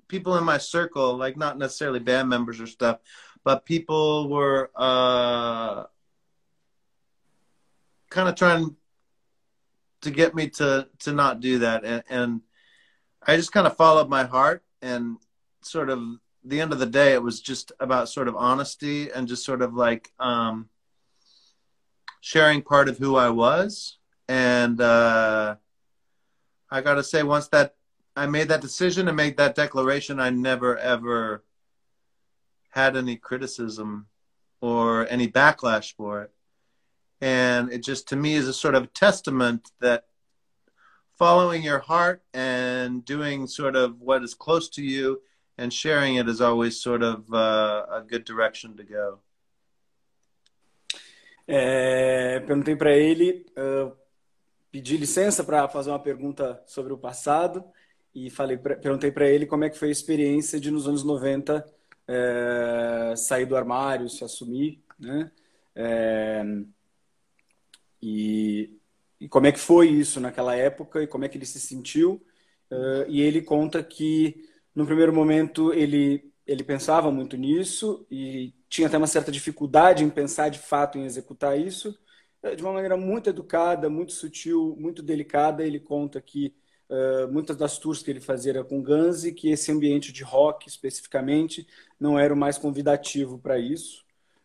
people 0.08 0.36
in 0.36 0.44
my 0.44 0.58
circle, 0.58 1.16
like 1.16 1.36
not 1.36 1.58
necessarily 1.58 2.00
band 2.00 2.28
members 2.28 2.60
or 2.60 2.66
stuff, 2.66 2.98
but 3.44 3.64
people 3.64 4.28
were 4.28 4.70
uh, 4.74 5.84
kind 8.08 8.28
of 8.28 8.34
trying 8.34 8.74
to 10.02 10.10
get 10.10 10.34
me 10.34 10.48
to 10.50 10.88
to 11.00 11.12
not 11.12 11.40
do 11.40 11.60
that, 11.60 11.84
and, 11.84 12.02
and 12.08 12.40
I 13.26 13.36
just 13.36 13.52
kind 13.52 13.66
of 13.66 13.76
followed 13.76 14.08
my 14.08 14.24
heart 14.24 14.62
and 14.80 15.18
sort 15.62 15.90
of 15.90 16.00
the 16.44 16.60
end 16.60 16.72
of 16.72 16.78
the 16.78 16.86
day, 16.86 17.12
it 17.12 17.22
was 17.22 17.40
just 17.40 17.72
about 17.80 18.08
sort 18.08 18.28
of 18.28 18.36
honesty 18.36 19.10
and 19.10 19.28
just 19.28 19.44
sort 19.44 19.62
of 19.62 19.74
like 19.74 20.10
um, 20.18 20.68
sharing 22.20 22.62
part 22.62 22.88
of 22.88 22.98
who 22.98 23.16
I 23.16 23.28
was. 23.28 23.98
And 24.28 24.80
uh, 24.80 25.56
I 26.70 26.80
got 26.80 26.94
to 26.94 27.04
say, 27.04 27.22
once 27.22 27.48
that 27.48 27.74
I 28.16 28.26
made 28.26 28.48
that 28.48 28.60
decision 28.60 29.08
and 29.08 29.16
made 29.16 29.36
that 29.36 29.54
declaration, 29.54 30.20
I 30.20 30.30
never 30.30 30.78
ever 30.78 31.44
had 32.70 32.96
any 32.96 33.16
criticism 33.16 34.06
or 34.60 35.06
any 35.08 35.28
backlash 35.28 35.94
for 35.94 36.22
it. 36.22 36.32
And 37.20 37.72
it 37.72 37.82
just 37.82 38.08
to 38.08 38.16
me 38.16 38.34
is 38.34 38.48
a 38.48 38.52
sort 38.52 38.74
of 38.74 38.92
testament 38.92 39.70
that 39.80 40.04
following 41.18 41.62
your 41.62 41.80
heart 41.80 42.22
and 42.32 43.04
doing 43.04 43.46
sort 43.46 43.76
of 43.76 44.00
what 44.00 44.22
is 44.22 44.34
close 44.34 44.70
to 44.70 44.82
you 44.82 45.20
and 45.58 45.70
sharing 45.70 46.16
it 46.16 46.28
is 46.28 46.40
always 46.40 46.80
sort 46.80 47.02
of 47.02 47.30
uh, 47.32 47.84
a 47.92 48.02
good 48.02 48.24
direction 48.24 48.74
to 48.76 48.84
go. 48.84 49.18
É, 51.46 52.40
perguntei 52.40 52.76
para 52.76 52.92
ele, 52.92 53.44
uh, 53.58 53.92
pedi 54.70 54.96
licença 54.96 55.42
para 55.42 55.68
fazer 55.68 55.90
uma 55.90 55.98
pergunta 55.98 56.62
sobre 56.64 56.92
o 56.92 56.98
passado 56.98 57.64
e 58.14 58.30
falei, 58.30 58.56
perguntei 58.56 59.10
para 59.10 59.28
ele 59.28 59.46
como 59.46 59.64
é 59.64 59.68
que 59.68 59.78
foi 59.78 59.88
a 59.88 59.92
experiência 59.92 60.60
de 60.60 60.70
nos 60.70 60.86
anos 60.86 61.04
90 61.04 61.66
é, 62.08 63.14
sair 63.16 63.46
do 63.46 63.56
armário, 63.56 64.08
se 64.08 64.24
assumir, 64.24 64.82
né? 64.98 65.30
É, 65.74 66.42
e, 68.02 68.78
e, 69.20 69.28
como 69.28 69.46
é 69.46 69.52
que 69.52 69.58
foi 69.58 69.88
isso 69.88 70.20
naquela 70.20 70.54
época 70.54 71.02
e 71.02 71.06
como 71.06 71.24
é 71.24 71.28
que 71.28 71.38
ele 71.38 71.46
se 71.46 71.60
sentiu. 71.60 72.22
Uh, 72.70 73.04
e 73.08 73.20
ele 73.20 73.42
conta 73.42 73.82
que 73.82 74.48
no 74.74 74.86
primeiro 74.86 75.12
momento, 75.12 75.72
ele, 75.72 76.32
ele 76.46 76.64
pensava 76.64 77.10
muito 77.10 77.36
nisso 77.36 78.06
e 78.10 78.54
tinha 78.68 78.86
até 78.88 78.96
uma 78.96 79.06
certa 79.06 79.32
dificuldade 79.32 80.04
em 80.04 80.10
pensar 80.10 80.48
de 80.48 80.58
fato 80.58 80.96
em 80.98 81.04
executar 81.04 81.58
isso. 81.58 81.98
Eh, 82.42 82.54
de 82.56 82.62
uma 82.62 82.72
maneira 82.72 82.96
muito 82.96 83.28
educada, 83.30 83.90
muito 83.90 84.12
sutil, 84.12 84.76
muito 84.78 85.02
delicada, 85.02 85.64
ele 85.64 85.80
conta 85.80 86.20
que 86.20 86.54
uh, 86.88 87.30
muitas 87.32 87.56
das 87.56 87.78
tours 87.78 88.02
que 88.02 88.10
ele 88.10 88.20
fazia 88.20 88.52
era 88.52 88.64
com 88.64 88.82
Guns 88.82 89.24
e 89.24 89.32
que 89.32 89.50
esse 89.50 89.70
ambiente 89.72 90.12
de 90.12 90.22
rock, 90.22 90.68
especificamente, 90.68 91.66
não 91.98 92.18
era 92.18 92.32
o 92.32 92.36
mais 92.36 92.56
convidativo 92.58 93.38
para 93.38 93.58
isso. 93.58 94.04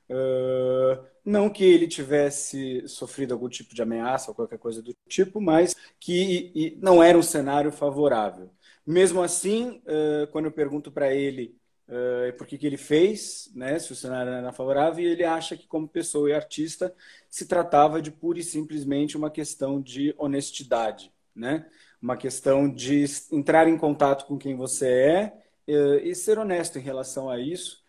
Uh, 0.10 1.06
não 1.26 1.50
que 1.50 1.64
ele 1.64 1.88
tivesse 1.88 2.88
sofrido 2.88 3.34
algum 3.34 3.50
tipo 3.50 3.74
de 3.74 3.82
ameaça 3.82 4.30
ou 4.30 4.36
qualquer 4.36 4.60
coisa 4.60 4.82
do 4.82 4.96
tipo, 5.08 5.42
mas 5.42 5.76
que 6.00 6.78
não 6.82 7.02
era 7.02 7.18
um 7.18 7.24
cenário 7.24 7.72
favorável. 7.72 8.52
Mesmo 8.86 9.22
assim, 9.24 9.82
uh, 9.88 10.28
quando 10.32 10.46
eu 10.46 10.52
pergunto 10.52 10.92
para 10.92 11.14
ele 11.14 11.58
uh, 11.90 12.38
por 12.38 12.46
que, 12.46 12.58
que 12.58 12.68
ele 12.68 12.78
fez, 12.78 13.52
né, 13.56 13.80
se 13.80 13.92
o 13.92 13.96
cenário 13.96 14.32
era 14.32 14.52
favorável, 14.52 15.04
ele 15.04 15.24
acha 15.24 15.58
que, 15.58 15.68
como 15.68 15.88
pessoa 15.88 16.30
e 16.30 16.34
artista, 16.34 16.94
se 17.30 17.48
tratava 17.48 18.02
de 18.02 18.12
pura 18.12 18.40
e 18.40 18.44
simplesmente 18.44 19.18
uma 19.18 19.32
questão 19.32 19.82
de 19.82 20.14
honestidade, 20.18 21.12
né? 21.36 21.66
uma 22.02 22.16
questão 22.16 22.70
de 22.72 23.06
entrar 23.32 23.68
em 23.68 23.78
contato 23.78 24.26
com 24.26 24.38
quem 24.38 24.56
você 24.56 24.88
é 24.88 25.34
uh, 25.68 25.96
e 26.04 26.14
ser 26.14 26.38
honesto 26.38 26.78
em 26.78 26.82
relação 26.82 27.30
a 27.30 27.40
isso, 27.40 27.84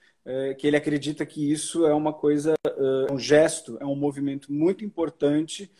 que 0.59 0.67
ele 0.67 0.77
acredita 0.77 1.25
que 1.25 1.53
isso 1.53 1.87
é 1.87 1.95
uma 1.95 2.13
coisa, 2.13 2.55
um 3.11 3.19
gesto, 3.19 3.79
é 3.81 3.87
um 3.87 3.95
movimento 3.95 4.53
muito 4.53 4.85
importante 4.85 5.71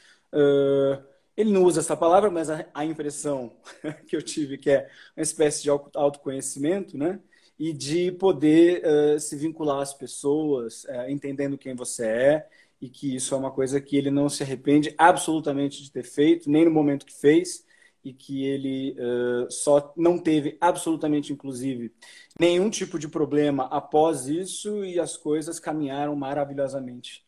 ele 1.37 1.53
não 1.53 1.65
usa 1.65 1.81
essa 1.81 1.97
palavra, 1.97 2.31
mas 2.31 2.49
a, 2.49 2.67
a 2.73 2.85
impressão 2.85 3.53
que 4.09 4.17
eu 4.17 4.23
tive 4.23 4.57
que 4.57 4.71
é 4.71 4.89
uma 5.17 5.23
espécie 5.23 5.63
de 5.63 5.71
autoconhecimento, 5.71 6.97
né? 6.97 7.21
E 7.59 7.73
de 7.73 8.13
poder 8.13 8.83
se 9.21 9.37
vincular 9.37 9.81
às 9.81 9.95
pessoas, 9.95 10.85
uh, 10.85 11.09
entendendo 11.09 11.57
quem 11.57 11.75
você 11.75 12.07
é, 12.07 12.49
e 12.81 12.89
que 12.89 13.17
isso 13.17 13.35
é 13.35 13.39
uma 13.39 13.51
coisa 13.51 13.81
que 13.81 13.97
ele 13.97 14.11
não 14.11 14.29
se 14.29 14.43
arrepende 14.43 14.95
absolutamente 14.99 15.83
de 15.83 15.91
ter 15.91 16.03
feito, 16.03 16.51
nem 16.51 16.67
no 16.67 16.71
momento 16.71 17.07
que 17.07 17.15
fez, 17.15 17.65
e 18.07 18.13
que 18.13 18.45
ele 18.45 18.97
uh, 18.99 19.51
só 19.51 19.93
não 19.97 20.19
teve 20.19 20.57
absolutamente, 20.61 21.33
inclusive, 21.33 21.93
nenhum 22.39 22.71
tipo 22.71 22.99
de 22.99 23.09
problema 23.09 23.65
após 23.65 24.27
isso, 24.27 24.85
e 24.85 25.01
as 25.01 25.17
coisas 25.17 25.59
caminharam 25.59 26.15
maravilhosamente 26.15 27.27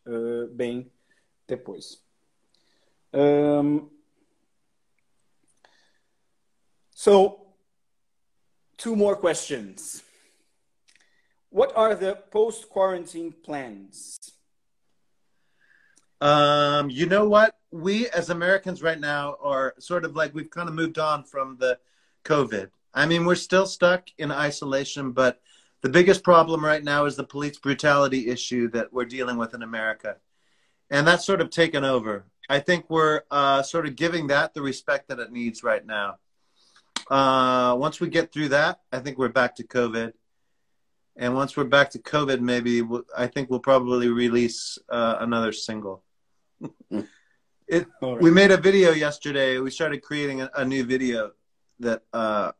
bem 0.53 0.91
depois. 1.47 2.03
Um, 3.13 3.89
So, 6.99 7.39
two 8.75 8.93
more 8.93 9.15
questions. 9.15 10.03
What 11.49 11.71
are 11.77 11.95
the 11.95 12.13
post 12.29 12.67
quarantine 12.67 13.31
plans? 13.31 14.17
Um, 16.19 16.89
you 16.89 17.05
know 17.05 17.29
what? 17.29 17.55
We 17.71 18.09
as 18.09 18.29
Americans 18.29 18.81
right 18.81 18.99
now 18.99 19.35
are 19.41 19.75
sort 19.79 20.05
of 20.05 20.15
like 20.15 20.33
we've 20.33 20.49
kind 20.49 20.67
of 20.67 20.75
moved 20.75 20.97
on 20.97 21.23
from 21.23 21.57
the 21.59 21.79
COVID. 22.25 22.69
I 22.93 23.05
mean, 23.05 23.25
we're 23.25 23.35
still 23.35 23.65
stuck 23.65 24.09
in 24.17 24.31
isolation, 24.31 25.11
but 25.11 25.41
the 25.81 25.89
biggest 25.89 26.23
problem 26.23 26.65
right 26.65 26.83
now 26.83 27.05
is 27.05 27.15
the 27.15 27.23
police 27.23 27.57
brutality 27.57 28.27
issue 28.27 28.69
that 28.71 28.91
we're 28.91 29.05
dealing 29.05 29.37
with 29.37 29.53
in 29.53 29.63
America. 29.63 30.17
And 30.89 31.07
that's 31.07 31.25
sort 31.25 31.41
of 31.41 31.49
taken 31.51 31.83
over. 31.83 32.25
I 32.49 32.59
think 32.59 32.89
we're 32.89 33.21
uh, 33.29 33.61
sort 33.61 33.85
of 33.85 33.95
giving 33.95 34.27
that 34.27 34.53
the 34.53 34.61
respect 34.61 35.07
that 35.09 35.19
it 35.19 35.31
needs 35.31 35.63
right 35.63 35.85
now. 35.85 36.17
Uh, 37.09 37.75
once 37.77 37.99
we 37.99 38.09
get 38.09 38.33
through 38.33 38.49
that, 38.49 38.81
I 38.91 38.99
think 38.99 39.17
we're 39.17 39.29
back 39.29 39.55
to 39.55 39.63
COVID. 39.63 40.13
And 41.15 41.35
once 41.35 41.55
we're 41.55 41.65
back 41.65 41.91
to 41.91 41.99
COVID, 41.99 42.39
maybe 42.39 42.81
we'll, 42.81 43.03
I 43.15 43.27
think 43.27 43.49
we'll 43.49 43.59
probably 43.59 44.07
release 44.07 44.77
uh, 44.89 45.17
another 45.19 45.51
single. 45.51 46.03
it, 47.69 47.87
right. 48.01 48.21
We 48.21 48.31
made 48.31 48.51
a 48.51 48.57
video 48.57 48.91
yesterday. 48.91 49.59
We 49.59 49.69
started 49.69 50.01
creating 50.01 50.41
a, 50.41 50.49
a 50.55 50.65
new 50.65 50.83
video 50.83 51.31
that 51.79 52.01
uh, 52.11 52.51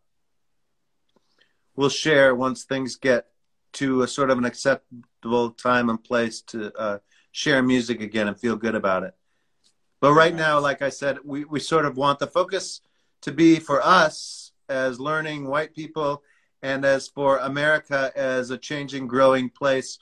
we'll 1.76 1.90
share 1.90 2.36
once 2.36 2.64
things 2.64 2.96
get 2.96 3.28
to 3.74 4.04
a 4.04 4.08
sort 4.08 4.30
of 4.30 4.38
an 4.38 4.46
acceptable 4.46 5.52
time 5.52 5.90
and 5.90 6.04
place 6.04 6.42
to 6.42 6.72
uh, 6.78 7.00
share 7.32 7.64
music 7.64 8.02
again 8.02 8.28
and 8.28 8.40
feel 8.40 8.56
good 8.56 8.76
about 8.76 9.04
it. 9.04 9.16
But 10.00 10.14
right 10.14 10.34
now, 10.34 10.60
like 10.60 10.82
I 10.82 10.90
said, 10.90 11.18
we, 11.26 11.44
we 11.44 11.60
sort 11.60 11.86
of 11.86 11.98
want 11.98 12.20
the 12.20 12.28
focus 12.28 12.82
to 13.22 13.32
be 13.32 13.60
for 13.60 13.82
us 13.84 14.52
as 14.70 15.00
learning 15.00 15.48
white 15.48 15.76
people 15.76 16.24
and 16.62 16.86
as 16.86 17.08
for 17.08 17.38
America 17.38 18.12
as 18.16 18.52
a 18.52 18.58
changing, 18.58 19.08
growing 19.08 19.50
place. 19.50 19.98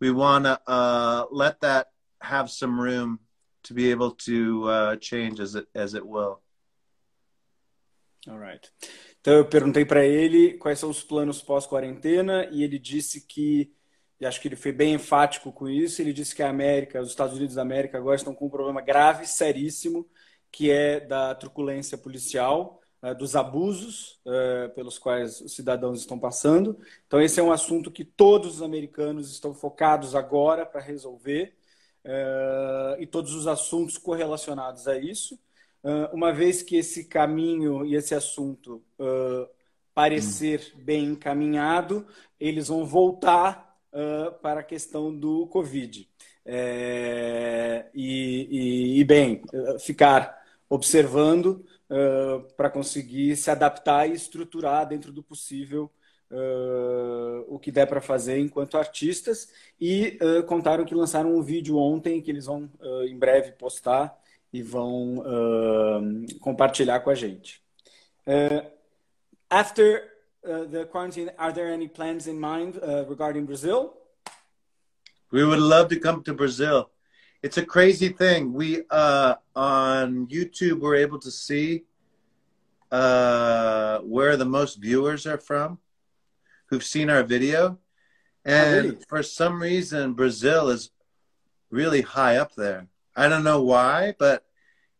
We 0.00 0.10
want 0.10 0.44
to 0.44 0.60
uh, 0.66 1.24
let 1.30 1.60
that 1.60 1.88
have 2.20 2.50
some 2.50 2.80
room 2.80 3.20
to 3.62 3.74
be 3.74 3.90
able 3.90 4.10
to 4.10 4.68
uh, 4.68 4.96
change 5.00 5.40
as 5.40 5.54
it, 5.54 5.68
as 5.74 5.94
it 5.94 6.04
will. 6.04 6.38
All 8.28 8.38
right. 8.38 8.68
Então 9.20 9.34
eu 9.34 9.44
perguntei 9.46 9.84
para 9.84 10.04
ele 10.04 10.58
quais 10.58 10.78
são 10.78 10.90
os 10.90 11.02
planos 11.02 11.42
pós-quarentena 11.42 12.48
e 12.50 12.62
ele 12.62 12.78
disse 12.78 13.26
que, 13.26 13.72
e 14.20 14.26
acho 14.26 14.40
que 14.40 14.48
ele 14.48 14.56
foi 14.56 14.72
bem 14.72 14.94
enfático 14.94 15.52
com 15.52 15.68
isso, 15.68 16.00
ele 16.00 16.12
disse 16.12 16.34
que 16.34 16.42
a 16.42 16.50
América, 16.50 17.00
os 17.00 17.08
Estados 17.08 17.36
Unidos 17.36 17.54
da 17.54 17.62
América 17.62 17.98
agora 17.98 18.16
estão 18.16 18.34
com 18.34 18.46
um 18.46 18.50
problema 18.50 18.80
grave, 18.80 19.26
seríssimo, 19.26 20.08
que 20.50 20.70
é 20.70 21.00
da 21.00 21.34
truculência 21.34 21.96
policial. 21.96 22.80
uh, 23.02 23.14
dos 23.14 23.34
abusos 23.36 24.20
uh, 24.26 24.72
pelos 24.74 24.98
quais 24.98 25.40
os 25.40 25.54
cidadãos 25.54 26.00
estão 26.00 26.18
passando. 26.18 26.78
Então, 27.06 27.20
esse 27.20 27.40
é 27.40 27.42
um 27.42 27.52
assunto 27.52 27.90
que 27.90 28.04
todos 28.04 28.56
os 28.56 28.62
americanos 28.62 29.30
estão 29.30 29.54
focados 29.54 30.14
agora 30.14 30.64
para 30.66 30.80
resolver, 30.80 31.54
e 32.98 33.06
todos 33.06 33.34
os 33.34 33.46
assuntos 33.46 33.98
correlacionados 33.98 34.88
a 34.88 34.98
isso. 34.98 35.38
uma 36.12 36.32
vez 36.32 36.62
que 36.62 36.76
esse 36.76 37.04
caminho 37.04 37.84
e 37.84 37.94
esse 37.94 38.14
assunto 38.14 38.82
parecer 39.94 40.72
bem 40.76 41.04
encaminhado, 41.04 42.06
eles 42.38 42.68
vão 42.68 42.84
voltar 42.86 43.76
para 44.40 44.60
a 44.60 44.64
questão 44.64 45.14
do 45.14 45.46
Covid. 45.48 46.08
É, 46.44 47.86
e, 47.94 48.96
e, 48.96 49.00
e, 49.00 49.04
bem, 49.04 49.42
ficar 49.78 50.40
observando 50.68 51.64
uh, 51.90 52.42
para 52.56 52.70
conseguir 52.70 53.36
se 53.36 53.50
adaptar 53.50 54.08
e 54.08 54.12
estruturar 54.12 54.86
dentro 54.86 55.12
do 55.12 55.22
possível 55.22 55.90
uh, 56.30 57.44
o 57.48 57.58
que 57.58 57.70
der 57.70 57.86
para 57.86 58.00
fazer 58.00 58.38
enquanto 58.38 58.78
artistas. 58.78 59.48
E 59.80 60.18
uh, 60.22 60.42
contaram 60.44 60.84
que 60.84 60.94
lançaram 60.94 61.34
um 61.34 61.42
vídeo 61.42 61.76
ontem 61.76 62.20
que 62.20 62.30
eles 62.30 62.46
vão 62.46 62.70
em 63.06 63.18
breve 63.18 63.52
postar 63.52 64.18
e 64.52 64.62
vão 64.62 65.22
compartilhar 66.40 67.00
com 67.00 67.10
a 67.10 67.14
gente. 67.14 67.62
after 69.48 70.10
the 70.42 70.84
quarantine, 70.86 71.30
are 71.38 71.52
there 71.52 71.72
any 71.72 71.88
plans 71.88 72.26
in 72.26 72.34
mind 72.34 72.74
regarding 73.08 73.44
Brazil? 73.44 73.92
We 75.32 75.44
would 75.44 75.60
love 75.60 75.94
to 75.94 76.00
come 76.00 76.22
to 76.24 76.34
Brazil. 76.34 76.90
it's 77.42 77.56
a 77.56 77.64
crazy 77.64 78.08
thing. 78.08 78.52
We 78.52 78.82
uh, 78.90 79.36
on 79.56 80.26
YouTube 80.26 80.80
we're 80.80 80.96
able 80.96 81.18
to 81.20 81.30
see 81.30 81.84
uh, 82.90 83.98
where 84.00 84.36
the 84.36 84.44
most 84.44 84.80
viewers 84.80 85.26
are 85.26 85.38
from 85.38 85.78
who've 86.70 86.84
seen 86.84 87.10
our 87.10 87.22
video, 87.22 87.78
and 88.44 88.74
oh, 88.74 88.82
really? 88.90 88.98
for 89.08 89.22
some 89.22 89.60
reason 89.60 90.14
Brazil 90.14 90.70
is 90.70 90.90
really 91.70 92.00
high 92.00 92.36
up 92.36 92.54
there. 92.54 92.86
I 93.16 93.28
don't 93.28 93.44
know 93.44 93.62
why, 93.62 94.14
but 94.18 94.44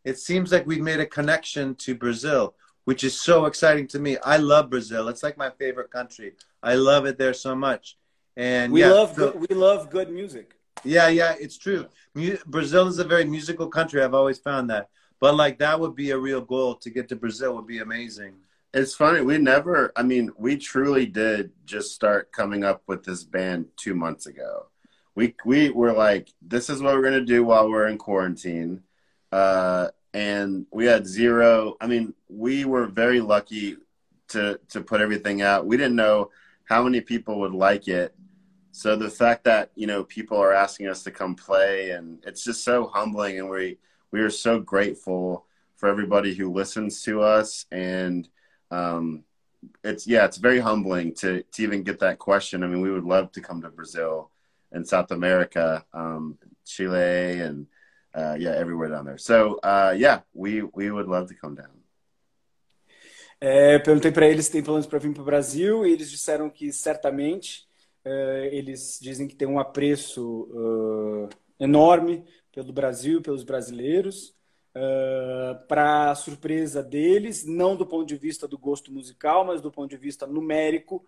it 0.03 0.19
seems 0.19 0.51
like 0.51 0.67
we've 0.67 0.81
made 0.81 0.99
a 0.99 1.05
connection 1.05 1.75
to 1.75 1.95
Brazil, 1.95 2.55
which 2.85 3.03
is 3.03 3.19
so 3.19 3.45
exciting 3.45 3.87
to 3.87 3.99
me. 3.99 4.17
I 4.17 4.37
love 4.37 4.69
Brazil. 4.69 5.07
It's 5.07 5.23
like 5.23 5.37
my 5.37 5.49
favorite 5.49 5.91
country. 5.91 6.33
I 6.61 6.75
love 6.75 7.05
it 7.05 7.17
there 7.17 7.33
so 7.33 7.55
much. 7.55 7.97
And 8.37 8.71
we 8.71 8.81
yeah, 8.81 8.91
love 8.91 9.15
so, 9.15 9.31
good, 9.31 9.49
we 9.49 9.55
love 9.55 9.89
good 9.89 10.11
music. 10.11 10.55
Yeah, 10.83 11.09
yeah, 11.09 11.35
it's 11.39 11.57
true. 11.57 11.87
Brazil 12.45 12.87
is 12.87 12.99
a 12.99 13.03
very 13.03 13.25
musical 13.25 13.67
country. 13.67 14.03
I've 14.03 14.13
always 14.13 14.39
found 14.39 14.69
that. 14.69 14.89
But 15.19 15.35
like 15.35 15.59
that 15.59 15.79
would 15.79 15.95
be 15.95 16.11
a 16.11 16.17
real 16.17 16.41
goal 16.41 16.75
to 16.75 16.89
get 16.89 17.07
to 17.09 17.15
Brazil 17.15 17.55
would 17.55 17.67
be 17.67 17.79
amazing. 17.79 18.33
It's 18.73 18.95
funny. 18.95 19.21
We 19.21 19.37
never, 19.37 19.91
I 19.95 20.03
mean, 20.03 20.31
we 20.37 20.57
truly 20.57 21.05
did 21.05 21.51
just 21.65 21.93
start 21.93 22.31
coming 22.31 22.63
up 22.63 22.83
with 22.87 23.03
this 23.03 23.23
band 23.23 23.65
two 23.75 23.95
months 23.95 24.27
ago. 24.27 24.67
We, 25.13 25.35
we 25.45 25.71
were 25.71 25.91
like, 25.91 26.29
this 26.41 26.69
is 26.69 26.81
what 26.81 26.93
we're 26.95 27.01
going 27.01 27.13
to 27.19 27.25
do 27.25 27.43
while 27.43 27.69
we're 27.69 27.87
in 27.87 27.97
quarantine. 27.97 28.83
Uh, 29.31 29.89
and 30.13 30.65
we 30.71 30.85
had 30.85 31.05
zero. 31.05 31.75
I 31.81 31.87
mean, 31.87 32.13
we 32.29 32.63
were 32.63 32.85
very 32.85 33.19
lucky 33.19 33.77
to, 34.29 34.59
to 34.69 34.81
put 34.81 35.01
everything 35.01 35.41
out. 35.41 35.65
We 35.65 35.75
didn't 35.75 35.95
know 35.95 36.31
how 36.63 36.83
many 36.83 37.01
people 37.01 37.39
would 37.41 37.53
like 37.53 37.89
it 37.89 38.15
so 38.71 38.95
the 38.95 39.09
fact 39.09 39.43
that 39.43 39.69
you 39.75 39.85
know 39.85 40.03
people 40.03 40.37
are 40.37 40.53
asking 40.53 40.87
us 40.87 41.03
to 41.03 41.11
come 41.11 41.35
play 41.35 41.91
and 41.91 42.23
it's 42.25 42.43
just 42.43 42.63
so 42.63 42.87
humbling 42.87 43.37
and 43.39 43.49
we 43.49 43.77
we 44.11 44.21
are 44.21 44.29
so 44.29 44.59
grateful 44.59 45.45
for 45.75 45.89
everybody 45.89 46.33
who 46.33 46.51
listens 46.51 47.01
to 47.03 47.21
us 47.21 47.65
and 47.71 48.29
um, 48.71 49.23
it's 49.83 50.07
yeah 50.07 50.25
it's 50.25 50.37
very 50.37 50.59
humbling 50.59 51.13
to 51.15 51.43
to 51.43 51.63
even 51.63 51.83
get 51.83 51.99
that 51.99 52.17
question. 52.17 52.63
I 52.63 52.67
mean 52.67 52.81
we 52.81 52.91
would 52.91 53.03
love 53.05 53.31
to 53.33 53.41
come 53.41 53.61
to 53.61 53.69
brazil 53.69 54.31
and 54.71 54.87
south 54.87 55.11
america 55.11 55.85
um, 55.93 56.37
chile 56.65 57.41
and 57.41 57.67
uh, 58.15 58.35
yeah 58.39 58.55
everywhere 58.55 58.89
down 58.89 59.05
there. 59.05 59.19
So 59.19 59.59
uh, 59.63 59.93
yeah 59.95 60.21
we 60.33 60.63
we 60.63 60.89
would 60.89 61.07
love 61.07 61.27
to 61.27 61.35
come 61.35 61.55
down. 61.55 61.69
É, 63.43 63.79
perguntei 63.79 64.11
para 64.11 64.27
eles 64.27 64.45
se 64.45 64.51
tem 64.51 64.61
planos 64.61 64.85
para 64.85 64.99
vir 64.99 65.13
para 65.13 65.23
o 65.23 65.25
Brasil 65.25 65.83
e 65.83 65.91
eles 65.91 66.11
disseram 66.11 66.47
que 66.47 66.71
certamente 66.71 67.67
Uh, 68.03 68.49
eles 68.51 68.97
dizem 68.99 69.27
que 69.27 69.35
tem 69.35 69.47
um 69.47 69.59
apreço 69.59 70.47
uh, 70.51 71.29
enorme 71.59 72.25
pelo 72.51 72.73
Brasil, 72.73 73.21
pelos 73.21 73.43
brasileiros. 73.43 74.35
Uh, 74.73 75.67
para 75.67 76.15
surpresa 76.15 76.81
deles, 76.81 77.45
não 77.45 77.75
do 77.75 77.85
ponto 77.85 78.07
de 78.07 78.15
vista 78.15 78.47
do 78.47 78.57
gosto 78.57 78.91
musical, 78.91 79.43
mas 79.45 79.61
do 79.61 79.71
ponto 79.71 79.89
de 79.89 79.97
vista 79.97 80.25
numérico, 80.25 81.05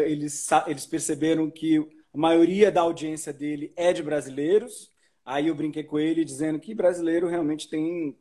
eles, 0.00 0.48
eles 0.66 0.86
perceberam 0.86 1.50
que 1.50 1.78
a 2.12 2.18
maioria 2.18 2.72
da 2.72 2.80
audiência 2.80 3.32
dele 3.32 3.72
é 3.76 3.92
de 3.92 4.02
brasileiros. 4.02 4.90
Aí 5.24 5.48
eu 5.48 5.54
brinquei 5.54 5.84
com 5.84 5.98
ele 5.98 6.24
dizendo 6.24 6.58
que 6.58 6.74
brasileiro 6.74 7.28
realmente 7.28 7.68
tem 7.68 8.16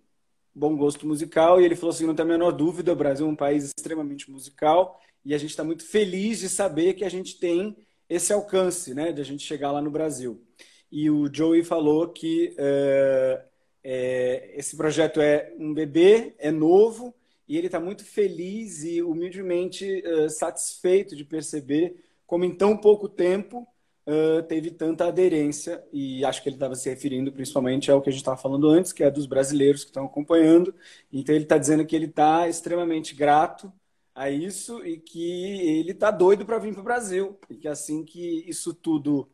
bom 0.53 0.75
gosto 0.75 1.07
musical 1.07 1.59
e 1.59 1.65
ele 1.65 1.75
falou 1.75 1.93
assim: 1.93 2.05
não 2.05 2.15
tem 2.15 2.25
a 2.25 2.27
menor 2.27 2.51
dúvida, 2.51 2.93
o 2.93 2.95
Brasil 2.95 3.25
é 3.25 3.29
um 3.29 3.35
país 3.35 3.65
extremamente 3.65 4.29
musical 4.29 4.99
e 5.25 5.33
a 5.33 5.37
gente 5.37 5.51
está 5.51 5.63
muito 5.63 5.85
feliz 5.85 6.39
de 6.39 6.49
saber 6.49 6.93
que 6.93 7.05
a 7.05 7.09
gente 7.09 7.39
tem 7.39 7.75
esse 8.07 8.33
alcance, 8.33 8.93
né, 8.93 9.11
de 9.11 9.21
a 9.21 9.23
gente 9.23 9.43
chegar 9.43 9.71
lá 9.71 9.81
no 9.81 9.91
Brasil. 9.91 10.43
E 10.91 11.09
o 11.09 11.31
Joey 11.31 11.63
falou 11.63 12.09
que 12.09 12.55
é, 12.57 13.45
é, 13.91 14.51
esse 14.55 14.77
projeto 14.77 15.19
é 15.19 15.51
um 15.57 15.73
bebê, 15.73 16.35
é 16.37 16.51
novo, 16.51 17.11
e 17.47 17.57
ele 17.57 17.65
está 17.65 17.79
muito 17.79 18.05
feliz 18.05 18.83
e 18.83 19.01
humildemente 19.01 20.05
é, 20.05 20.29
satisfeito 20.29 21.15
de 21.15 21.25
perceber 21.25 21.95
como 22.27 22.45
em 22.45 22.53
tão 22.53 22.77
pouco 22.77 23.09
tempo 23.09 23.67
é, 24.05 24.43
teve 24.43 24.69
tanta 24.69 25.07
aderência, 25.07 25.83
e 25.91 26.23
acho 26.23 26.43
que 26.43 26.49
ele 26.49 26.55
estava 26.55 26.75
se 26.75 26.87
referindo 26.87 27.31
principalmente 27.31 27.89
ao 27.89 27.99
que 27.99 28.09
a 28.09 28.11
gente 28.11 28.21
estava 28.21 28.37
falando 28.37 28.67
antes, 28.69 28.93
que 28.93 29.03
é 29.03 29.09
dos 29.09 29.25
brasileiros 29.25 29.83
que 29.83 29.89
estão 29.89 30.05
acompanhando. 30.05 30.73
Então 31.11 31.33
ele 31.33 31.45
está 31.45 31.57
dizendo 31.57 31.83
que 31.83 31.95
ele 31.95 32.05
está 32.05 32.47
extremamente 32.47 33.15
grato 33.15 33.73
a 34.13 34.29
isso 34.29 34.85
e 34.85 34.99
que 34.99 35.61
ele 35.79 35.93
está 35.93 36.11
doido 36.11 36.45
para 36.45 36.59
vir 36.59 36.73
para 36.73 36.81
o 36.81 36.83
Brasil. 36.83 37.39
E 37.49 37.55
que 37.55 37.67
assim 37.67 38.03
que 38.03 38.43
isso 38.47 38.73
tudo 38.73 39.27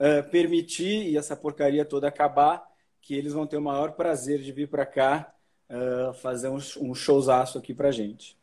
uh, 0.00 0.28
permitir 0.30 1.08
e 1.08 1.16
essa 1.16 1.36
porcaria 1.36 1.84
toda 1.84 2.08
acabar, 2.08 2.69
que 3.00 3.14
eles 3.14 3.32
vão 3.32 3.46
ter 3.46 3.56
o 3.56 3.62
maior 3.62 3.92
prazer 3.92 4.40
de 4.40 4.52
vir 4.52 4.68
para 4.68 4.86
cá 4.86 5.32
uh, 5.70 6.12
fazer 6.14 6.48
um, 6.48 6.58
um 6.80 6.94
showzaço 6.94 7.58
aqui 7.58 7.72
para 7.72 7.90
gente. 7.90 8.36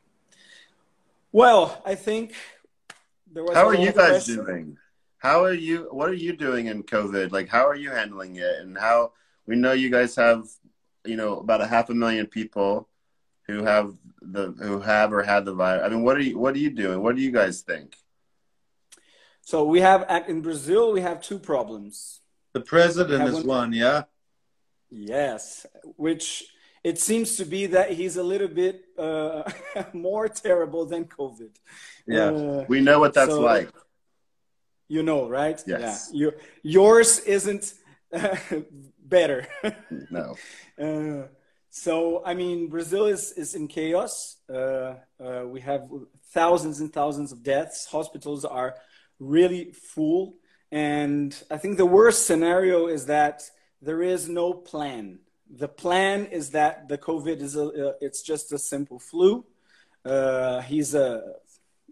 Well, 1.34 1.82
I 1.86 1.96
think 1.96 2.34
there 3.32 3.44
was 3.44 3.56
How 3.56 3.68
are 3.68 3.76
you 3.76 3.92
guys 3.92 4.26
question. 4.26 4.44
doing? 4.44 4.78
How 5.20 5.44
are 5.44 5.54
you? 5.54 5.88
What 5.92 6.10
are 6.10 6.16
you 6.16 6.36
doing 6.36 6.68
in 6.68 6.84
COVID? 6.84 7.32
Like, 7.32 7.50
how 7.50 7.68
are 7.68 7.76
you 7.76 7.92
handling 7.92 8.38
it? 8.38 8.62
And 8.62 8.78
how 8.78 9.12
we 9.46 9.56
know 9.56 9.74
you 9.74 9.90
guys 9.90 10.16
have, 10.16 10.48
you 11.06 11.18
know, 11.18 11.40
about 11.40 11.62
a 11.62 11.68
half 11.68 11.90
a 11.90 11.94
million 11.94 12.28
people 12.28 12.88
who 13.48 13.64
have 13.64 13.94
the 14.22 14.54
who 14.60 14.80
have 14.80 15.12
or 15.12 15.24
had 15.24 15.46
the 15.46 15.54
virus? 15.54 15.84
I 15.86 15.90
mean, 15.90 16.04
what 16.04 16.18
are 16.18 16.22
you 16.22 16.38
what 16.38 16.56
are 16.56 16.60
you 16.60 16.70
doing? 16.70 17.02
What 17.02 17.16
do 17.16 17.22
you 17.22 17.32
guys 17.32 17.62
think? 17.62 17.98
So 19.42 19.64
we 19.64 19.82
have 19.82 20.06
in 20.28 20.42
Brazil 20.42 20.94
we 20.94 21.02
have 21.02 21.22
two 21.22 21.40
problems. 21.40 22.22
The 22.54 22.62
president 22.62 23.28
is 23.28 23.36
one, 23.36 23.48
one, 23.48 23.74
yeah. 23.74 24.04
Yes, 24.90 25.66
which 25.96 26.46
it 26.84 27.00
seems 27.00 27.36
to 27.38 27.46
be 27.46 27.68
that 27.68 27.92
he's 27.92 28.18
a 28.18 28.24
little 28.24 28.48
bit 28.48 28.86
uh, 28.98 29.44
more 29.94 30.28
terrible 30.28 30.86
than 30.86 31.06
COVID. 31.06 31.50
Yeah, 32.08 32.30
uh, 32.30 32.66
we 32.68 32.82
know 32.82 33.00
what 33.00 33.14
that's 33.14 33.32
so, 33.32 33.42
like. 33.42 33.70
You 34.88 35.04
know, 35.04 35.28
right? 35.28 35.62
Yes. 35.68 36.10
Yeah. 36.14 36.30
yours 36.64 37.20
isn't 37.20 37.74
better. 39.00 39.48
no. 40.10 40.36
Uh, 40.80 41.26
so, 41.72 42.24
I 42.24 42.36
mean, 42.36 42.70
Brazil 42.70 43.08
is, 43.08 43.32
is 43.32 43.56
in 43.56 43.68
chaos. 43.68 44.38
Uh, 44.48 44.94
uh, 45.20 45.44
we 45.46 45.60
have 45.62 45.90
thousands 46.32 46.80
and 46.82 46.94
thousands 46.94 47.32
of 47.32 47.42
deaths. 47.42 47.88
Hospitals 47.88 48.46
are 48.46 48.76
really 49.20 49.72
full. 49.72 50.36
And 50.72 51.36
I 51.50 51.58
think 51.58 51.78
the 51.78 51.86
worst 51.86 52.28
scenario 52.28 52.88
is 52.88 53.08
that 53.08 53.42
there 53.82 54.02
is 54.02 54.28
no 54.28 54.54
plan. 54.54 55.20
The 55.50 55.68
plan 55.68 56.26
is 56.26 56.52
that 56.52 56.90
the 56.90 56.98
COVID 56.98 57.42
is 57.42 57.56
a, 57.56 57.90
uh, 57.90 57.94
it's 58.02 58.22
just 58.22 58.52
a 58.52 58.58
simple 58.58 59.00
flu. 59.00 59.46
Uh, 60.04 60.62
he's 60.62 60.94
a, 60.96 61.34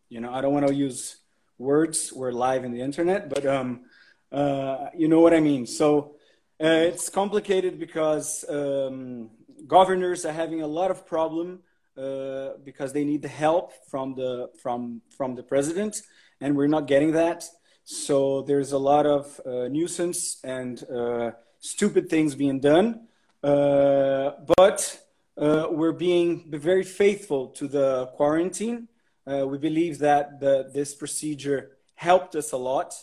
you 0.10 0.20
know, 0.20 0.34
I 0.34 0.42
don't 0.42 0.54
want 0.54 0.68
to 0.68 0.74
use 0.74 1.18
words. 1.58 2.12
We're 2.14 2.32
live 2.32 2.64
in 2.64 2.72
the 2.72 2.82
internet, 2.82 3.30
but 3.30 3.46
um, 3.46 3.86
uh, 4.32 4.88
you 4.96 5.08
know 5.08 5.20
what 5.20 5.34
I 5.34 5.40
mean. 5.40 5.66
So 5.66 6.16
uh, 6.62 6.68
it's 6.68 7.10
complicated 7.10 7.80
because 7.80 8.46
um, 8.50 9.30
governors 9.68 10.26
are 10.26 10.34
having 10.34 10.62
a 10.62 10.68
lot 10.68 10.92
of 10.92 11.06
problem 11.06 11.60
uh, 11.98 12.52
because 12.64 12.94
they 12.94 13.06
need 13.06 13.22
the 13.22 13.30
help 13.30 13.72
from 13.90 14.16
the 14.16 14.50
from 14.62 15.02
from 15.18 15.36
the 15.36 15.44
president, 15.44 16.02
and 16.42 16.56
we're 16.56 16.68
not 16.68 16.88
getting 16.88 17.14
that. 17.14 17.46
So 17.86 18.42
there's 18.42 18.72
a 18.72 18.78
lot 18.78 19.06
of 19.06 19.40
uh, 19.46 19.68
nuisance 19.68 20.40
and 20.44 20.84
uh, 20.90 21.32
stupid 21.66 22.10
things 22.10 22.36
being 22.36 22.60
done. 22.60 23.08
Uh, 23.44 24.32
but 24.58 25.00
uh, 25.38 25.68
we're 25.70 25.92
being 25.92 26.46
very 26.50 26.84
faithful 26.84 27.48
to 27.48 27.68
the 27.68 28.08
quarantine. 28.16 28.88
Uh, 29.28 29.46
we 29.48 29.58
believe 29.58 30.00
that 30.00 30.40
the, 30.40 30.70
this 30.74 30.94
procedure 30.94 31.78
helped 31.96 32.36
us 32.36 32.52
a 32.52 32.58
lot. 32.58 32.94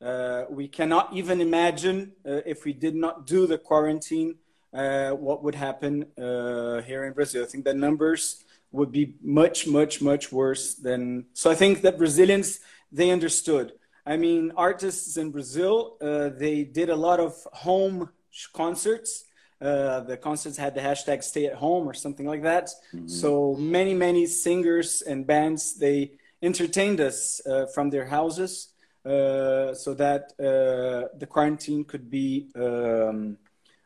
Uh, 0.00 0.44
we 0.50 0.68
cannot 0.68 1.12
even 1.12 1.40
imagine 1.40 2.12
uh, 2.26 2.40
if 2.46 2.64
we 2.64 2.72
did 2.72 2.94
not 2.94 3.26
do 3.26 3.46
the 3.46 3.58
quarantine, 3.58 4.36
uh, 4.72 5.10
what 5.10 5.42
would 5.42 5.54
happen 5.54 6.06
here 6.16 7.04
in 7.04 7.12
Brazil. 7.12 7.42
I 7.42 7.46
think 7.46 7.64
the 7.64 7.74
numbers 7.74 8.44
would 8.70 8.92
be 8.92 9.14
much, 9.22 9.66
much, 9.66 10.02
much 10.02 10.30
worse 10.30 10.74
than. 10.74 11.24
So 11.32 11.50
I 11.50 11.54
think 11.54 11.82
that 11.82 11.96
Brazilians 11.96 12.60
they 12.92 13.10
understood. 13.10 13.72
I 14.12 14.16
mean, 14.16 14.52
artists 14.56 15.16
in 15.16 15.30
Brazil 15.30 15.96
they 16.00 16.64
did 16.64 16.88
a 16.88 16.96
lot 16.96 17.20
of 17.20 17.32
home 17.52 18.08
concerts 18.52 19.24
uh, 19.60 20.00
the 20.00 20.16
concerts 20.16 20.56
had 20.56 20.74
the 20.74 20.80
hashtag 20.80 21.22
stay 21.22 21.46
at 21.46 21.54
home 21.54 21.88
or 21.88 21.94
something 21.94 22.26
like 22.26 22.42
that. 22.42 22.70
Mm-hmm. 22.94 23.08
So 23.08 23.54
many, 23.54 23.92
many 23.92 24.26
singers 24.26 25.02
and 25.02 25.26
bands, 25.26 25.74
they 25.74 26.12
entertained 26.42 27.00
us 27.00 27.40
uh, 27.44 27.66
from 27.74 27.90
their 27.90 28.06
houses 28.06 28.68
uh, 29.04 29.74
so 29.74 29.94
that 29.94 30.32
uh, 30.38 31.08
the 31.18 31.26
quarantine 31.28 31.84
could 31.84 32.08
be 32.08 32.48
um, 32.54 33.36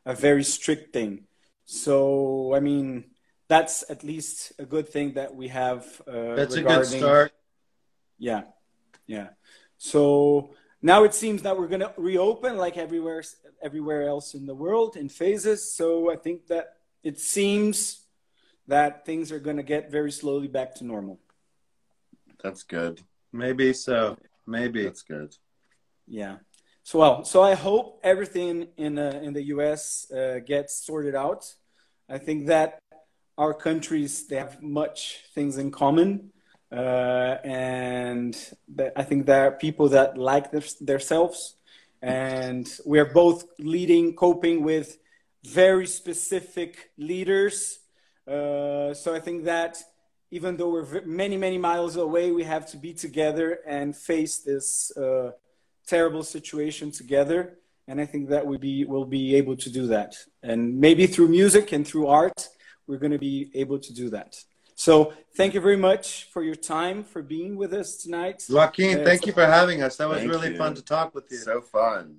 a 0.04 0.14
very 0.14 0.44
strict 0.44 0.92
thing. 0.92 1.24
So, 1.64 2.54
I 2.54 2.60
mean, 2.60 3.04
that's 3.48 3.84
at 3.88 4.04
least 4.04 4.52
a 4.58 4.66
good 4.66 4.88
thing 4.88 5.14
that 5.14 5.34
we 5.34 5.48
have. 5.48 5.86
Uh, 6.06 6.34
that's 6.34 6.54
a 6.54 6.62
good 6.62 6.86
start. 6.86 7.32
Yeah. 8.18 8.42
Yeah. 9.06 9.28
So, 9.82 10.54
now 10.80 11.02
it 11.02 11.12
seems 11.12 11.42
that 11.42 11.58
we're 11.58 11.66
going 11.66 11.80
to 11.80 11.92
reopen 11.96 12.56
like 12.56 12.76
everywhere 12.76 13.24
everywhere 13.60 14.06
else 14.06 14.34
in 14.34 14.46
the 14.46 14.54
world 14.54 14.96
in 14.96 15.08
phases. 15.08 15.72
So 15.72 16.12
i 16.12 16.16
think 16.16 16.46
that 16.48 16.76
it 17.02 17.18
seems 17.18 18.02
that 18.68 19.04
things 19.04 19.32
are 19.32 19.40
going 19.40 19.56
to 19.56 19.62
get 19.62 19.90
very 19.90 20.12
slowly 20.12 20.46
back 20.46 20.74
to 20.76 20.84
normal. 20.84 21.18
That's 22.42 22.62
good. 22.62 23.00
Maybe 23.32 23.72
so. 23.72 24.16
Maybe. 24.46 24.84
That's 24.84 25.02
good. 25.02 25.36
Yeah. 26.06 26.36
So 26.84 26.98
well 26.98 27.24
so 27.24 27.42
i 27.42 27.54
hope 27.54 28.00
everything 28.02 28.68
in 28.76 28.98
uh, 28.98 29.20
in 29.22 29.32
the 29.32 29.42
us 29.42 30.10
uh, 30.10 30.38
gets 30.44 30.84
sorted 30.86 31.14
out. 31.14 31.42
I 32.08 32.18
think 32.18 32.46
that 32.46 32.78
our 33.38 33.54
countries 33.54 34.26
they 34.28 34.36
have 34.36 34.62
much 34.62 35.20
things 35.34 35.58
in 35.58 35.70
common 35.70 36.31
uh, 36.72 37.36
and 37.44 38.34
I 38.96 39.02
think 39.02 39.26
there 39.26 39.46
are 39.46 39.52
people 39.52 39.90
that 39.90 40.16
like 40.16 40.50
themselves, 40.50 41.56
and 42.00 42.66
we 42.86 42.98
are 42.98 43.12
both 43.12 43.44
leading, 43.58 44.14
coping 44.14 44.62
with 44.64 44.98
very 45.44 45.86
specific 45.86 46.90
leaders. 46.96 47.78
Uh, 48.26 48.94
so 48.94 49.14
I 49.14 49.20
think 49.20 49.44
that 49.44 49.82
even 50.30 50.56
though 50.56 50.70
we're 50.70 51.02
many, 51.04 51.36
many 51.36 51.58
miles 51.58 51.96
away, 51.96 52.32
we 52.32 52.44
have 52.44 52.66
to 52.70 52.78
be 52.78 52.94
together 52.94 53.58
and 53.66 53.94
face 53.94 54.38
this 54.38 54.96
uh, 54.96 55.32
terrible 55.86 56.22
situation 56.22 56.90
together. 56.90 57.58
And 57.86 58.00
I 58.00 58.06
think 58.06 58.30
that 58.30 58.46
we 58.46 58.56
be 58.56 58.84
will 58.84 59.04
be 59.04 59.34
able 59.34 59.56
to 59.56 59.68
do 59.68 59.88
that. 59.88 60.16
And 60.42 60.80
maybe 60.80 61.06
through 61.06 61.28
music 61.28 61.72
and 61.72 61.86
through 61.86 62.06
art, 62.06 62.48
we're 62.86 62.98
going 62.98 63.12
to 63.12 63.18
be 63.18 63.50
able 63.54 63.78
to 63.80 63.92
do 63.92 64.08
that. 64.10 64.42
So 64.74 65.12
thank 65.36 65.54
you 65.54 65.60
very 65.60 65.76
much 65.76 66.28
for 66.32 66.42
your 66.42 66.54
time, 66.54 67.04
for 67.04 67.22
being 67.22 67.56
with 67.56 67.72
us 67.72 67.96
tonight. 67.96 68.44
Joaquin, 68.48 69.00
uh, 69.00 69.04
thank 69.04 69.26
you 69.26 69.32
for 69.32 69.46
having 69.46 69.82
us. 69.82 69.96
That 69.96 70.08
was 70.08 70.24
really 70.24 70.52
you. 70.52 70.58
fun 70.58 70.74
to 70.74 70.82
talk 70.82 71.14
with 71.14 71.30
you. 71.30 71.38
So 71.38 71.60
fun. 71.60 72.18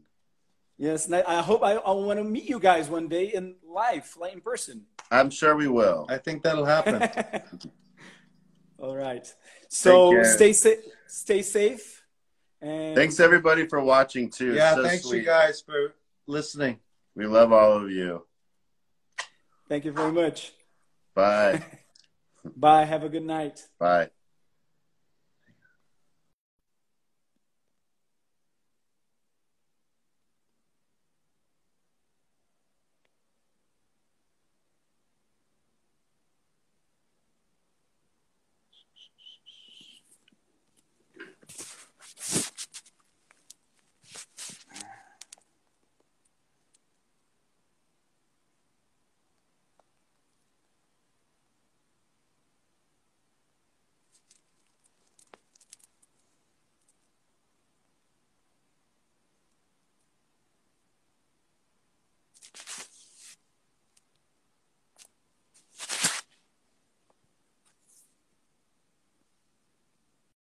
Yes, 0.78 1.06
and 1.06 1.16
I 1.16 1.42
hope 1.42 1.64
I, 1.64 1.74
I 1.74 1.92
want 1.92 2.20
to 2.20 2.24
meet 2.24 2.50
you 2.50 2.60
guys 2.60 2.90
one 2.90 3.08
day 3.08 3.26
in 3.26 3.56
life, 3.64 4.18
like 4.20 4.34
in 4.34 4.42
person. 4.42 4.86
I'm 5.12 5.30
sure 5.30 5.56
we 5.56 5.68
will. 5.68 6.08
I 6.10 6.18
think 6.18 6.44
that'll 6.44 6.66
happen. 6.66 7.10
All 8.80 8.96
right. 8.96 9.26
So 9.70 10.24
stay 10.24 10.52
safe. 10.52 10.80
Stay 11.08 11.42
safe. 11.42 12.04
And 12.62 12.96
thanks 12.96 13.20
everybody 13.20 13.68
for 13.68 13.82
watching 13.82 14.30
too. 14.30 14.54
Yeah, 14.54 14.76
so 14.76 14.84
thanks 14.84 15.06
sweet. 15.06 15.20
you 15.20 15.26
guys 15.26 15.62
for 15.62 15.94
listening. 16.28 16.80
We 17.16 17.28
love 17.28 17.52
all 17.52 17.74
of 17.74 17.92
you. 17.92 18.26
Thank 19.70 19.86
you 19.86 19.92
very 19.92 20.12
much. 20.12 20.54
Bye. 21.14 21.64
Bye. 22.56 22.86
Have 22.86 23.04
a 23.04 23.10
good 23.10 23.24
night. 23.26 23.68
Bye. 23.80 24.13